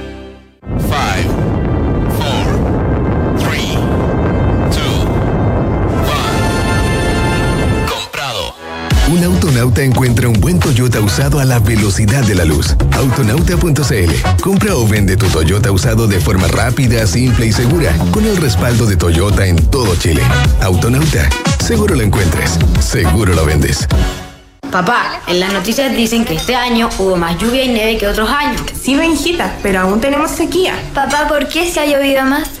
Autonauta 9.61 9.83
encuentra 9.83 10.27
un 10.27 10.41
buen 10.41 10.59
Toyota 10.59 10.99
usado 11.01 11.39
a 11.39 11.45
la 11.45 11.59
velocidad 11.59 12.23
de 12.23 12.33
la 12.33 12.45
luz. 12.45 12.75
Autonauta.cl. 12.93 14.41
Compra 14.41 14.75
o 14.75 14.87
vende 14.87 15.15
tu 15.15 15.27
Toyota 15.27 15.71
usado 15.71 16.07
de 16.07 16.19
forma 16.19 16.47
rápida, 16.47 17.05
simple 17.05 17.45
y 17.45 17.51
segura, 17.51 17.95
con 18.11 18.25
el 18.25 18.37
respaldo 18.37 18.87
de 18.87 18.97
Toyota 18.97 19.45
en 19.45 19.57
todo 19.69 19.95
Chile. 19.97 20.23
Autonauta. 20.61 21.29
Seguro 21.63 21.93
lo 21.93 22.01
encuentres. 22.01 22.57
Seguro 22.79 23.35
lo 23.35 23.45
vendes. 23.45 23.87
Papá, 24.71 25.21
en 25.27 25.39
las 25.39 25.53
noticias 25.53 25.95
dicen 25.95 26.25
que 26.25 26.33
este 26.33 26.55
año 26.55 26.89
hubo 26.97 27.15
más 27.15 27.37
lluvia 27.37 27.63
y 27.63 27.67
nieve 27.67 27.97
que 27.99 28.07
otros 28.07 28.31
años. 28.31 28.61
Sí, 28.81 28.95
Benjita, 28.95 29.57
pero 29.61 29.81
aún 29.81 30.01
tenemos 30.01 30.31
sequía. 30.31 30.73
Papá, 30.95 31.27
¿por 31.27 31.47
qué 31.47 31.71
se 31.71 31.81
ha 31.81 31.85
llovido 31.85 32.23
más? 32.23 32.60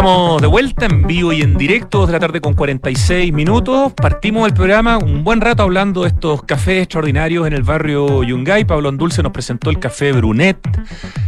Estamos 0.00 0.40
de 0.40 0.46
vuelta 0.46 0.86
en 0.86 1.06
vivo 1.06 1.30
y 1.30 1.42
en 1.42 1.58
directo, 1.58 2.06
de 2.06 2.12
la 2.14 2.18
tarde 2.18 2.40
con 2.40 2.54
46 2.54 3.34
minutos. 3.34 3.92
Partimos 3.92 4.48
el 4.48 4.54
programa 4.54 4.96
un 4.96 5.22
buen 5.24 5.42
rato 5.42 5.62
hablando 5.62 6.04
de 6.04 6.08
estos 6.08 6.42
cafés 6.42 6.84
extraordinarios 6.84 7.46
en 7.46 7.52
el 7.52 7.62
barrio 7.62 8.22
Yungay. 8.22 8.64
Pablo 8.64 8.88
Andulce 8.88 9.22
nos 9.22 9.30
presentó 9.30 9.68
el 9.68 9.78
café 9.78 10.12
Brunet, 10.12 10.56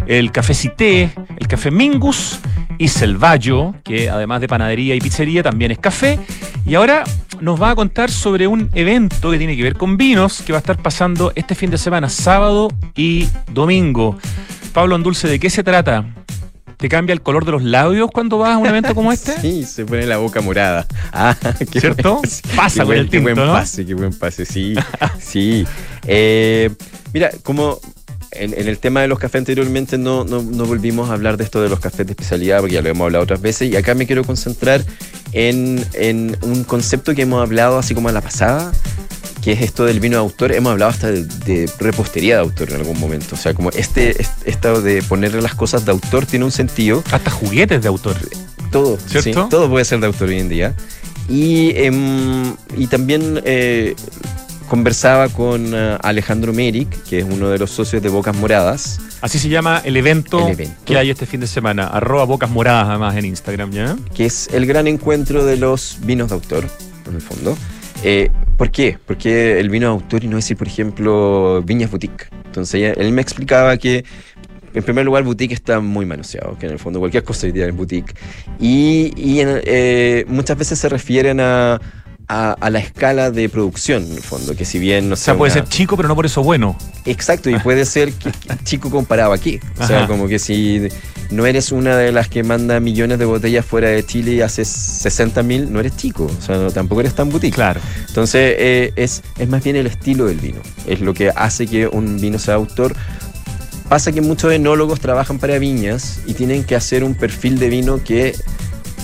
el 0.06 0.32
café 0.32 0.54
Cité, 0.54 1.10
el 1.38 1.48
café 1.48 1.70
Mingus 1.70 2.40
y 2.78 2.88
Selvallo, 2.88 3.74
que 3.84 4.08
además 4.08 4.40
de 4.40 4.48
panadería 4.48 4.94
y 4.94 5.00
pizzería 5.02 5.42
también 5.42 5.70
es 5.70 5.78
café. 5.78 6.18
Y 6.64 6.74
ahora 6.74 7.04
nos 7.42 7.60
va 7.60 7.72
a 7.72 7.74
contar 7.74 8.10
sobre 8.10 8.46
un 8.46 8.70
evento 8.72 9.32
que 9.32 9.36
tiene 9.36 9.54
que 9.54 9.64
ver 9.64 9.76
con 9.76 9.98
vinos 9.98 10.40
que 10.40 10.52
va 10.54 10.60
a 10.60 10.60
estar 10.60 10.78
pasando 10.80 11.30
este 11.34 11.54
fin 11.54 11.70
de 11.70 11.76
semana, 11.76 12.08
sábado 12.08 12.68
y 12.96 13.28
domingo. 13.52 14.16
Pablo 14.72 14.94
Andulce, 14.94 15.28
¿de 15.28 15.38
qué 15.38 15.50
se 15.50 15.62
trata? 15.62 16.06
¿Te 16.82 16.88
cambia 16.88 17.12
el 17.12 17.22
color 17.22 17.44
de 17.44 17.52
los 17.52 17.62
labios 17.62 18.10
cuando 18.12 18.38
vas 18.38 18.50
a 18.54 18.58
un 18.58 18.66
evento 18.66 18.92
como 18.92 19.12
este? 19.12 19.32
Sí, 19.40 19.64
se 19.64 19.84
pone 19.86 20.04
la 20.04 20.16
boca 20.16 20.40
morada. 20.40 20.84
Ah, 21.12 21.36
qué 21.70 21.78
¿Cierto? 21.80 22.16
buen- 22.16 22.56
Pasa 22.56 22.74
qué 22.74 22.78
con 22.80 22.86
buen, 22.88 22.98
el 22.98 23.04
qué 23.06 23.10
tinto, 23.18 23.22
buen 23.34 23.36
¿no? 23.46 23.52
pase, 23.52 23.86
qué 23.86 23.94
buen 23.94 24.12
pase, 24.12 24.44
sí. 24.44 24.74
sí. 25.20 25.64
Eh, 26.08 26.70
mira, 27.14 27.30
como 27.44 27.78
en, 28.32 28.52
en 28.58 28.66
el 28.66 28.78
tema 28.78 29.00
de 29.00 29.06
los 29.06 29.20
cafés 29.20 29.38
anteriormente 29.38 29.96
no, 29.96 30.24
no, 30.24 30.42
no 30.42 30.64
volvimos 30.66 31.08
a 31.08 31.12
hablar 31.12 31.36
de 31.36 31.44
esto 31.44 31.62
de 31.62 31.68
los 31.68 31.78
cafés 31.78 32.04
de 32.04 32.14
especialidad, 32.14 32.58
porque 32.58 32.74
ya 32.74 32.82
lo 32.82 32.88
hemos 32.88 33.04
hablado 33.04 33.22
otras 33.22 33.40
veces, 33.40 33.70
y 33.70 33.76
acá 33.76 33.94
me 33.94 34.06
quiero 34.08 34.24
concentrar 34.24 34.82
en, 35.32 35.84
en 35.92 36.36
un 36.42 36.64
concepto 36.64 37.14
que 37.14 37.22
hemos 37.22 37.40
hablado 37.42 37.78
así 37.78 37.94
como 37.94 38.08
a 38.08 38.12
la 38.12 38.22
pasada, 38.22 38.72
que 39.42 39.52
es 39.52 39.60
esto 39.62 39.84
del 39.84 39.98
vino 40.00 40.16
de 40.16 40.20
autor. 40.20 40.52
Hemos 40.52 40.70
hablado 40.72 40.90
hasta 40.92 41.10
de, 41.10 41.24
de 41.24 41.68
repostería 41.80 42.36
de 42.36 42.40
autor 42.42 42.70
en 42.70 42.76
algún 42.76 42.98
momento. 43.00 43.34
O 43.34 43.38
sea, 43.38 43.52
como 43.54 43.70
este, 43.70 44.22
este- 44.22 44.50
esto 44.50 44.80
de 44.80 45.02
ponerle 45.02 45.42
las 45.42 45.54
cosas 45.54 45.84
de 45.84 45.90
autor 45.92 46.26
tiene 46.26 46.44
un 46.44 46.52
sentido. 46.52 47.02
Hasta 47.10 47.30
juguetes 47.30 47.82
de 47.82 47.88
autor. 47.88 48.16
Todo, 48.70 48.96
¿Cierto? 49.06 49.42
sí, 49.44 49.48
todo 49.50 49.68
puede 49.68 49.84
ser 49.84 50.00
de 50.00 50.06
autor 50.06 50.28
hoy 50.28 50.38
en 50.38 50.48
día. 50.48 50.74
Y, 51.28 51.72
em, 51.76 52.54
y 52.76 52.86
también 52.86 53.40
eh, 53.44 53.94
conversaba 54.68 55.28
con 55.28 55.72
eh, 55.74 55.98
Alejandro 56.02 56.52
Meric, 56.52 57.02
que 57.04 57.18
es 57.18 57.24
uno 57.28 57.48
de 57.50 57.58
los 57.58 57.70
socios 57.70 58.02
de 58.02 58.08
Bocas 58.08 58.34
Moradas. 58.36 59.00
Así 59.20 59.38
se 59.38 59.48
llama 59.48 59.82
el 59.84 59.96
evento, 59.96 60.46
El 60.46 60.52
evento. 60.54 60.74
que 60.84 60.96
hay 60.96 61.10
este 61.10 61.26
fin 61.26 61.40
de 61.40 61.46
semana. 61.46 61.86
Arroba 61.86 62.24
bocas 62.24 62.50
moradas 62.50 62.88
además 62.88 63.14
en 63.16 63.24
Instagram, 63.26 63.70
¿ya? 63.72 63.96
que 64.14 64.24
es 64.26 64.48
el 64.52 64.66
gran 64.66 64.86
encuentro 64.88 65.44
de 65.44 65.56
los 65.56 65.98
vinos 66.02 66.28
de 66.28 66.34
autor, 66.34 66.66
en 67.08 67.14
el 67.14 67.20
fondo. 67.20 67.56
Eh, 68.02 68.30
¿Por 68.56 68.70
qué? 68.70 68.98
Porque 69.06 69.58
el 69.58 69.70
vino 69.70 69.86
de 69.88 69.92
autor 69.92 70.24
y 70.24 70.28
no 70.28 70.36
decir, 70.36 70.56
por 70.56 70.66
ejemplo, 70.66 71.62
viñas 71.64 71.90
boutique. 71.90 72.28
Entonces 72.44 72.96
él 72.96 73.12
me 73.12 73.22
explicaba 73.22 73.76
que, 73.76 74.04
en 74.74 74.82
primer 74.82 75.04
lugar, 75.04 75.22
boutique 75.24 75.52
está 75.54 75.80
muy 75.80 76.06
manoseado, 76.06 76.56
que 76.58 76.66
en 76.66 76.72
el 76.72 76.78
fondo 76.78 76.98
cualquier 77.00 77.24
cosa 77.24 77.46
hoy 77.46 77.52
día 77.52 77.66
es 77.66 77.74
boutique. 77.74 78.14
Y, 78.60 79.12
y 79.16 79.40
en- 79.40 79.60
eh, 79.64 80.24
muchas 80.28 80.56
veces 80.58 80.78
se 80.78 80.88
refieren 80.88 81.40
a, 81.40 81.80
a- 82.28 82.52
a 82.52 82.70
la 82.70 82.78
escala 82.78 83.30
de 83.30 83.48
producción, 83.48 84.04
en 84.04 84.12
el 84.12 84.22
fondo, 84.22 84.54
que 84.54 84.64
si 84.64 84.78
bien 84.78 85.08
no 85.08 85.14
O 85.14 85.16
sea, 85.16 85.36
puede 85.36 85.52
una- 85.52 85.62
ser 85.62 85.68
chico, 85.68 85.96
pero 85.96 86.08
no 86.08 86.14
por 86.14 86.26
eso 86.26 86.42
bueno. 86.42 86.76
Exacto, 87.04 87.50
y 87.50 87.58
puede 87.58 87.84
ser 87.84 88.12
que- 88.12 88.30
que 88.30 88.64
chico 88.64 88.90
comparado 88.90 89.32
aquí. 89.32 89.58
O 89.78 89.86
sea, 89.86 89.98
Ajá. 90.00 90.06
como 90.06 90.28
que 90.28 90.38
si 90.38 90.88
no 91.32 91.46
eres 91.46 91.72
una 91.72 91.96
de 91.96 92.12
las 92.12 92.28
que 92.28 92.42
manda 92.42 92.78
millones 92.80 93.18
de 93.18 93.24
botellas 93.24 93.64
fuera 93.66 93.88
de 93.88 94.04
Chile 94.04 94.32
y 94.34 94.40
haces 94.42 94.68
60 94.68 95.42
mil, 95.42 95.72
no 95.72 95.80
eres 95.80 95.96
chico. 95.96 96.24
O 96.38 96.42
sea, 96.42 96.56
no- 96.58 96.70
tampoco 96.70 97.00
eres 97.00 97.14
tan 97.14 97.28
boutique. 97.30 97.54
Claro. 97.54 97.80
Entonces, 98.08 98.54
eh, 98.58 98.92
es, 98.96 99.22
es 99.38 99.48
más 99.48 99.64
bien 99.64 99.76
el 99.76 99.86
estilo 99.86 100.26
del 100.26 100.38
vino. 100.38 100.60
Es 100.86 101.00
lo 101.00 101.14
que 101.14 101.30
hace 101.34 101.66
que 101.66 101.86
un 101.88 102.20
vino 102.20 102.38
sea 102.38 102.54
autor. 102.54 102.94
Pasa 103.88 104.12
que 104.12 104.20
muchos 104.20 104.52
enólogos 104.52 105.00
trabajan 105.00 105.38
para 105.38 105.58
viñas 105.58 106.20
y 106.26 106.34
tienen 106.34 106.64
que 106.64 106.76
hacer 106.76 107.04
un 107.04 107.14
perfil 107.14 107.58
de 107.58 107.68
vino 107.68 108.02
que 108.02 108.34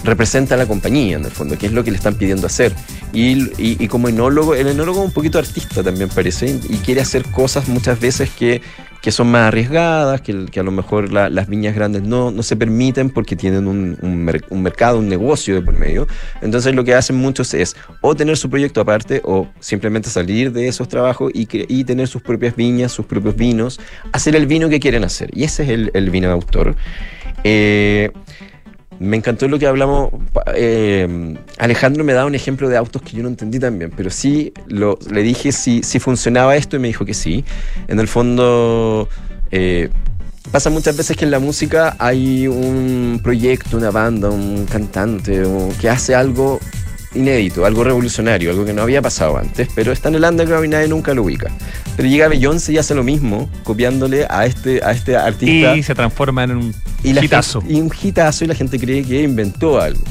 representa 0.05 0.55
a 0.55 0.59
la 0.59 0.67
compañía, 0.67 1.17
en 1.17 1.25
el 1.25 1.31
fondo, 1.31 1.59
que 1.59 1.67
es 1.67 1.73
lo 1.73 1.83
que 1.85 1.91
le 1.91 1.97
están 1.97 2.15
pidiendo 2.15 2.47
hacer. 2.47 2.73
Y, 3.13 3.33
y- 3.63 3.77
y 3.81 3.89
como 3.89 4.09
enólogo, 4.09 4.55
el 4.55 4.69
enólogo 4.69 5.01
es 5.01 5.07
un 5.07 5.13
poquito 5.13 5.39
artista 5.39 5.83
también 5.83 6.09
parece, 6.09 6.59
y 6.69 6.77
quiere 6.79 7.01
hacer 7.01 7.25
cosas 7.25 7.69
muchas 7.69 7.99
veces 8.01 8.31
que, 8.31 8.63
que 9.01 9.13
son 9.13 9.31
más 9.31 9.49
arriesgadas, 9.49 10.21
que, 10.21 10.47
que 10.47 10.61
a 10.61 10.63
lo 10.63 10.71
mejor 10.73 11.13
la- 11.13 11.31
las 11.31 11.49
viñas 11.49 11.75
grandes 11.75 12.03
no, 12.03 12.31
no 12.31 12.43
se 12.43 12.57
permiten 12.57 13.11
porque 13.11 13.37
tienen 13.37 13.69
un, 13.69 13.97
un 14.03 14.25
mer- 14.25 14.45
un 14.51 14.63
mercado, 14.63 14.99
un 14.99 15.09
negocio 15.09 15.55
de 15.55 15.63
por 15.63 15.79
medio. 15.79 16.07
Entonces 16.43 16.75
lo 16.75 16.83
que 16.85 16.95
hacen 16.95 17.17
muchos 17.17 17.55
es 17.55 17.77
o 18.01 18.15
tener 18.17 18.37
su 18.37 18.51
proyecto 18.51 18.81
aparte 18.81 19.21
o 19.25 19.47
simplemente 19.61 20.11
salir 20.11 20.53
de 20.53 20.67
esos 20.69 20.89
trabajos 20.89 21.31
y, 21.35 21.47
y 21.69 21.85
tener 21.85 22.09
sus 22.09 22.23
propias 22.23 22.57
viñas, 22.57 22.91
sus 22.93 23.07
propios 23.07 23.37
vinos, 23.37 23.79
hacer 24.13 24.35
el 24.35 24.47
vino 24.47 24.69
que 24.69 24.81
quieren 24.81 25.05
hacer. 25.05 25.31
Y 25.33 25.45
ese 25.45 25.63
es 25.63 25.69
el, 25.71 25.91
el 25.95 26.11
vino 26.11 26.27
de 26.29 26.35
autor. 26.35 26.75
Eh, 27.45 28.11
me 29.01 29.17
encantó 29.17 29.49
lo 29.49 29.59
que 29.59 29.67
hablamos. 29.67 30.11
eh, 30.55 31.37
Alejandro 31.59 32.05
me 32.05 32.13
da 32.13 32.27
un 32.27 32.35
ejemplo 32.35 32.69
de 32.69 32.77
autos 32.77 33.03
que 33.03 33.17
yo 33.17 33.23
no 33.23 33.29
entendí 33.29 33.59
también, 33.59 33.93
pero 33.97 34.11
sí 34.11 34.53
le 34.69 35.23
dije 35.23 35.53
si, 35.53 35.83
si 35.83 35.99
funcionaba 35.99 36.57
esto 36.57 36.77
y 36.77 36.79
me 36.79 36.89
dijo 36.89 37.05
que 37.05 37.15
sí. 37.15 37.45
En 37.87 38.01
el 38.01 38.09
fondo, 38.09 39.09
eh, 39.51 39.91
pasa 40.51 40.71
muchas 40.71 40.97
veces 40.97 41.17
que 41.17 41.25
en 41.25 41.31
la 41.31 41.39
música 41.39 41.97
hay 41.99 42.49
un 42.49 43.21
proyecto, 43.23 43.77
una 43.77 43.91
banda, 43.91 44.31
un 44.31 44.67
cantante 44.67 45.43
que 45.81 45.89
hace 45.89 46.15
algo 46.15 46.61
inédito, 47.15 47.65
algo 47.65 47.85
revolucionario, 47.85 48.51
algo 48.51 48.65
que 48.65 48.73
no 48.73 48.83
había 48.83 49.01
pasado 49.03 49.39
antes, 49.39 49.69
pero 49.75 49.93
está 49.93 50.09
en 50.09 50.17
el 50.17 50.25
underground 50.25 50.67
y 50.67 50.69
nadie 50.69 50.89
nunca 50.89 51.15
lo 51.15 51.23
ubica. 51.23 51.51
Pero 51.97 52.09
llega 52.09 52.29
Beyoncé 52.29 52.73
y 52.73 52.79
hace 52.79 52.95
lo 52.95 53.03
mismo, 53.03 53.49
copiándole 53.65 54.27
a 54.29 54.47
este, 54.47 54.83
a 54.85 54.93
este 54.93 55.17
artista. 55.17 55.77
Y 55.77 55.83
se 55.83 55.95
transforma 55.95 56.45
en 56.45 56.51
un 56.53 56.75
Y 57.03 57.19
hitazo. 57.19 57.61
gente- 57.61 57.75
y 57.75 57.81
un 57.81 57.91
hitazo 58.03 58.45
y 58.45 58.49
la 58.49 58.55
gente 58.55 58.79
cree 58.79 59.03
que 59.05 59.23
inventó 59.23 59.81
algo. 59.81 60.03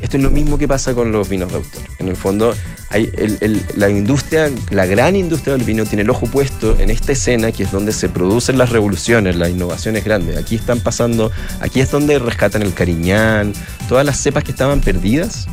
Esto 0.00 0.18
es 0.18 0.22
lo 0.22 0.30
mismo 0.30 0.58
que 0.58 0.68
pasa 0.68 0.92
con 0.94 1.10
los 1.10 1.26
vinos 1.28 1.50
de 1.50 1.56
autor. 1.56 1.82
En 1.98 2.08
el 2.08 2.16
fondo, 2.16 2.54
hay 2.90 3.10
el- 3.16 3.38
el- 3.40 3.62
la 3.76 3.88
industria, 3.88 4.50
la 4.70 4.84
gran 4.84 5.16
industria 5.16 5.54
del 5.56 5.64
vino 5.64 5.84
tiene 5.86 6.02
el 6.02 6.10
ojo 6.10 6.26
puesto 6.26 6.78
en 6.78 6.90
esta 6.90 7.12
escena 7.12 7.50
que 7.50 7.62
es 7.62 7.72
donde 7.72 7.92
se 7.92 8.10
producen 8.10 8.58
las 8.58 8.70
revoluciones, 8.70 9.36
las 9.36 9.48
innovaciones 9.50 10.04
grandes. 10.04 10.36
Aquí 10.36 10.54
están 10.54 10.80
pasando, 10.80 11.32
aquí 11.60 11.80
es 11.80 11.90
donde 11.90 12.18
rescatan 12.18 12.60
el 12.62 12.74
cariñán, 12.74 13.54
todas 13.88 14.04
las 14.04 14.18
cepas 14.18 14.44
que 14.44 14.52
estaban 14.52 14.80
perdidas. 14.82 15.48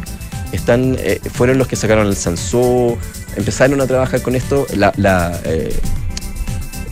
Están, 0.54 0.96
eh, 1.00 1.20
fueron 1.34 1.58
los 1.58 1.68
que 1.68 1.76
sacaron 1.76 2.08
el 2.08 2.16
Sansó, 2.16 2.98
empezaron 3.36 3.82
a 3.82 3.88
trabajar 3.88 4.22
con 4.22 4.36
esto, 4.36 4.66
la, 4.76 4.94
la, 4.96 5.38
eh, 5.44 5.76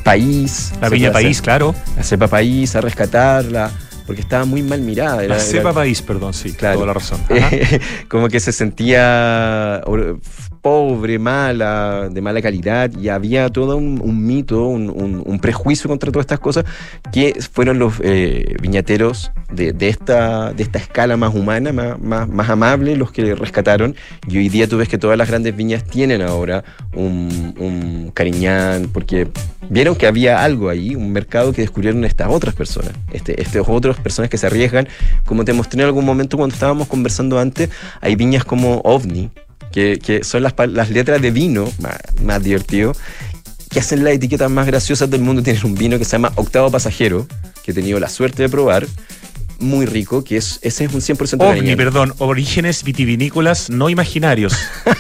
país. 0.04 0.74
La 0.82 0.90
Viña 0.90 1.12
País, 1.12 1.38
hacer- 1.38 1.44
claro. 1.44 1.76
la 1.96 2.04
cepa 2.04 2.28
país, 2.28 2.76
a 2.76 2.82
rescatarla, 2.82 3.72
porque 4.08 4.22
estaba 4.22 4.46
muy 4.46 4.64
mal 4.64 4.82
mirada. 4.82 5.22
La 5.24 5.40
cepa 5.40 5.62
era- 5.70 5.74
país, 5.74 6.02
perdón, 6.02 6.34
sí, 6.34 6.54
Claro. 6.54 6.76
toda 6.80 6.88
la 6.88 6.94
razón. 6.94 7.20
Como 8.10 8.28
que 8.30 8.40
se 8.40 8.52
sentía 8.52 9.82
pobre, 10.62 11.18
mala, 11.18 12.10
de 12.10 12.22
mala 12.22 12.42
calidad, 12.42 12.92
y 12.96 13.10
había 13.10 13.50
todo 13.50 13.78
un, 13.78 14.26
mito, 14.26 14.68
un, 14.68 15.40
prejuicio 15.42 15.90
contra 15.90 16.12
todas 16.12 16.26
estas 16.26 16.40
cosas, 16.40 16.66
que 17.12 17.40
fueron 17.52 17.80
los 17.80 17.96
eh, 18.04 18.56
viñateros 18.62 19.32
de, 19.52 19.76
esta, 19.88 20.54
de 20.54 20.64
esta 20.64 20.78
escala 20.78 21.18
más 21.18 21.34
humana, 21.34 21.74
más, 21.74 22.30
más, 22.30 22.50
amable, 22.50 22.96
los 22.96 23.12
que 23.12 23.34
rescataron, 23.34 23.96
y 24.28 24.38
hoy 24.38 24.50
día 24.50 24.68
tú 24.68 24.78
ves 24.78 24.88
que 24.88 24.98
todas 24.98 25.18
las 25.18 25.28
grandes 25.28 25.56
viñas 25.56 25.84
tienen 25.84 26.22
ahora 26.22 26.64
un, 26.94 28.12
cariñán, 28.14 28.90
porque 28.94 29.28
vieron 29.70 29.96
que 29.96 30.06
había 30.06 30.44
algo 30.44 30.70
ahí, 30.70 30.96
un 30.96 31.12
mercado 31.12 31.54
que 31.54 31.62
descubrieron 31.62 32.06
estas 32.06 32.30
otras 32.30 32.54
personas, 32.54 32.92
este, 33.12 33.42
estas 33.42 33.64
otras 33.68 33.98
personas 34.00 34.30
que 34.30 34.38
se 34.38 34.48
arriesgan. 34.48 34.88
Como 35.26 35.46
te 35.46 35.54
mostré 35.54 35.82
en 35.82 35.88
algún 35.88 36.06
momento 36.06 36.38
cuando 36.38 36.54
estábamos 36.54 36.88
conversando 36.88 37.40
antes, 37.40 37.70
hay 38.02 38.16
viñas 38.16 38.44
como 38.44 38.82
OVNI, 38.84 39.32
que, 39.72 40.00
que 40.00 40.24
son 40.24 40.44
las, 40.44 40.54
letras 40.90 41.22
de 41.22 41.32
vino, 41.32 41.72
más, 41.80 41.98
más 42.24 42.44
divertido, 42.44 42.94
que 43.70 43.80
hacen 43.80 44.04
las 44.04 44.14
etiquetas 44.14 44.52
más 44.52 44.68
graciosas 44.68 45.10
del 45.10 45.22
mundo. 45.22 45.42
Tienen 45.42 45.66
un 45.66 45.76
vino 45.76 45.98
que 45.98 46.06
se 46.06 46.12
llama 46.12 46.32
Octavo 46.36 46.70
Pasajero, 46.72 47.26
que 47.64 47.72
he 47.72 47.74
tenido 47.74 48.00
la 48.00 48.10
suerte 48.10 48.44
de 48.44 48.50
probar. 48.50 48.86
muy 49.60 49.86
rico, 49.86 50.24
que 50.24 50.38
es 50.38 50.58
ese 50.64 50.86
es 50.86 50.94
un 50.94 51.02
100% 51.02 51.36
OVNI, 51.36 51.38
cariñano. 51.60 51.78
perdón, 51.78 52.14
orígenes 52.18 52.84
vitivinícolas 52.84 53.70
no 53.70 53.90
imaginarios. 53.92 54.54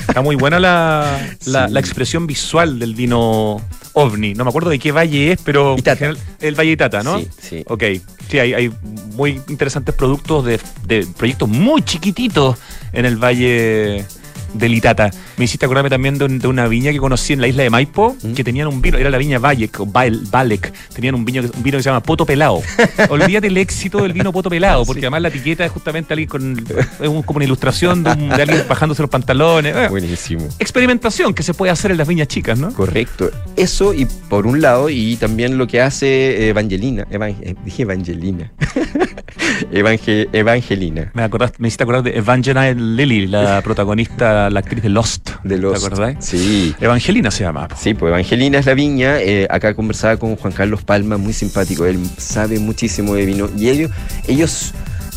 Está 0.07 0.21
muy 0.21 0.35
buena 0.35 0.59
la, 0.59 1.19
la, 1.45 1.67
Sí. 1.67 1.73
la 1.73 1.79
expresión 1.79 2.27
visual 2.27 2.77
del 2.77 2.93
vino 2.93 3.59
OVNI. 3.93 4.35
No 4.35 4.43
me 4.43 4.49
acuerdo 4.49 4.69
de 4.69 4.77
qué 4.77 4.91
valle 4.91 5.31
es, 5.31 5.39
pero 5.43 5.75
general- 5.83 6.17
el 6.41 6.53
Valle 6.53 6.71
Itata, 6.73 7.01
¿no? 7.01 7.17
Sí, 7.17 7.27
sí. 7.41 7.63
Ok, 7.67 7.83
sí, 8.29 8.37
hay, 8.37 8.53
hay 8.53 8.71
muy 9.15 9.41
interesantes 9.49 9.95
productos 9.95 10.45
de, 10.45 10.59
de 10.85 11.07
proyectos 11.17 11.49
muy 11.49 11.81
chiquititos 11.81 12.55
en 12.93 13.05
el 13.05 13.17
Valle 13.17 14.05
del 14.53 14.73
Itata. 14.73 15.09
Me 15.37 15.45
hiciste 15.45 15.65
acordarme 15.65 15.89
también 15.89 16.17
de, 16.17 16.25
un- 16.25 16.39
de 16.39 16.47
una 16.47 16.67
viña 16.67 16.91
que 16.91 16.97
conocí 16.99 17.33
en 17.33 17.41
la 17.41 17.47
isla 17.47 17.63
de 17.63 17.69
Maipo, 17.69 18.15
¿Mm? 18.21 18.33
que 18.33 18.43
tenían 18.43 18.67
un 18.67 18.81
vino, 18.81 18.97
era 18.97 19.09
la 19.09 19.17
viña 19.17 19.39
Valek, 19.39 19.79
o 19.79 19.85
Val- 19.85 20.21
Valek, 20.29 20.71
tenían 20.93 21.15
un 21.15 21.25
vino, 21.25 21.41
que- 21.41 21.55
un 21.57 21.63
vino 21.63 21.77
que 21.77 21.83
se 21.83 21.89
llama 21.89 22.01
Poto 22.03 22.25
Pelado. 22.25 22.61
Olvídate 23.09 23.47
el 23.47 23.57
éxito 23.57 24.01
del 24.03 24.13
vino 24.13 24.31
Poto 24.31 24.49
Pelado, 24.49 24.85
porque 24.85 25.01
además 25.01 25.21
la 25.21 25.27
etiqueta 25.29 25.65
es 25.65 25.71
justamente 25.71 26.13
alguien 26.13 26.29
con, 26.29 26.57
es 27.01 27.07
un- 27.07 27.23
como 27.23 27.37
una 27.37 27.45
ilustración 27.45 28.03
de, 28.03 28.11
un- 28.11 28.29
de 28.29 28.41
alguien 28.41 28.63
bajándose 28.67 29.01
los 29.01 29.09
pantalones. 29.11 29.75
Eh, 29.75 29.87
Buenísimo. 29.89 30.47
experimentación 30.59 31.33
que 31.33 31.43
se 31.43 31.53
puede 31.53 31.71
hacer 31.71 31.91
en 31.91 31.97
las 31.97 32.07
viñas 32.07 32.27
chicas, 32.27 32.57
¿no? 32.59 32.73
Correcto. 32.73 33.29
Eso 33.55 33.93
y 33.93 34.05
por 34.29 34.47
un 34.47 34.61
lado, 34.61 34.89
y 34.89 35.15
también 35.17 35.57
lo 35.57 35.67
que 35.67 35.81
hace 35.81 36.47
Evangelina. 36.49 37.05
Evan- 37.11 37.35
eh, 37.41 37.55
dije 37.65 37.83
Evangelina. 37.83 38.51
Evangel- 39.71 40.29
Evangelina. 40.33 41.11
Me, 41.13 41.23
acordás- 41.23 41.53
me 41.57 41.67
hiciste 41.67 41.83
acordar 41.83 42.03
de 42.03 42.17
Evangeline 42.17 42.95
Lilly, 42.95 43.27
la 43.27 43.61
protagonista, 43.61 44.40
la 44.49 44.59
actriz 44.59 44.81
de 44.83 44.89
Lost. 44.89 45.29
De 45.43 45.57
los. 45.57 45.79
¿Te 45.79 45.85
acordás? 45.85 46.15
Sí. 46.25 46.73
Evangelina 46.81 47.29
se 47.31 47.43
llama. 47.43 47.67
Sí, 47.79 47.93
pues 47.93 48.09
Evangelina 48.09 48.59
es 48.59 48.65
la 48.65 48.73
viña. 48.73 49.19
eh, 49.21 49.47
acá 49.49 49.73
conversaba 49.73 50.17
con 50.17 50.35
Juan 50.35 50.53
Carlos 50.53 50.83
Palma, 50.83 51.17
muy 51.17 51.33
simpático. 51.33 51.85
Él 51.85 51.99
sabe 52.17 52.59
muchísimo 52.59 53.15
de 53.15 53.25
vino. 53.25 53.49
Y 53.57 53.69
ellos, 53.69 53.91
ellos 54.27 54.73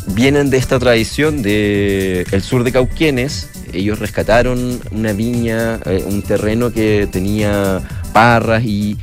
vienen 0.08 0.50
de 0.50 0.58
esta 0.58 0.78
tradición 0.78 1.42
de 1.42 2.26
el 2.30 2.42
sur 2.42 2.64
de 2.64 2.72
Cauquenes. 2.72 3.48
Ellos 3.72 3.98
rescataron 3.98 4.80
una 4.92 5.12
viña, 5.12 5.80
eh, 5.86 6.04
un 6.06 6.22
terreno 6.22 6.70
que 6.72 7.08
tenía 7.10 7.80
parras 8.12 8.62
y 8.64 8.96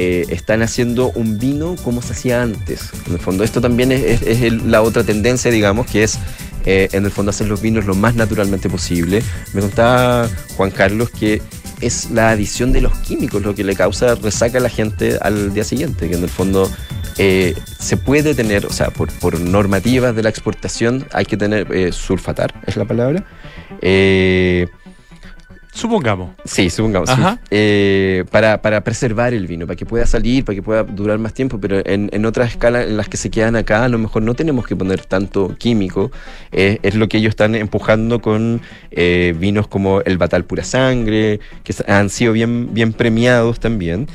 eh, 0.00 0.26
están 0.28 0.62
haciendo 0.62 1.10
un 1.16 1.38
vino 1.38 1.74
como 1.82 2.02
se 2.02 2.12
hacía 2.12 2.42
antes. 2.42 2.90
En 3.06 3.14
el 3.14 3.18
fondo, 3.18 3.42
esto 3.42 3.60
también 3.60 3.90
es, 3.90 4.02
es- 4.04 4.22
es 4.22 4.42
el- 4.42 4.70
la 4.70 4.82
otra 4.82 5.02
tendencia, 5.02 5.50
digamos, 5.50 5.86
que 5.86 6.04
es 6.04 6.18
eh, 6.64 6.88
en 6.92 7.04
el 7.04 7.10
fondo 7.10 7.30
hacer 7.30 7.48
los 7.48 7.60
vinos 7.60 7.86
lo 7.86 7.94
más 7.94 8.14
naturalmente 8.14 8.68
posible. 8.68 9.22
Me 9.52 9.60
contaba 9.60 10.28
Juan 10.56 10.70
Carlos 10.70 11.10
que 11.10 11.42
es 11.80 12.10
la 12.10 12.30
adición 12.30 12.72
de 12.72 12.80
los 12.80 12.92
químicos 12.98 13.42
lo 13.42 13.54
que 13.54 13.64
le 13.64 13.76
causa 13.76 14.14
resaca 14.16 14.58
a 14.58 14.60
la 14.60 14.68
gente 14.68 15.18
al 15.20 15.54
día 15.54 15.64
siguiente, 15.64 16.08
que 16.08 16.16
en 16.16 16.24
el 16.24 16.28
fondo 16.28 16.70
eh, 17.18 17.54
se 17.78 17.96
puede 17.96 18.34
tener, 18.34 18.66
o 18.66 18.72
sea, 18.72 18.90
por, 18.90 19.12
por 19.18 19.40
normativas 19.40 20.14
de 20.14 20.22
la 20.22 20.28
exportación 20.28 21.06
hay 21.12 21.24
que 21.24 21.36
tener 21.36 21.72
eh, 21.72 21.92
sulfatar, 21.92 22.52
es 22.66 22.76
la 22.76 22.84
palabra. 22.84 23.24
Supongamos. 25.72 26.30
Sí, 26.44 26.70
supongamos. 26.70 27.08
Ajá. 27.08 27.38
Eh, 27.50 28.24
para, 28.30 28.60
para 28.62 28.82
preservar 28.82 29.34
el 29.34 29.46
vino, 29.46 29.66
para 29.66 29.76
que 29.76 29.86
pueda 29.86 30.06
salir, 30.06 30.44
para 30.44 30.56
que 30.56 30.62
pueda 30.62 30.82
durar 30.82 31.18
más 31.18 31.34
tiempo, 31.34 31.60
pero 31.60 31.80
en, 31.84 32.08
en 32.12 32.26
otras 32.26 32.50
escalas 32.50 32.86
en 32.86 32.96
las 32.96 33.08
que 33.08 33.16
se 33.16 33.30
quedan 33.30 33.54
acá, 33.56 33.84
a 33.84 33.88
lo 33.88 33.98
mejor 33.98 34.22
no 34.22 34.34
tenemos 34.34 34.66
que 34.66 34.74
poner 34.74 35.04
tanto 35.04 35.54
químico. 35.56 36.10
Eh, 36.52 36.78
es 36.82 36.94
lo 36.94 37.08
que 37.08 37.18
ellos 37.18 37.30
están 37.30 37.54
empujando 37.54 38.20
con 38.20 38.60
eh, 38.90 39.34
vinos 39.38 39.68
como 39.68 40.00
el 40.00 40.18
Batal 40.18 40.44
Pura 40.44 40.64
Sangre, 40.64 41.40
que 41.62 41.74
han 41.86 42.10
sido 42.10 42.32
bien, 42.32 42.74
bien 42.74 42.92
premiados 42.92 43.60
también. 43.60 44.08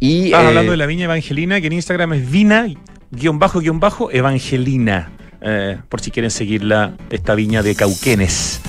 Y, 0.00 0.32
eh, 0.32 0.34
hablando 0.34 0.72
de 0.72 0.78
la 0.78 0.86
viña 0.86 1.04
Evangelina, 1.04 1.60
que 1.60 1.68
en 1.68 1.74
Instagram 1.74 2.14
es 2.14 2.30
vina, 2.30 2.66
guion 3.10 3.38
bajo, 3.38 3.60
guion 3.60 3.78
bajo, 3.80 4.10
Evangelina. 4.10 5.12
Eh, 5.40 5.78
por 5.88 6.00
si 6.00 6.10
quieren 6.10 6.30
seguirla, 6.30 6.94
esta 7.10 7.34
viña 7.34 7.62
de 7.62 7.74
Cauquenes. 7.74 8.60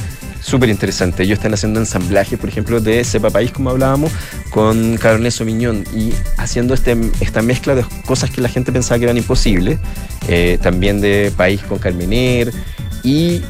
Súper 0.44 0.68
interesante. 0.70 1.24
Ellos 1.24 1.38
están 1.38 1.54
haciendo 1.54 1.80
ensamblaje, 1.80 2.38
por 2.38 2.50
ejemplo, 2.50 2.82
de 2.82 3.04
cepa 3.06 3.30
país, 3.30 3.52
como 3.52 3.70
hablábamos, 3.70 4.12
con 4.50 4.98
Cabernet 4.98 5.32
Sauvignon 5.32 5.86
y 5.96 6.12
haciendo 6.38 6.74
este, 6.74 6.98
esta 7.22 7.41
mezcla 7.41 7.76
de 7.76 7.86
cosas 8.06 8.30
que 8.30 8.41
la 8.41 8.50
gente 8.50 8.74
pensaba 8.74 9.00
que 9.00 9.06
eran 9.06 9.18
imposibles. 9.18 9.80
eh, 10.28 10.60
también 10.62 11.00
de 11.00 11.32
país 11.36 11.62
con 11.62 11.80
Carmener. 11.80 12.52
Y 13.04 13.41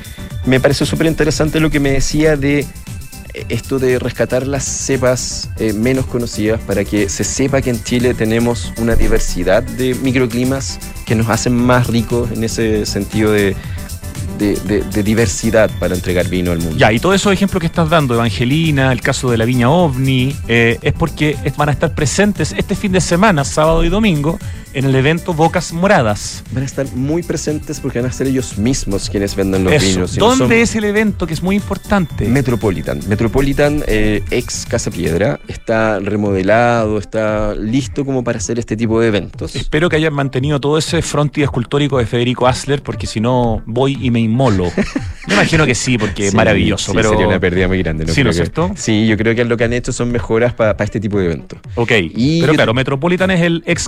me 0.46 0.60
pareció 0.60 0.86
súper 0.86 1.08
interesante 1.08 1.60
lo 1.60 1.72
que 1.72 1.80
me 1.80 1.92
decía 1.92 2.38
de 2.38 2.60
eh, 2.60 3.46
esto 3.50 3.80
de 3.80 3.98
rescatar 3.98 4.46
las 4.46 4.64
cepas 4.64 5.50
eh, 5.58 5.74
menos 5.74 6.06
conocidas 6.06 6.62
para 6.62 6.84
que 6.84 7.10
se 7.10 7.24
sepa 7.24 7.62
que 7.62 7.72
en 7.72 7.84
Chile 7.84 8.14
tenemos 8.14 8.72
una 8.78 8.96
diversidad 8.96 9.64
de 9.64 9.96
microclimas 9.96 10.80
que 11.06 11.16
nos 11.16 11.30
hacen 11.30 11.56
más 11.56 11.88
ricos 11.88 12.32
en 12.32 12.44
ese 12.44 12.86
sentido 12.86 13.32
de, 13.32 13.56
de- 14.38 15.04
diversidad 15.04 15.70
para 15.80 15.96
entregar 15.96 16.28
vino 16.28 16.52
al 16.52 16.60
mundo. 16.60 16.76
Ya, 16.78 16.92
y 16.92 17.00
todos 17.00 17.16
esos 17.16 17.32
ejemplos 17.34 17.60
que 17.62 17.68
estás 17.68 17.90
dando, 17.90 18.14
Evangelina, 18.16 18.92
el 18.92 19.02
caso 19.02 19.30
de 19.32 19.38
la 19.38 19.46
viña 19.46 19.70
OVNI, 19.70 20.36
eh, 20.48 20.80
es 20.82 20.94
porque 20.94 21.38
van 21.58 21.70
a 21.70 21.72
estar 21.72 21.94
presentes 21.94 22.54
este 22.58 22.76
fin 22.76 22.92
de 22.92 23.02
semana, 23.02 23.44
sábado 23.44 23.84
y 23.84 23.90
domingo, 23.90 24.40
en 24.74 24.86
el 24.86 24.96
evento 24.96 25.34
Bocas 25.34 25.72
Moradas. 25.74 26.44
Van 26.52 26.64
a 26.64 26.66
estar 26.66 26.86
muy 26.96 27.24
presentes 27.24 27.80
porque 27.80 28.00
van 28.02 28.10
a 28.10 28.14
ser 28.14 28.28
ellos 28.28 28.58
mismos 28.58 29.10
quienes 29.10 29.36
vendan 29.36 29.64
los 29.64 29.74
Eso. 29.74 29.86
vinos. 29.86 30.18
no 30.18 30.36
¿Dónde 30.36 30.62
es 30.62 30.76
el 30.76 30.84
evento 30.84 31.28
que 31.28 31.34
es 31.34 31.44
muy 31.44 31.56
importante? 31.56 32.26
Metropolitan. 32.28 33.00
Metropolitan, 33.08 33.84
eh, 33.88 34.24
ex 34.32 34.66
Casa 34.66 34.90
Piedra, 34.92 35.40
está 35.48 36.00
remodelado, 36.00 36.98
está 36.98 37.54
listo 37.56 38.06
como 38.06 38.24
para 38.24 38.38
hacer 38.40 38.60
este 38.60 38.76
tipo 38.76 39.00
de 39.00 39.08
eventos. 39.08 39.56
Espero 39.56 39.90
que 39.90 39.96
hayan 39.98 40.14
mantenido 40.14 40.60
todo 40.60 40.78
ese 40.78 41.02
frontis 41.02 41.44
escultórico 41.44 41.98
de 41.98 42.06
Federico 42.06 42.48
Asler, 42.48 42.82
porque 42.82 43.08
si 43.08 43.20
no 43.20 43.62
voy 43.66 43.98
y 44.02 44.12
me 44.12 44.20
inmolo. 44.20 44.72
Me 45.26 45.36
imagino 45.36 45.66
que 45.66 45.74
sí, 45.74 45.98
porque 45.98 46.28
es 46.28 46.34
maravilloso. 46.34 46.92
sí, 46.92 46.98
pero 46.98 47.12
sería 47.12 47.28
una 47.28 47.40
pérdida 47.40 47.70
muy 47.70 47.82
grande. 47.82 48.06
Sí, 48.12 48.26
¿no 48.26 48.32
es 48.32 48.36
cierto? 48.36 48.72
Sí, 48.76 49.08
yo 49.08 49.16
creo 49.16 49.34
que 49.34 49.46
lo 49.46 49.56
que 49.56 49.64
han 49.64 49.72
hecho 49.72 49.94
son 49.94 50.12
mejoras 50.12 50.54
para 50.54 50.76
este 50.84 51.00
tipo 51.00 51.18
de 51.18 51.28
eventos. 51.28 51.60
Ok, 51.76 51.92
Y 52.14 52.42
pero 52.42 52.54
claro, 52.54 52.74
Metropolitan 52.74 53.32
es 53.32 53.40
el 53.42 53.64
ex 53.66 53.88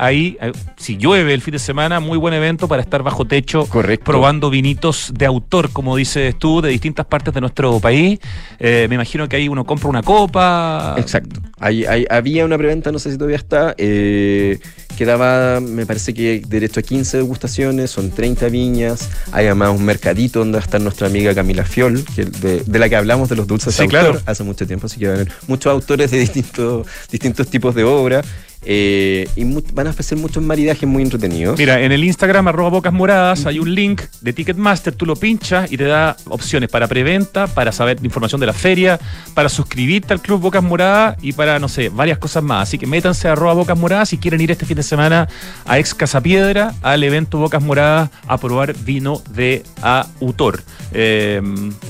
Ahí, 0.00 0.36
eh, 0.40 0.52
si 0.76 0.96
llueve 0.96 1.34
el 1.34 1.40
fin 1.42 1.52
de 1.52 1.58
semana, 1.58 2.00
muy 2.00 2.18
buen 2.18 2.34
evento 2.34 2.68
para 2.68 2.82
estar 2.82 3.02
bajo 3.02 3.24
techo, 3.24 3.66
probando 4.04 4.50
vinitos 4.50 5.12
de 5.14 5.26
autor, 5.26 5.70
como 5.70 5.96
dices 5.96 6.38
tú, 6.38 6.60
de 6.60 6.70
distintas 6.70 7.06
partes 7.06 7.32
de 7.34 7.40
nuestro 7.40 7.80
país. 7.80 8.18
Eh, 8.58 8.86
me 8.88 8.94
imagino 8.96 9.28
que 9.28 9.36
ahí 9.36 9.48
uno 9.48 9.64
compra 9.64 9.88
una 9.88 10.02
copa. 10.02 10.94
Exacto. 10.98 11.40
Hay, 11.58 11.84
hay- 11.84 12.06
había 12.10 12.44
una 12.44 12.58
preventa, 12.58 12.92
no 12.92 12.98
sé 12.98 13.10
si 13.12 13.16
todavía 13.18 13.36
está, 13.36 13.74
eh, 13.78 14.58
que 14.96 15.04
daba, 15.04 15.60
me 15.60 15.86
parece 15.86 16.14
que 16.14 16.42
derecho 16.46 16.80
a 16.80 16.82
15 16.82 17.16
degustaciones, 17.16 17.90
son 17.90 18.10
30 18.10 18.48
viñas. 18.48 19.08
Hay 19.32 19.46
además 19.46 19.70
un 19.76 19.84
mercadito 19.84 20.38
donde 20.40 20.56
va 20.58 20.60
a 20.62 20.64
estar 20.64 20.80
nuestra 20.80 21.06
amiga 21.08 21.34
Camila 21.34 21.64
Fiol, 21.64 22.04
que 22.14 22.24
de, 22.24 22.60
de 22.64 22.78
la 22.78 22.88
que 22.88 22.96
hablamos 22.96 23.28
de 23.28 23.36
los 23.36 23.46
dulces 23.46 23.74
Sí, 23.74 23.78
de 23.78 23.84
autor 23.96 24.00
claro. 24.12 24.22
hace 24.26 24.44
mucho 24.44 24.66
tiempo, 24.66 24.86
así 24.86 24.98
que 25.00 25.06
van 25.08 25.16
a 25.16 25.20
haber 25.22 25.32
muchos 25.48 25.70
autores 25.72 26.10
de 26.10 26.18
distintos, 26.18 26.86
distintos 27.10 27.48
tipos 27.48 27.74
de 27.74 27.82
obra. 27.84 28.22
Eh, 28.64 29.28
y 29.36 29.44
van 29.72 29.86
a 29.86 29.90
ofrecer 29.90 30.18
muchos 30.18 30.42
maridajes 30.42 30.88
muy 30.88 31.02
entretenidos. 31.02 31.58
Mira, 31.58 31.80
en 31.80 31.92
el 31.92 32.04
Instagram, 32.04 32.48
arroba 32.48 32.70
Bocas 32.70 32.92
Moradas, 32.92 33.46
hay 33.46 33.58
un 33.58 33.74
link 33.74 34.02
de 34.20 34.32
Ticketmaster, 34.32 34.94
tú 34.94 35.06
lo 35.06 35.16
pinchas 35.16 35.70
y 35.70 35.76
te 35.76 35.84
da 35.84 36.16
opciones 36.28 36.70
para 36.70 36.86
preventa, 36.86 37.46
para 37.46 37.72
saber 37.72 37.98
información 38.02 38.40
de 38.40 38.46
la 38.46 38.52
feria, 38.52 38.98
para 39.34 39.48
suscribirte 39.48 40.12
al 40.12 40.20
Club 40.20 40.40
Bocas 40.40 40.62
Moradas 40.62 41.16
y 41.22 41.32
para, 41.32 41.58
no 41.58 41.68
sé, 41.68 41.88
varias 41.88 42.18
cosas 42.18 42.42
más. 42.42 42.68
Así 42.68 42.78
que 42.78 42.86
métanse 42.86 43.28
a 43.28 43.32
arroba 43.32 43.54
Bocas 43.54 43.78
Moradas 43.78 44.08
si 44.08 44.18
quieren 44.18 44.40
ir 44.40 44.50
este 44.50 44.66
fin 44.66 44.76
de 44.76 44.82
semana 44.82 45.28
a 45.66 45.78
Ex 45.78 45.94
Casa 45.94 46.20
Piedra, 46.20 46.74
al 46.82 47.02
evento 47.04 47.38
Bocas 47.38 47.62
Moradas, 47.62 48.10
a 48.26 48.38
probar 48.38 48.74
vino 48.84 49.22
de 49.30 49.62
autor. 49.82 50.62
Eh, 50.92 51.42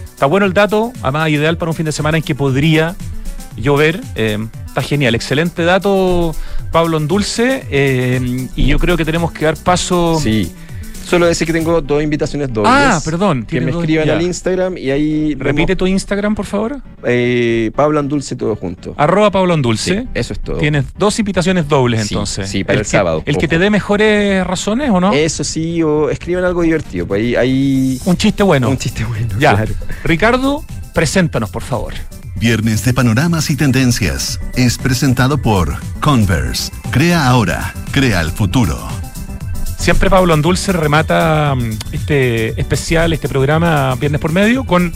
está 0.05 0.27
bueno 0.27 0.47
el 0.47 0.55
dato, 0.55 0.93
además 1.03 1.29
ideal 1.31 1.57
para 1.57 1.71
un 1.71 1.77
fin 1.77 1.87
de 1.87 1.93
semana 1.93 2.19
en 2.19 2.25
que 2.25 2.35
podría 2.35 2.97
llover. 3.57 4.01
eh, 4.15 4.39
está 4.67 4.83
genial, 4.83 5.15
excelente 5.15 5.63
dato, 5.63 6.35
Pablo 6.75 6.97
Endulce. 6.99 7.63
eh, 7.71 8.49
y 8.57 8.67
yo 8.67 8.81
creo 8.81 8.97
que 8.97 9.05
tenemos 9.05 9.31
que 9.31 9.45
dar 9.45 9.57
paso. 9.57 10.19
Sí. 10.21 10.51
Solo 11.07 11.27
decir 11.27 11.47
que 11.47 11.53
tengo 11.53 11.81
dos 11.83 12.03
invitaciones 12.03 12.53
dobles. 12.53 12.73
Ah, 12.75 12.99
perdón, 13.05 13.45
Que 13.45 13.61
me 13.61 13.71
dos- 13.71 13.83
escriban 13.83 14.07
ya. 14.07 14.15
al 14.15 14.23
Instagram 14.23 14.77
y 14.77 14.91
ahí. 14.91 15.35
Repite 15.39 15.77
tu 15.77 15.87
Instagram, 15.87 16.35
por 16.35 16.47
favor. 16.47 16.79
Eh, 17.05 17.71
Pablo 17.77 18.01
Andulce 18.01 18.35
todo 18.35 18.57
junto. 18.57 18.95
Arroba 18.97 19.31
Pablo 19.31 19.55
Endulce. 19.55 20.01
Sí, 20.01 20.09
eso 20.15 20.33
es 20.33 20.41
todo. 20.41 20.57
Tienes 20.57 20.87
dos 20.99 21.17
invitaciones 21.21 21.69
dobles 21.69 22.09
Sí, 22.09 22.15
entonces. 22.15 22.49
sí, 22.51 22.65
para 22.65 22.81
el 22.81 22.87
sábado, 22.87 23.23
¿El 23.25 23.37
que 23.39 23.47
te 23.47 23.59
dé 23.61 23.71
mejores 23.71 24.45
razones 24.45 24.91
o 24.91 24.99
no? 24.99 25.13
Eso 25.13 25.45
sí, 25.45 25.81
o 25.83 26.11
escriban 26.11 26.43
algo 26.43 26.63
divertido. 26.63 27.07
Pues 27.07 27.21
ahí, 27.21 27.37
ahí- 27.37 28.01
Un 28.07 28.17
chiste 28.17 28.43
bueno. 28.43 28.69
Un 28.71 28.79
chiste 28.79 29.05
bueno. 29.05 29.29
Ya. 29.39 29.55
claro. 29.55 29.75
Ricardo, 30.03 30.65
preséntanos, 30.93 31.51
por 31.51 31.63
favor. 31.63 31.93
Viernes 32.37 32.85
de 32.85 32.93
panoramas 32.93 33.49
y 33.51 33.57
tendencias 33.57 34.41
es 34.57 34.77
presentado 34.77 35.39
por 35.39 35.77
Converse. 36.01 36.73
Crea 36.91 37.29
ahora, 37.29 37.73
crea 37.93 38.21
el 38.21 38.31
futuro. 38.31 38.77
Siempre 39.79 40.11
Pablo 40.11 40.35
Andulce 40.35 40.73
remata 40.73 41.55
mm, 41.55 41.71
este 41.93 42.61
especial, 42.61 43.13
este 43.13 43.29
programa 43.29 43.95
Viernes 43.95 44.21
por 44.21 44.33
Medio, 44.33 44.65
con 44.65 44.93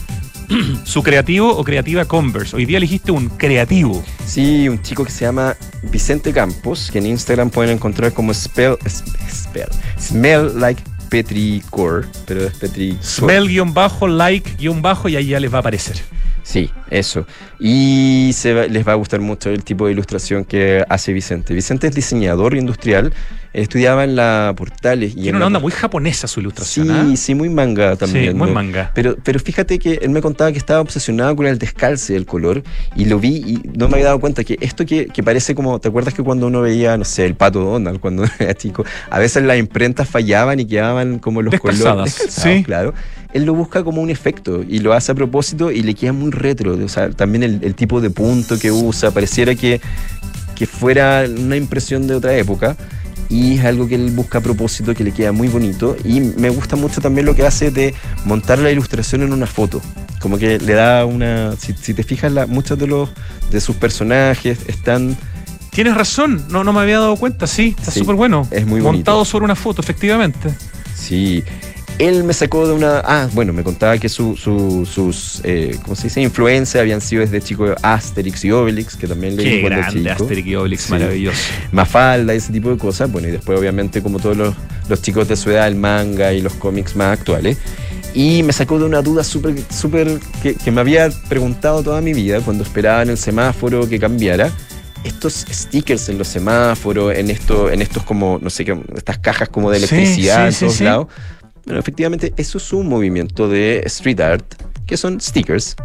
su 0.85 1.03
creativo 1.05 1.57
o 1.57 1.63
creativa 1.63 2.05
Converse. 2.07 2.57
Hoy 2.57 2.67
día 2.67 2.79
elegiste 2.79 3.13
un 3.13 3.29
creativo. 3.29 4.05
Sí, 4.27 4.69
un 4.69 4.83
chico 4.83 5.05
que 5.05 5.13
se 5.13 5.25
llama 5.25 5.57
Vicente 5.85 6.33
Campos, 6.33 6.91
que 6.91 6.99
en 6.99 7.07
Instagram 7.07 7.51
pueden 7.51 7.77
encontrar 7.77 8.13
como 8.13 8.35
spell, 8.35 8.77
spell, 8.89 9.69
Smell 10.01 10.59
Like 10.59 10.83
Petricore, 11.09 12.09
pero 12.27 12.45
es 12.45 12.55
Petricore. 12.55 13.03
Smell 13.03 13.47
guion 13.47 13.73
bajo, 13.73 14.09
like 14.09 14.57
guion 14.59 14.83
bajo 14.83 15.09
y 15.09 15.15
ahí 15.15 15.29
ya 15.29 15.41
les 15.41 15.53
va 15.53 15.59
a 15.59 15.61
aparecer. 15.61 16.18
Sí, 16.49 16.71
eso. 16.91 17.27
Y 17.61 18.31
se 18.33 18.55
va- 18.55 18.67
les 18.67 18.89
va 18.89 18.93
a 18.93 18.95
gustar 18.95 19.21
mucho 19.21 19.51
el 19.51 19.65
tipo 19.65 19.85
de 19.85 19.93
ilustración 19.93 20.47
que 20.47 20.83
hace 20.89 21.13
Vicente. 21.13 21.53
Vicente 21.53 21.89
es 21.89 21.95
diseñador 21.95 22.55
industrial, 22.57 23.13
estudiaba 23.53 24.03
en 24.05 24.17
la 24.17 24.55
Portales. 24.57 25.11
Y 25.11 25.17
en 25.19 25.23
Tiene 25.25 25.31
una 25.37 25.41
la- 25.41 25.47
onda 25.49 25.59
muy 25.59 25.73
japonesa 25.73 26.27
su 26.27 26.41
ilustración. 26.41 26.87
Sí, 26.87 26.93
¿ah? 26.95 27.17
sí, 27.17 27.35
muy 27.35 27.51
manga 27.51 27.97
también. 27.97 28.29
Sí, 28.33 28.35
muy 28.35 28.49
¿no? 28.49 28.55
manga. 28.55 28.93
Pero, 28.95 29.17
pero 29.23 29.39
fíjate 29.41 29.79
que 29.79 29.99
él 30.01 30.09
me 30.09 30.23
contaba 30.23 30.51
que 30.51 30.57
estaba 30.57 30.81
obsesionado 30.81 31.37
con 31.37 31.45
el 31.47 31.59
descalce 31.59 32.15
del 32.15 32.25
color 32.25 32.63
y 32.97 33.05
lo 33.05 33.19
vi 33.19 33.37
y 33.47 33.61
no 33.77 33.89
me 33.89 33.97
había 33.97 34.07
dado 34.07 34.21
cuenta 34.21 34.43
que 34.43 34.57
esto 34.63 34.87
que, 34.87 35.05
que 35.09 35.23
parece 35.23 35.55
como, 35.55 35.79
¿te 35.81 35.89
acuerdas 35.89 36.15
que 36.15 36.23
cuando 36.23 36.47
uno 36.47 36.63
veía, 36.63 36.97
no 36.97 37.05
sé, 37.05 37.27
el 37.27 37.35
pato 37.35 37.61
Donald 37.61 38.01
cuando 38.01 38.25
era 38.39 38.55
chico, 38.55 38.87
a 39.11 39.19
veces 39.19 39.43
las 39.43 39.59
imprentas 39.59 40.09
fallaban 40.09 40.61
y 40.61 40.65
quedaban 40.67 41.19
como 41.19 41.43
los 41.43 41.53
colores 41.61 41.79
descalzados, 41.85 42.11
sí. 42.33 42.63
claro. 42.65 42.95
Él 43.33 43.45
lo 43.45 43.55
busca 43.55 43.85
como 43.85 44.01
un 44.01 44.11
efecto 44.11 44.63
y 44.67 44.79
lo 44.79 44.93
hace 44.95 45.13
a 45.13 45.15
propósito 45.15 45.71
y 45.71 45.83
le 45.83 45.95
queda 45.95 46.13
muy 46.13 46.31
retro. 46.31 46.79
O 46.85 46.89
sea, 46.89 47.11
también 47.11 47.43
el, 47.43 47.61
el 47.63 47.75
tipo 47.75 48.01
de 48.01 48.11
punto 48.11 48.59
que 48.59 48.71
usa, 48.73 49.11
pareciera 49.11 49.55
que, 49.55 49.81
que 50.55 50.67
fuera 50.67 51.25
una 51.29 51.57
impresión 51.57 52.07
de 52.07 52.15
otra 52.15 52.35
época 52.37 52.77
y 53.31 53.59
es 53.59 53.65
algo 53.67 53.87
que 53.87 53.95
él 53.97 54.11
busca 54.13 54.39
a 54.39 54.41
propósito 54.41 54.95
que 54.95 55.05
le 55.05 55.13
queda 55.13 55.33
muy 55.33 55.49
bonito 55.49 55.95
y 56.03 56.21
me 56.21 56.49
gusta 56.49 56.77
mucho 56.77 57.03
también 57.03 57.27
lo 57.27 57.35
que 57.35 57.47
hace 57.47 57.71
de 57.71 57.95
montar 58.25 58.59
la 58.59 58.71
ilustración 58.71 59.21
en 59.21 59.35
una 59.35 59.47
foto 59.47 59.83
como 60.19 60.39
que 60.39 60.59
le 60.59 60.73
da 60.73 61.05
una 61.05 61.55
si, 61.61 61.75
si 61.75 61.93
te 61.93 62.03
fijas 62.05 62.33
la, 62.33 62.47
muchos 62.47 62.79
de 62.79 62.87
los 62.87 63.11
de 63.51 63.61
sus 63.61 63.77
personajes 63.77 64.61
están 64.67 65.15
Tienes 65.71 65.95
razón, 65.95 66.43
no, 66.49 66.65
no 66.65 66.73
me 66.73 66.81
había 66.81 66.99
dado 66.99 67.15
cuenta, 67.17 67.47
sí, 67.47 67.77
está 67.79 67.93
Sí, 67.93 68.01
súper 68.01 68.17
bueno. 68.17 68.49
es 68.51 68.67
muy 68.67 68.81
Montado 68.81 69.19
bonito. 69.19 69.31
sobre 69.31 69.45
una 69.45 69.55
foto, 69.55 69.81
efectivamente. 69.83 70.49
sí 70.97 71.45
él 71.99 72.23
me 72.25 72.33
sacó 72.33 72.67
de 72.69 72.75
una 72.75 73.01
ah 73.05 73.29
bueno 73.33 73.53
me 73.53 73.63
contaba 73.65 73.99
que 73.99 74.09
su, 74.09 74.37
su- 74.37 74.87
sus 74.87 75.41
eh, 75.45 75.77
cómo 75.83 75.97
se 75.97 76.05
dice 76.05 76.21
influencias 76.21 76.81
habían 76.81 77.01
sido 77.01 77.23
desde 77.23 77.41
chico 77.41 77.75
Asterix 77.83 78.45
y 78.45 78.53
Obelix 78.53 78.97
que 78.97 79.07
también 79.09 79.37
leí 79.37 79.45
Qué 79.45 79.61
cuando 79.63 79.81
grande, 79.81 80.01
chico 80.01 80.13
Asterix 80.25 80.47
y 80.49 80.55
Obelix, 80.55 80.83
Sí. 80.83 80.93
maravilloso. 80.93 81.39
Mafalda, 81.73 82.35
ese 82.35 82.53
tipo 82.53 82.71
de 82.71 82.79
cosas. 82.79 83.11
Bueno, 83.11 83.29
y 83.29 83.33
después 83.33 83.59
obviamente 83.59 84.01
como 84.03 84.19
todos 84.21 84.37
los, 84.37 84.55
los 84.89 85.03
chicos 85.03 85.27
de 85.29 85.37
su 85.37 85.51
edad, 85.51 85.67
el 85.67 85.75
manga 85.75 86.33
y 86.33 86.41
los 86.41 86.53
cómics 86.55 86.95
más 86.95 87.19
actuales. 87.19 87.59
Y 88.15 88.43
me 88.43 88.53
sacó 88.53 88.79
de 88.79 88.85
una 88.87 89.03
duda 89.03 89.23
súper, 89.23 89.55
súper, 89.71 90.19
que, 90.43 90.55
que 90.55 90.71
me 90.71 90.81
había 90.81 91.11
preguntado 91.29 91.83
toda 91.83 92.01
mi 92.01 92.15
vida 92.15 92.41
cuando 92.41 92.65
esperaba 92.65 93.03
en 93.03 93.11
el 93.11 93.19
semáforo 93.19 93.89
que 93.89 93.99
cambiara. 93.99 94.51
Estos 95.05 95.45
stickers 95.49 96.09
en 96.09 96.19
los 96.19 96.27
semáforos, 96.27 97.15
en, 97.15 97.31
esto, 97.31 97.71
en 97.71 97.83
estos 97.83 98.03
como, 98.03 98.39
no 98.43 98.51
sé, 98.51 98.65
qué, 98.65 98.77
estas 98.97 99.19
cajas 99.19 99.49
como 99.49 99.71
de 99.71 99.77
electricidad 99.79 100.43
sí, 100.43 100.47
en 100.47 100.53
sí, 100.53 100.61
todos 100.65 100.75
sí. 100.77 100.85
lados. 100.85 101.07
Bueno, 101.69 101.81
efectivamente, 101.81 102.33
eso 102.39 102.57
es 102.57 102.73
un 102.73 102.89
movimiento 102.89 103.47
de 103.47 103.81
street 103.81 104.21
art, 104.21 104.55
que 104.89 104.97
son 104.97 105.21
stickers. 105.21 105.77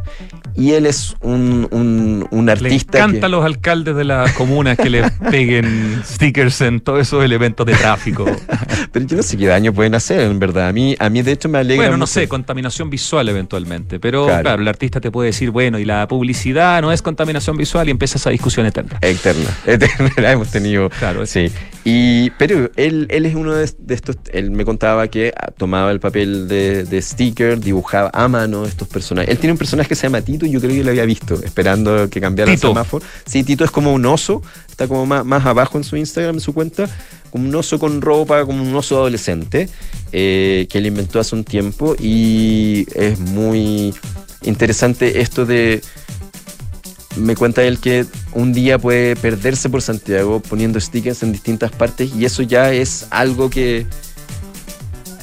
Y 0.55 0.71
él 0.71 0.85
es 0.87 1.15
un, 1.21 1.67
un, 1.71 2.27
un 2.31 2.45
Le 2.45 2.51
artista. 2.53 2.99
encanta 2.99 3.19
que- 3.19 3.25
a 3.25 3.29
los 3.29 3.45
alcaldes 3.45 3.95
de 3.95 4.03
las 4.05 4.31
comunas 4.33 4.77
que 4.77 4.89
le 4.89 5.03
peguen 5.29 6.01
stickers 6.05 6.61
en 6.61 6.79
todos 6.79 7.01
esos 7.01 7.23
elementos 7.23 7.65
de 7.65 7.73
tráfico. 7.73 8.25
Pero 8.91 9.05
yo 9.05 9.17
no 9.17 9.23
sé 9.23 9.37
qué 9.37 9.47
daño 9.47 9.73
pueden 9.73 9.93
hacer, 9.95 10.21
en 10.21 10.39
verdad. 10.39 10.67
A 10.69 10.73
mí, 10.73 10.95
a 10.99 11.09
mí 11.09 11.21
de 11.21 11.31
hecho, 11.33 11.49
me 11.49 11.57
alegra 11.59 11.77
Bueno, 11.83 11.91
no 11.97 12.03
mucho. 12.03 12.13
sé, 12.13 12.27
contaminación 12.27 12.89
visual 12.89 13.27
eventualmente. 13.29 13.99
Pero 13.99 14.25
claro. 14.25 14.43
Claro. 14.43 14.61
el 14.61 14.67
artista 14.67 15.01
te 15.01 15.11
puede 15.11 15.27
decir, 15.27 15.49
bueno, 15.51 15.79
y 15.79 15.85
la 15.85 16.07
publicidad 16.07 16.81
no 16.81 16.91
es 16.91 17.01
contaminación 17.01 17.57
visual 17.57 17.87
y 17.87 17.91
empieza 17.91 18.17
esa 18.17 18.29
discusión 18.29 18.65
eterna. 18.65 18.97
Eterna, 19.01 19.49
eterna, 19.65 20.11
la 20.17 20.31
hemos 20.31 20.49
tenido. 20.49 20.89
Claro, 20.89 21.25
Sí. 21.25 21.51
Y, 21.85 22.29
pero 22.37 22.71
él, 22.77 23.07
él 23.09 23.25
es 23.25 23.35
uno 23.35 23.53
de, 23.53 23.69
de 23.77 23.93
estos. 23.93 24.15
Él 24.31 24.51
me 24.51 24.63
contaba 24.63 25.09
que 25.09 25.33
ah, 25.35 25.51
tomaba 25.51 25.91
el 25.91 25.99
papel 25.99 26.47
de, 26.47 26.85
de 26.85 27.01
sticker, 27.01 27.59
dibujaba 27.59 28.09
a 28.13 28.27
mano 28.29 28.63
estos 28.65 28.87
personajes. 28.93 29.29
Él 29.29 29.37
tiene 29.37 29.51
un 29.51 29.57
personaje 29.57 29.89
que 29.89 29.95
se 29.95 30.03
llama 30.03 30.21
Tito 30.21 30.45
y 30.45 30.51
yo 30.51 30.61
creo 30.61 30.71
que 30.71 30.83
lo 30.83 30.91
había 30.91 31.05
visto, 31.05 31.41
esperando 31.43 32.09
que 32.09 32.21
cambiara 32.21 32.49
Tito. 32.51 32.67
el 32.67 32.73
semáforo. 32.73 33.05
Sí, 33.25 33.43
Tito 33.43 33.65
es 33.65 33.71
como 33.71 33.91
un 33.91 34.05
oso, 34.05 34.41
está 34.69 34.87
como 34.87 35.05
más, 35.05 35.25
más 35.25 35.45
abajo 35.45 35.77
en 35.77 35.83
su 35.83 35.97
Instagram, 35.97 36.35
en 36.35 36.41
su 36.41 36.53
cuenta, 36.53 36.87
como 37.29 37.49
un 37.49 37.55
oso 37.55 37.79
con 37.79 37.99
ropa, 37.99 38.45
como 38.45 38.63
un 38.63 38.73
oso 38.73 38.95
adolescente, 38.97 39.67
eh, 40.13 40.67
que 40.69 40.77
él 40.77 40.85
inventó 40.85 41.19
hace 41.19 41.35
un 41.35 41.43
tiempo 41.43 41.95
y 41.99 42.87
es 42.95 43.19
muy 43.19 43.93
interesante 44.43 45.21
esto 45.21 45.45
de 45.45 45.81
me 47.15 47.35
cuenta 47.35 47.63
él 47.63 47.79
que 47.79 48.05
un 48.33 48.53
día 48.53 48.79
puede 48.79 49.15
perderse 49.15 49.69
por 49.69 49.81
Santiago 49.81 50.39
poniendo 50.41 50.79
stickers 50.79 51.23
en 51.23 51.31
distintas 51.31 51.71
partes 51.71 52.13
y 52.15 52.25
eso 52.25 52.41
ya 52.41 52.73
es 52.73 53.07
algo 53.11 53.49
que 53.49 53.85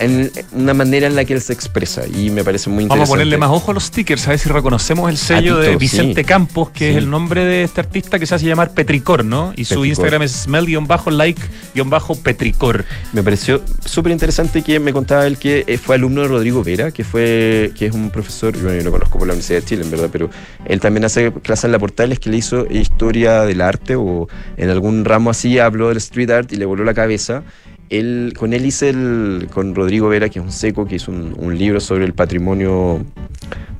en 0.01 0.31
una 0.53 0.75
manera 0.75 1.07
en 1.07 1.15
la 1.15 1.25
que 1.25 1.35
él 1.35 1.41
se 1.41 1.53
expresa 1.53 2.03
y 2.09 2.31
me 2.31 2.43
parece 2.43 2.69
muy 2.71 2.83
interesante. 2.85 2.99
Vamos 3.01 3.09
a 3.09 3.13
ponerle 3.13 3.39
más 3.39 3.51
ojo 3.51 3.71
a 3.71 3.75
los 3.75 3.85
stickers, 3.85 4.27
a 4.27 4.31
ver 4.31 4.39
si 4.39 4.49
reconocemos 4.49 5.09
el 5.11 5.17
sello 5.17 5.59
de 5.59 5.77
Vicente 5.77 6.23
sí. 6.23 6.27
Campos, 6.27 6.71
que 6.71 6.81
Sí. 6.81 6.87
es 6.93 6.97
el 6.97 7.11
nombre 7.11 7.45
de 7.45 7.63
este 7.65 7.81
artista 7.81 8.19
que 8.19 8.25
se 8.27 8.35
hace 8.35 8.47
llamar 8.47 8.73
Petricor, 8.73 9.25
¿no? 9.25 9.53
Y 9.57 9.65
su. 9.67 9.85
Instagram 9.85 10.23
es 10.23 10.33
smell-like-petricor. 10.47 12.85
Me 13.13 13.23
pareció 13.23 13.63
súper 13.85 14.13
interesante 14.13 14.63
que 14.63 14.81
me 14.81 14.93
contaba 14.93 15.27
él 15.27 15.37
que 15.39 15.65
eh, 15.67 15.79
fue 15.79 15.97
alumno 15.97 16.23
de 16.23 16.29
Rodrigo 16.29 16.63
Vera, 16.65 16.91
que 16.91 17.05
fue 17.05 17.73
que 17.77 17.87
es 17.87 17.95
un 17.95 18.11
profesor, 18.11 18.53
bueno, 18.61 18.79
yo 18.79 18.85
lo 18.85 18.91
conozco 18.93 19.19
por 19.19 19.27
la 19.27 19.35
Universidad 19.35 19.61
de 19.61 19.67
Chile, 19.67 19.83
en 19.85 19.91
verdad, 19.91 20.09
pero 20.11 20.31
él 20.65 20.81
también 20.81 21.05
hace 21.05 21.33
clases 21.33 21.65
en 21.65 21.73
la 21.73 21.79
Portales 21.79 22.19
que 22.19 22.31
le 22.31 22.39
hizo 22.39 22.67
historia 22.71 23.43
del 23.43 23.61
arte 23.61 23.97
o 23.97 24.29
en 24.57 24.71
algún 24.71 25.05
ramo 25.05 25.31
así 25.31 25.59
habló 25.59 25.89
del 25.89 25.99
street 25.99 26.31
art 26.31 26.53
y 26.53 26.57
le 26.57 26.65
voló 26.65 26.85
la 26.85 26.95
cabeza. 26.95 27.43
Él, 27.91 28.35
con 28.37 28.53
él 28.53 28.65
hice 28.65 28.91
el, 28.91 29.49
con 29.53 29.75
Rodrigo 29.75 30.09
Vera, 30.09 30.29
que 30.29 30.39
es 30.39 30.45
un 30.45 30.53
seco, 30.53 30.87
que 30.87 30.97
hizo 30.97 31.11
un, 31.11 31.35
un 31.37 31.59
libro 31.59 31.81
sobre 31.81 32.05
el 32.05 32.15
patrimonio 32.15 33.05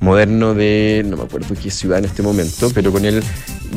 moderno 0.01 0.53
de, 0.53 1.03
no 1.05 1.15
me 1.15 1.23
acuerdo 1.23 1.55
qué 1.61 1.69
ciudad 1.69 1.99
en 1.99 2.05
este 2.05 2.23
momento, 2.23 2.71
pero 2.73 2.91
con 2.91 3.05
él 3.05 3.23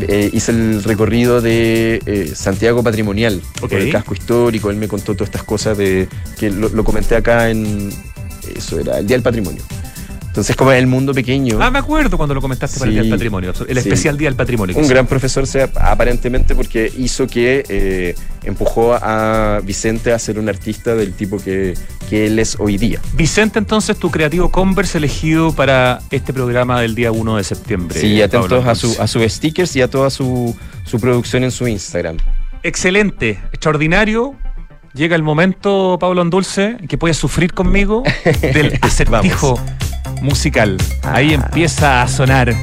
eh, 0.08 0.30
hice 0.32 0.52
el 0.52 0.82
recorrido 0.82 1.40
de 1.40 2.00
eh, 2.06 2.32
Santiago 2.34 2.82
Patrimonial, 2.82 3.40
por 3.60 3.72
el 3.72 3.92
casco 3.92 4.14
histórico, 4.14 4.70
él 4.70 4.76
me 4.76 4.88
contó 4.88 5.14
todas 5.14 5.28
estas 5.28 5.44
cosas 5.44 5.76
de 5.76 6.08
que 6.38 6.50
lo, 6.50 6.70
lo 6.70 6.82
comenté 6.82 7.14
acá 7.14 7.50
en, 7.50 7.90
eso 8.56 8.80
era 8.80 8.98
el 8.98 9.06
Día 9.06 9.16
del 9.16 9.22
Patrimonio. 9.22 9.62
Entonces 10.34 10.56
como 10.56 10.72
el 10.72 10.88
mundo 10.88 11.14
pequeño. 11.14 11.58
Ah, 11.62 11.70
me 11.70 11.78
acuerdo 11.78 12.16
cuando 12.16 12.34
lo 12.34 12.40
comentaste 12.40 12.80
para 12.80 12.88
el 12.88 12.94
Día 12.94 13.02
del 13.02 13.12
Patrimonio, 13.12 13.52
el 13.68 13.80
sí. 13.80 13.88
especial 13.88 14.18
Día 14.18 14.26
del 14.26 14.34
Patrimonio. 14.34 14.76
un 14.76 14.88
gran 14.88 15.06
profesor 15.06 15.46
sea, 15.46 15.70
aparentemente 15.76 16.56
porque 16.56 16.92
hizo 16.98 17.28
que 17.28 17.62
eh, 17.68 18.16
empujó 18.42 18.94
a 18.94 19.60
Vicente 19.62 20.12
a 20.12 20.18
ser 20.18 20.40
un 20.40 20.48
artista 20.48 20.96
del 20.96 21.12
tipo 21.12 21.38
que, 21.38 21.74
que 22.10 22.26
él 22.26 22.40
es 22.40 22.56
hoy 22.58 22.78
día. 22.78 23.00
Vicente, 23.12 23.60
entonces, 23.60 23.96
tu 23.96 24.10
creativo 24.10 24.50
Converse 24.50 24.98
elegido 24.98 25.52
para 25.52 26.00
este 26.10 26.32
programa 26.32 26.80
del 26.80 26.96
día 26.96 27.12
1 27.12 27.36
de 27.36 27.44
septiembre. 27.44 28.00
Sí, 28.00 28.20
atentos 28.20 28.50
Pablo 28.50 28.68
a, 28.68 28.74
su, 28.74 29.00
a 29.00 29.06
sus 29.06 29.22
stickers 29.32 29.76
y 29.76 29.82
a 29.82 29.88
toda 29.88 30.10
su, 30.10 30.52
su 30.84 30.98
producción 30.98 31.44
en 31.44 31.52
su 31.52 31.68
Instagram. 31.68 32.16
Excelente, 32.64 33.38
extraordinario. 33.52 34.34
Llega 34.94 35.16
el 35.16 35.22
momento, 35.24 35.96
Pablo 36.00 36.20
Andulce, 36.22 36.76
que 36.88 36.96
puedes 36.98 37.16
sufrir 37.16 37.52
conmigo 37.52 38.04
del 38.40 38.78
acertijo 38.82 39.58
musical. 40.22 40.76
Ahí 41.02 41.30
Ah. 41.32 41.34
empieza 41.44 42.02
a 42.02 42.08
sonar. 42.08 42.54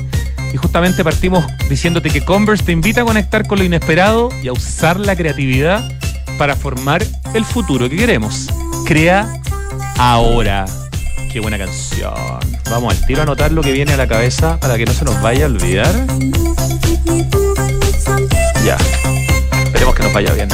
Y 0.53 0.57
justamente 0.57 1.03
partimos 1.03 1.45
diciéndote 1.69 2.09
que 2.09 2.23
Converse 2.23 2.63
te 2.65 2.71
invita 2.71 3.01
a 3.01 3.05
conectar 3.05 3.45
con 3.47 3.59
lo 3.59 3.65
inesperado 3.65 4.29
y 4.43 4.47
a 4.47 4.53
usar 4.53 4.99
la 4.99 5.15
creatividad 5.15 5.83
para 6.37 6.55
formar 6.55 7.03
el 7.33 7.45
futuro 7.45 7.89
que 7.89 7.97
queremos. 7.97 8.47
Crea 8.85 9.27
ahora. 9.97 10.65
Qué 11.31 11.39
buena 11.39 11.57
canción. 11.57 12.13
Vamos 12.69 12.93
al 12.97 13.05
tiro 13.05 13.19
a 13.21 13.23
anotar 13.23 13.51
lo 13.51 13.61
que 13.61 13.71
viene 13.71 13.93
a 13.93 13.97
la 13.97 14.07
cabeza 14.07 14.57
para 14.59 14.77
que 14.77 14.85
no 14.85 14.93
se 14.93 15.05
nos 15.05 15.21
vaya 15.21 15.45
a 15.45 15.47
olvidar. 15.47 15.93
Ya. 18.65 18.77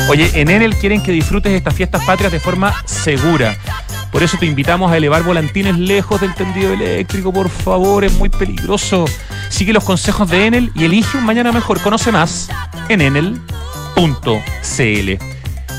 Oye, 0.09 0.29
en 0.33 0.49
Enel 0.49 0.75
quieren 0.75 1.01
que 1.01 1.11
disfrutes 1.11 1.53
estas 1.53 1.73
fiestas 1.73 2.03
patrias 2.05 2.31
de 2.31 2.39
forma 2.39 2.73
segura. 2.85 3.57
Por 4.11 4.23
eso 4.23 4.37
te 4.37 4.45
invitamos 4.45 4.91
a 4.91 4.97
elevar 4.97 5.23
volantines 5.23 5.77
lejos 5.77 6.21
del 6.21 6.33
tendido 6.33 6.73
eléctrico, 6.73 7.31
por 7.31 7.49
favor, 7.49 8.03
es 8.03 8.13
muy 8.13 8.29
peligroso. 8.29 9.05
Sigue 9.49 9.73
los 9.73 9.83
consejos 9.83 10.29
de 10.29 10.47
Enel 10.47 10.71
y 10.75 10.85
elige 10.85 11.17
un 11.17 11.25
mañana 11.25 11.51
mejor. 11.51 11.81
Conoce 11.81 12.11
más 12.11 12.49
en 12.89 13.01
enel.cl. 13.01 14.27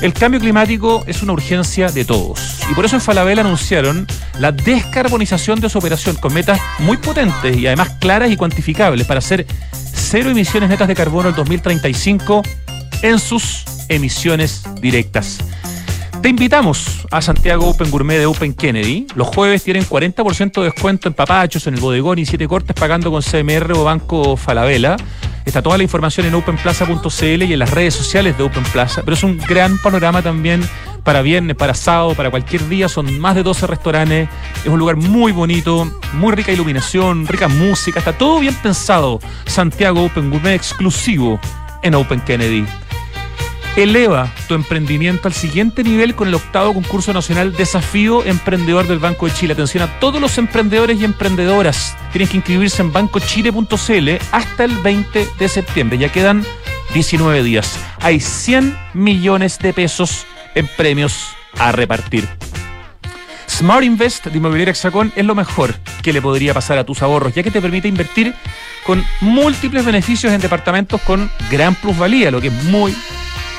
El 0.01 0.13
cambio 0.13 0.39
climático 0.39 1.03
es 1.07 1.21
una 1.21 1.33
urgencia 1.33 1.89
de 1.89 2.05
todos. 2.05 2.59
Y 2.71 2.73
por 2.73 2.85
eso 2.85 2.95
en 2.95 3.01
Falabella 3.01 3.41
anunciaron 3.41 4.07
la 4.39 4.53
descarbonización 4.53 5.59
de 5.59 5.69
su 5.69 5.77
operación 5.77 6.15
con 6.15 6.33
metas 6.33 6.59
muy 6.79 6.95
potentes 6.95 7.57
y 7.57 7.67
además 7.67 7.89
claras 7.99 8.31
y 8.31 8.37
cuantificables 8.37 9.05
para 9.05 9.17
hacer 9.17 9.45
cero 9.71 10.29
emisiones 10.29 10.69
netas 10.69 10.87
de 10.87 10.95
carbono 10.95 11.29
el 11.29 11.35
2035 11.35 12.43
en 13.01 13.19
sus 13.19 13.65
emisiones 13.89 14.63
directas. 14.81 15.39
Te 16.21 16.27
invitamos 16.27 17.07
a 17.11 17.21
Santiago 17.21 17.69
Open 17.69 17.89
Gourmet 17.89 18.17
de 18.17 18.25
Open 18.25 18.53
Kennedy. 18.53 19.07
Los 19.15 19.29
jueves 19.29 19.63
tienen 19.63 19.85
40% 19.85 20.51
de 20.59 20.63
descuento 20.63 21.07
en 21.07 21.13
papachos, 21.13 21.65
en 21.65 21.75
el 21.75 21.79
bodegón 21.79 22.19
y 22.19 22.25
siete 22.25 22.45
cortes 22.45 22.75
pagando 22.75 23.09
con 23.09 23.21
CMR 23.21 23.71
o 23.71 23.85
Banco 23.85 24.35
Falabella. 24.35 24.97
Está 25.45 25.61
toda 25.61 25.77
la 25.77 25.83
información 25.83 26.25
en 26.25 26.35
openplaza.cl 26.35 27.43
y 27.43 27.53
en 27.53 27.59
las 27.59 27.71
redes 27.71 27.93
sociales 27.93 28.37
de 28.37 28.43
Open 28.43 28.63
Plaza. 28.65 29.01
Pero 29.05 29.15
es 29.15 29.23
un 29.23 29.37
gran 29.37 29.77
panorama 29.77 30.21
también 30.21 30.61
para 31.05 31.21
viernes, 31.21 31.55
para 31.55 31.73
sábado, 31.73 32.13
para 32.15 32.29
cualquier 32.29 32.67
día. 32.67 32.89
Son 32.89 33.17
más 33.17 33.35
de 33.35 33.43
12 33.43 33.65
restaurantes. 33.65 34.27
Es 34.63 34.67
un 34.67 34.77
lugar 34.77 34.97
muy 34.97 35.31
bonito, 35.31 35.89
muy 36.13 36.33
rica 36.33 36.51
iluminación, 36.51 37.27
rica 37.27 37.47
música. 37.47 37.99
Está 37.99 38.17
todo 38.17 38.41
bien 38.41 38.55
pensado. 38.55 39.21
Santiago 39.45 40.03
Open 40.03 40.29
Gourmet 40.29 40.55
exclusivo 40.55 41.39
en 41.81 41.95
Open 41.95 42.19
Kennedy. 42.19 42.65
Eleva 43.75 44.31
tu 44.47 44.55
emprendimiento 44.55 45.27
al 45.27 45.33
siguiente 45.33 45.83
nivel 45.83 46.15
con 46.15 46.27
el 46.27 46.35
octavo 46.35 46.73
concurso 46.73 47.13
nacional 47.13 47.53
Desafío 47.53 48.25
Emprendedor 48.25 48.87
del 48.87 48.99
Banco 48.99 49.27
de 49.27 49.33
Chile. 49.33 49.53
Atención 49.53 49.83
a 49.83 49.99
todos 49.99 50.19
los 50.19 50.37
emprendedores 50.37 50.99
y 50.99 51.05
emprendedoras. 51.05 51.95
Tienen 52.11 52.27
que 52.27 52.37
inscribirse 52.37 52.81
en 52.81 52.91
bancochile.cl 52.91 54.09
hasta 54.31 54.63
el 54.63 54.75
20 54.77 55.27
de 55.37 55.47
septiembre. 55.47 55.97
Ya 55.97 56.11
quedan 56.11 56.43
19 56.93 57.43
días. 57.43 57.79
Hay 58.01 58.19
100 58.19 58.77
millones 58.93 59.59
de 59.59 59.73
pesos 59.73 60.25
en 60.55 60.67
premios 60.75 61.29
a 61.57 61.71
repartir. 61.71 62.27
Smart 63.47 63.83
Invest 63.83 64.25
de 64.27 64.37
Inmobiliaria 64.37 64.71
Hexacón 64.71 65.11
es 65.15 65.25
lo 65.25 65.35
mejor 65.35 65.75
que 66.01 66.13
le 66.13 66.21
podría 66.21 66.53
pasar 66.53 66.77
a 66.77 66.85
tus 66.85 67.01
ahorros, 67.01 67.33
ya 67.33 67.43
que 67.43 67.51
te 67.51 67.61
permite 67.61 67.87
invertir 67.87 68.33
con 68.85 69.03
múltiples 69.21 69.85
beneficios 69.85 70.31
en 70.31 70.41
departamentos 70.41 71.01
con 71.01 71.29
gran 71.51 71.75
plusvalía, 71.75 72.31
lo 72.31 72.41
que 72.41 72.47
es 72.47 72.63
muy 72.65 72.95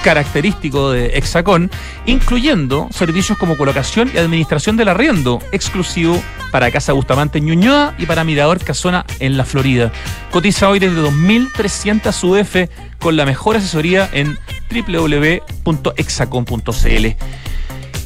característico 0.03 0.91
de 0.91 1.17
Hexacón, 1.17 1.71
incluyendo 2.07 2.89
servicios 2.91 3.39
como 3.39 3.57
colocación 3.57 4.11
y 4.15 4.19
administración 4.19 4.77
del 4.77 4.89
arriendo, 4.89 5.41
exclusivo 5.53 6.21
para 6.51 6.71
Casa 6.71 6.93
Bustamante 6.93 7.39
en 7.39 7.47
Ñuñoa 7.47 7.95
y 7.99 8.07
para 8.07 8.23
Mirador 8.25 8.63
Casona 8.63 9.05
en 9.19 9.37
la 9.37 9.45
Florida. 9.45 9.91
Cotiza 10.31 10.69
hoy 10.69 10.79
desde 10.79 11.03
2.300 11.03 12.25
UF 12.25 12.57
con 12.99 13.17
la 13.17 13.25
mejor 13.25 13.57
asesoría 13.57 14.09
en 14.13 14.39
www.hexacon.cl. 14.71 17.07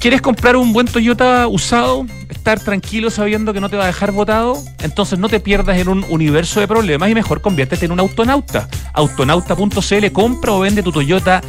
¿Quieres 0.00 0.20
comprar 0.20 0.56
un 0.56 0.72
buen 0.74 0.86
Toyota 0.86 1.48
usado? 1.48 2.06
Estar 2.28 2.60
tranquilo 2.60 3.10
sabiendo 3.10 3.54
que 3.54 3.60
no 3.60 3.70
te 3.70 3.76
va 3.76 3.84
a 3.84 3.86
dejar 3.86 4.12
botado? 4.12 4.62
Entonces 4.82 5.18
no 5.18 5.30
te 5.30 5.40
pierdas 5.40 5.78
en 5.78 5.88
un 5.88 6.04
universo 6.10 6.60
de 6.60 6.68
problemas 6.68 7.08
y 7.08 7.14
mejor 7.14 7.40
conviértete 7.40 7.86
en 7.86 7.92
un 7.92 8.00
autonauta. 8.00 8.68
Autonauta.cl 8.92 10.12
compra 10.12 10.52
o 10.52 10.60
vende 10.60 10.82
tu 10.82 10.92
Toyota 10.92 11.40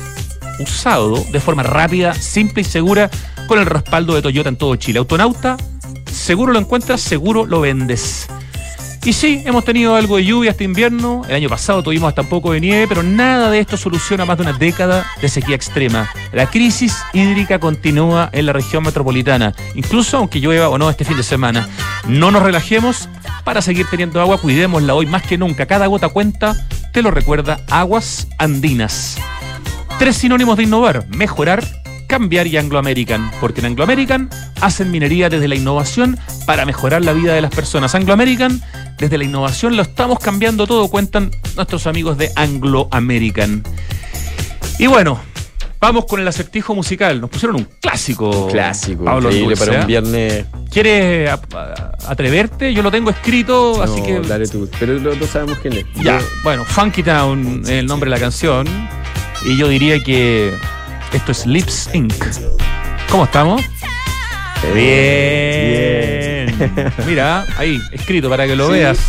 usado 0.59 1.23
de 1.31 1.39
forma 1.39 1.63
rápida, 1.63 2.13
simple 2.13 2.61
y 2.61 2.65
segura 2.65 3.09
con 3.47 3.59
el 3.59 3.65
respaldo 3.65 4.15
de 4.15 4.21
Toyota 4.21 4.49
en 4.49 4.57
todo 4.57 4.75
Chile. 4.75 4.99
Autonauta, 4.99 5.57
seguro 6.11 6.53
lo 6.53 6.59
encuentras, 6.59 7.01
seguro 7.01 7.45
lo 7.45 7.61
vendes. 7.61 8.27
Y 9.05 9.13
sí, 9.13 9.43
hemos 9.45 9.63
tenido 9.63 9.95
algo 9.95 10.17
de 10.17 10.25
lluvia 10.25 10.49
este 10.49 10.63
invierno. 10.63 11.21
El 11.29 11.35
año 11.35 11.47
pasado 11.47 11.83
tuvimos 11.83 12.09
hasta 12.09 12.21
un 12.21 12.29
poco 12.29 12.53
de 12.53 12.59
nieve, 12.59 12.87
pero 12.87 13.03
nada 13.03 13.51
de 13.51 13.59
esto 13.59 13.77
soluciona 13.77 14.25
más 14.25 14.37
de 14.37 14.43
una 14.43 14.53
década 14.53 15.05
de 15.21 15.29
sequía 15.29 15.55
extrema. 15.55 16.09
La 16.33 16.49
crisis 16.49 16.97
hídrica 17.13 17.59
continúa 17.59 18.31
en 18.33 18.47
la 18.47 18.53
región 18.53 18.83
metropolitana, 18.83 19.53
incluso 19.75 20.17
aunque 20.17 20.39
llueva 20.39 20.69
o 20.69 20.79
no 20.79 20.89
este 20.89 21.05
fin 21.05 21.17
de 21.17 21.23
semana. 21.23 21.69
No 22.07 22.31
nos 22.31 22.41
relajemos 22.41 23.07
para 23.43 23.61
seguir 23.61 23.85
teniendo 23.91 24.19
agua, 24.21 24.39
cuidémosla 24.39 24.95
hoy 24.95 25.05
más 25.05 25.21
que 25.21 25.37
nunca. 25.37 25.67
Cada 25.67 25.85
gota 25.85 26.09
cuenta, 26.09 26.55
te 26.91 27.03
lo 27.03 27.11
recuerda, 27.11 27.59
Aguas 27.69 28.27
Andinas. 28.39 29.19
Tres 29.97 30.17
sinónimos 30.17 30.57
de 30.57 30.63
innovar, 30.63 31.07
mejorar, 31.07 31.63
cambiar 32.07 32.47
y 32.47 32.57
Anglo 32.57 32.77
American, 32.77 33.31
porque 33.39 33.61
en 33.61 33.67
Anglo 33.67 33.85
American 33.85 34.29
hacen 34.59 34.91
minería 34.91 35.29
desde 35.29 35.47
la 35.47 35.55
innovación 35.55 36.19
para 36.45 36.65
mejorar 36.65 37.03
la 37.03 37.13
vida 37.13 37.33
de 37.33 37.41
las 37.41 37.51
personas. 37.51 37.95
Anglo 37.95 38.11
American, 38.11 38.61
desde 38.97 39.17
la 39.17 39.23
innovación 39.23 39.77
lo 39.77 39.83
estamos 39.83 40.19
cambiando 40.19 40.67
todo, 40.67 40.89
cuentan 40.89 41.31
nuestros 41.55 41.87
amigos 41.87 42.17
de 42.17 42.29
Anglo 42.35 42.89
American. 42.91 43.63
Y 44.79 44.87
bueno, 44.87 45.21
vamos 45.85 46.05
con 46.05 46.19
el 46.19 46.27
acertijo 46.27 46.73
musical. 46.73 47.21
Nos 47.21 47.29
pusieron 47.29 47.57
un 47.57 47.67
clásico. 47.79 48.47
Clásico, 48.47 49.03
Pablo 49.05 49.29
increíble 49.29 49.55
Dulce, 49.55 49.65
para 49.65 49.77
¿eh? 49.77 49.81
un 49.81 49.87
viernes. 49.87 50.45
¿Quieres 50.71 51.29
atreverte? 52.07 52.73
Yo 52.73 52.81
lo 52.81 52.91
tengo 52.91 53.09
escrito, 53.11 53.81
así 53.83 54.01
que. 54.01 54.19
Dale 54.19 54.47
tú. 54.47 54.67
Pero 54.79 54.99
no, 54.99 55.13
no 55.13 55.27
sabemos 55.27 55.59
quién 55.59 55.73
es. 55.73 55.85
Ya, 55.95 56.19
Yo- 56.19 56.25
bueno, 56.43 56.65
Funky 56.65 57.03
Town 57.03 57.61
es 57.63 57.69
el 57.69 57.85
nombre 57.85 58.09
de 58.09 58.15
la 58.15 58.19
canción. 58.19 58.67
Y 59.45 59.57
yo 59.57 59.67
diría 59.67 60.03
que 60.03 60.51
esto 61.13 61.31
es 61.31 61.45
Lips 61.45 61.89
Inc. 61.93 62.13
¿Cómo 63.09 63.25
estamos? 63.25 63.61
Bien. 64.73 66.34
Mira, 67.05 67.45
ahí, 67.57 67.79
escrito 67.91 68.29
para 68.29 68.45
que 68.47 68.55
lo 68.55 68.67
Sí, 68.67 68.73
veas. 68.73 68.99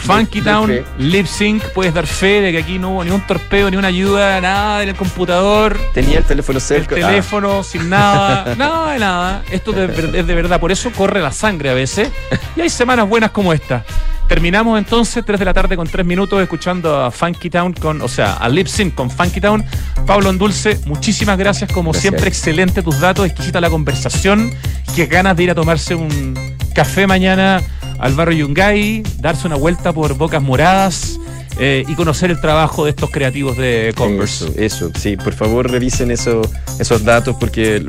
Funky 0.00 0.40
Town. 0.40 0.72
Lip 0.98 1.26
Sync, 1.26 1.62
puedes 1.74 1.94
dar 1.94 2.06
fe 2.06 2.40
de 2.40 2.52
que 2.52 2.58
aquí 2.58 2.78
no 2.78 2.90
hubo 2.90 3.04
ni 3.04 3.10
un 3.10 3.20
torpeo, 3.26 3.70
ni 3.70 3.76
una 3.76 3.88
ayuda, 3.88 4.40
nada 4.40 4.82
en 4.82 4.88
el 4.90 4.96
computador, 4.96 5.78
Tenía 5.94 6.18
el 6.18 6.24
teléfono 6.24 6.58
el 6.58 6.62
cerca. 6.62 6.96
Ah, 6.96 7.08
teléfono, 7.08 7.62
sin 7.62 7.88
nada, 7.88 8.54
nada 8.58 8.92
de 8.92 8.98
nada. 8.98 9.42
Esto 9.50 9.72
de 9.72 9.84
es 10.18 10.26
de 10.26 10.34
verdad, 10.34 10.58
por 10.60 10.72
eso 10.72 10.90
corre 10.92 11.20
la 11.20 11.32
sangre 11.32 11.70
a 11.70 11.74
veces. 11.74 12.10
Y 12.56 12.60
hay 12.60 12.70
semanas 12.70 13.08
buenas 13.08 13.30
como 13.30 13.52
esta. 13.52 13.84
Terminamos 14.28 14.78
entonces 14.78 15.22
3 15.26 15.38
de 15.38 15.44
la 15.44 15.52
tarde 15.52 15.76
con 15.76 15.86
3 15.86 16.06
minutos 16.06 16.40
escuchando 16.40 17.02
a 17.04 17.10
Funky 17.10 17.50
Town 17.50 17.74
con, 17.74 18.00
o 18.00 18.08
sea, 18.08 18.34
a 18.34 18.48
Lip 18.48 18.66
Sync 18.66 18.94
con 18.94 19.10
Funky 19.10 19.40
Town. 19.42 19.62
Pablo 20.06 20.30
Endulce, 20.30 20.80
muchísimas 20.86 21.36
gracias. 21.36 21.70
Como 21.70 21.90
Gracias. 21.92 22.02
siempre, 22.10 22.28
excelente 22.28 22.82
tus 22.82 22.98
datos, 22.98 23.26
exquisita 23.26 23.60
la 23.60 23.68
conversación. 23.68 24.50
Qué 24.96 25.06
ganas 25.06 25.36
de 25.36 25.42
ir 25.44 25.50
a 25.50 25.54
tomarse 25.54 25.94
un 25.94 26.34
café 26.74 27.06
mañana 27.06 27.60
al 27.98 28.14
barrio 28.14 28.46
Yungay, 28.46 29.02
darse 29.18 29.46
una 29.46 29.56
vuelta 29.56 29.92
por 29.92 30.14
Bocas 30.14 30.42
Moradas 30.42 31.18
eh, 31.58 31.84
y 31.86 31.94
conocer 31.94 32.30
el 32.30 32.40
trabajo 32.40 32.84
de 32.84 32.90
estos 32.90 33.10
creativos 33.10 33.56
de 33.56 33.92
Converse. 33.96 34.46
Eso, 34.46 34.86
eso, 34.88 34.90
sí, 34.98 35.16
por 35.16 35.34
favor 35.34 35.70
revisen 35.70 36.10
eso, 36.10 36.42
esos 36.78 37.04
datos 37.04 37.36
porque 37.38 37.84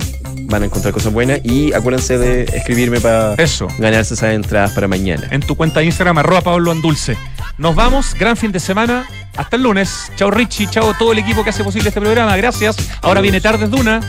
van 0.46 0.62
a 0.62 0.66
encontrar 0.66 0.94
cosas 0.94 1.14
buenas 1.14 1.40
y 1.44 1.74
acuérdense 1.74 2.18
de 2.18 2.44
escribirme 2.44 3.00
para 3.00 3.34
Eso. 3.36 3.68
ganarse 3.80 4.14
esas 4.14 4.34
entradas 4.34 4.72
para 4.72 4.88
mañana. 4.88 5.28
en 5.32 5.42
tu 5.42 5.56
cuenta 5.56 5.80
de 5.80 5.88
Instagram, 5.88 6.18
arroba 6.18 6.42
Pablo 6.42 6.72
Andulce. 6.72 7.18
Nos 7.58 7.76
vamos, 7.76 8.14
gran 8.16 8.36
fin 8.36 8.52
de 8.52 8.60
semana. 8.60 9.06
Hasta 9.38 9.56
el 9.56 9.64
lunes. 9.64 10.12
Chao 10.16 10.30
Richie, 10.30 10.68
chao 10.70 10.94
todo 11.00 11.12
el 11.12 11.20
equipo 11.20 11.44
que 11.44 11.50
hace 11.52 11.64
posible 11.64 11.90
este 11.90 12.02
programa. 12.02 12.36
Gracias. 12.38 12.78
Ahora 13.02 13.22
viene 13.22 13.42
Tardes 13.42 13.72
Duna. 13.72 14.00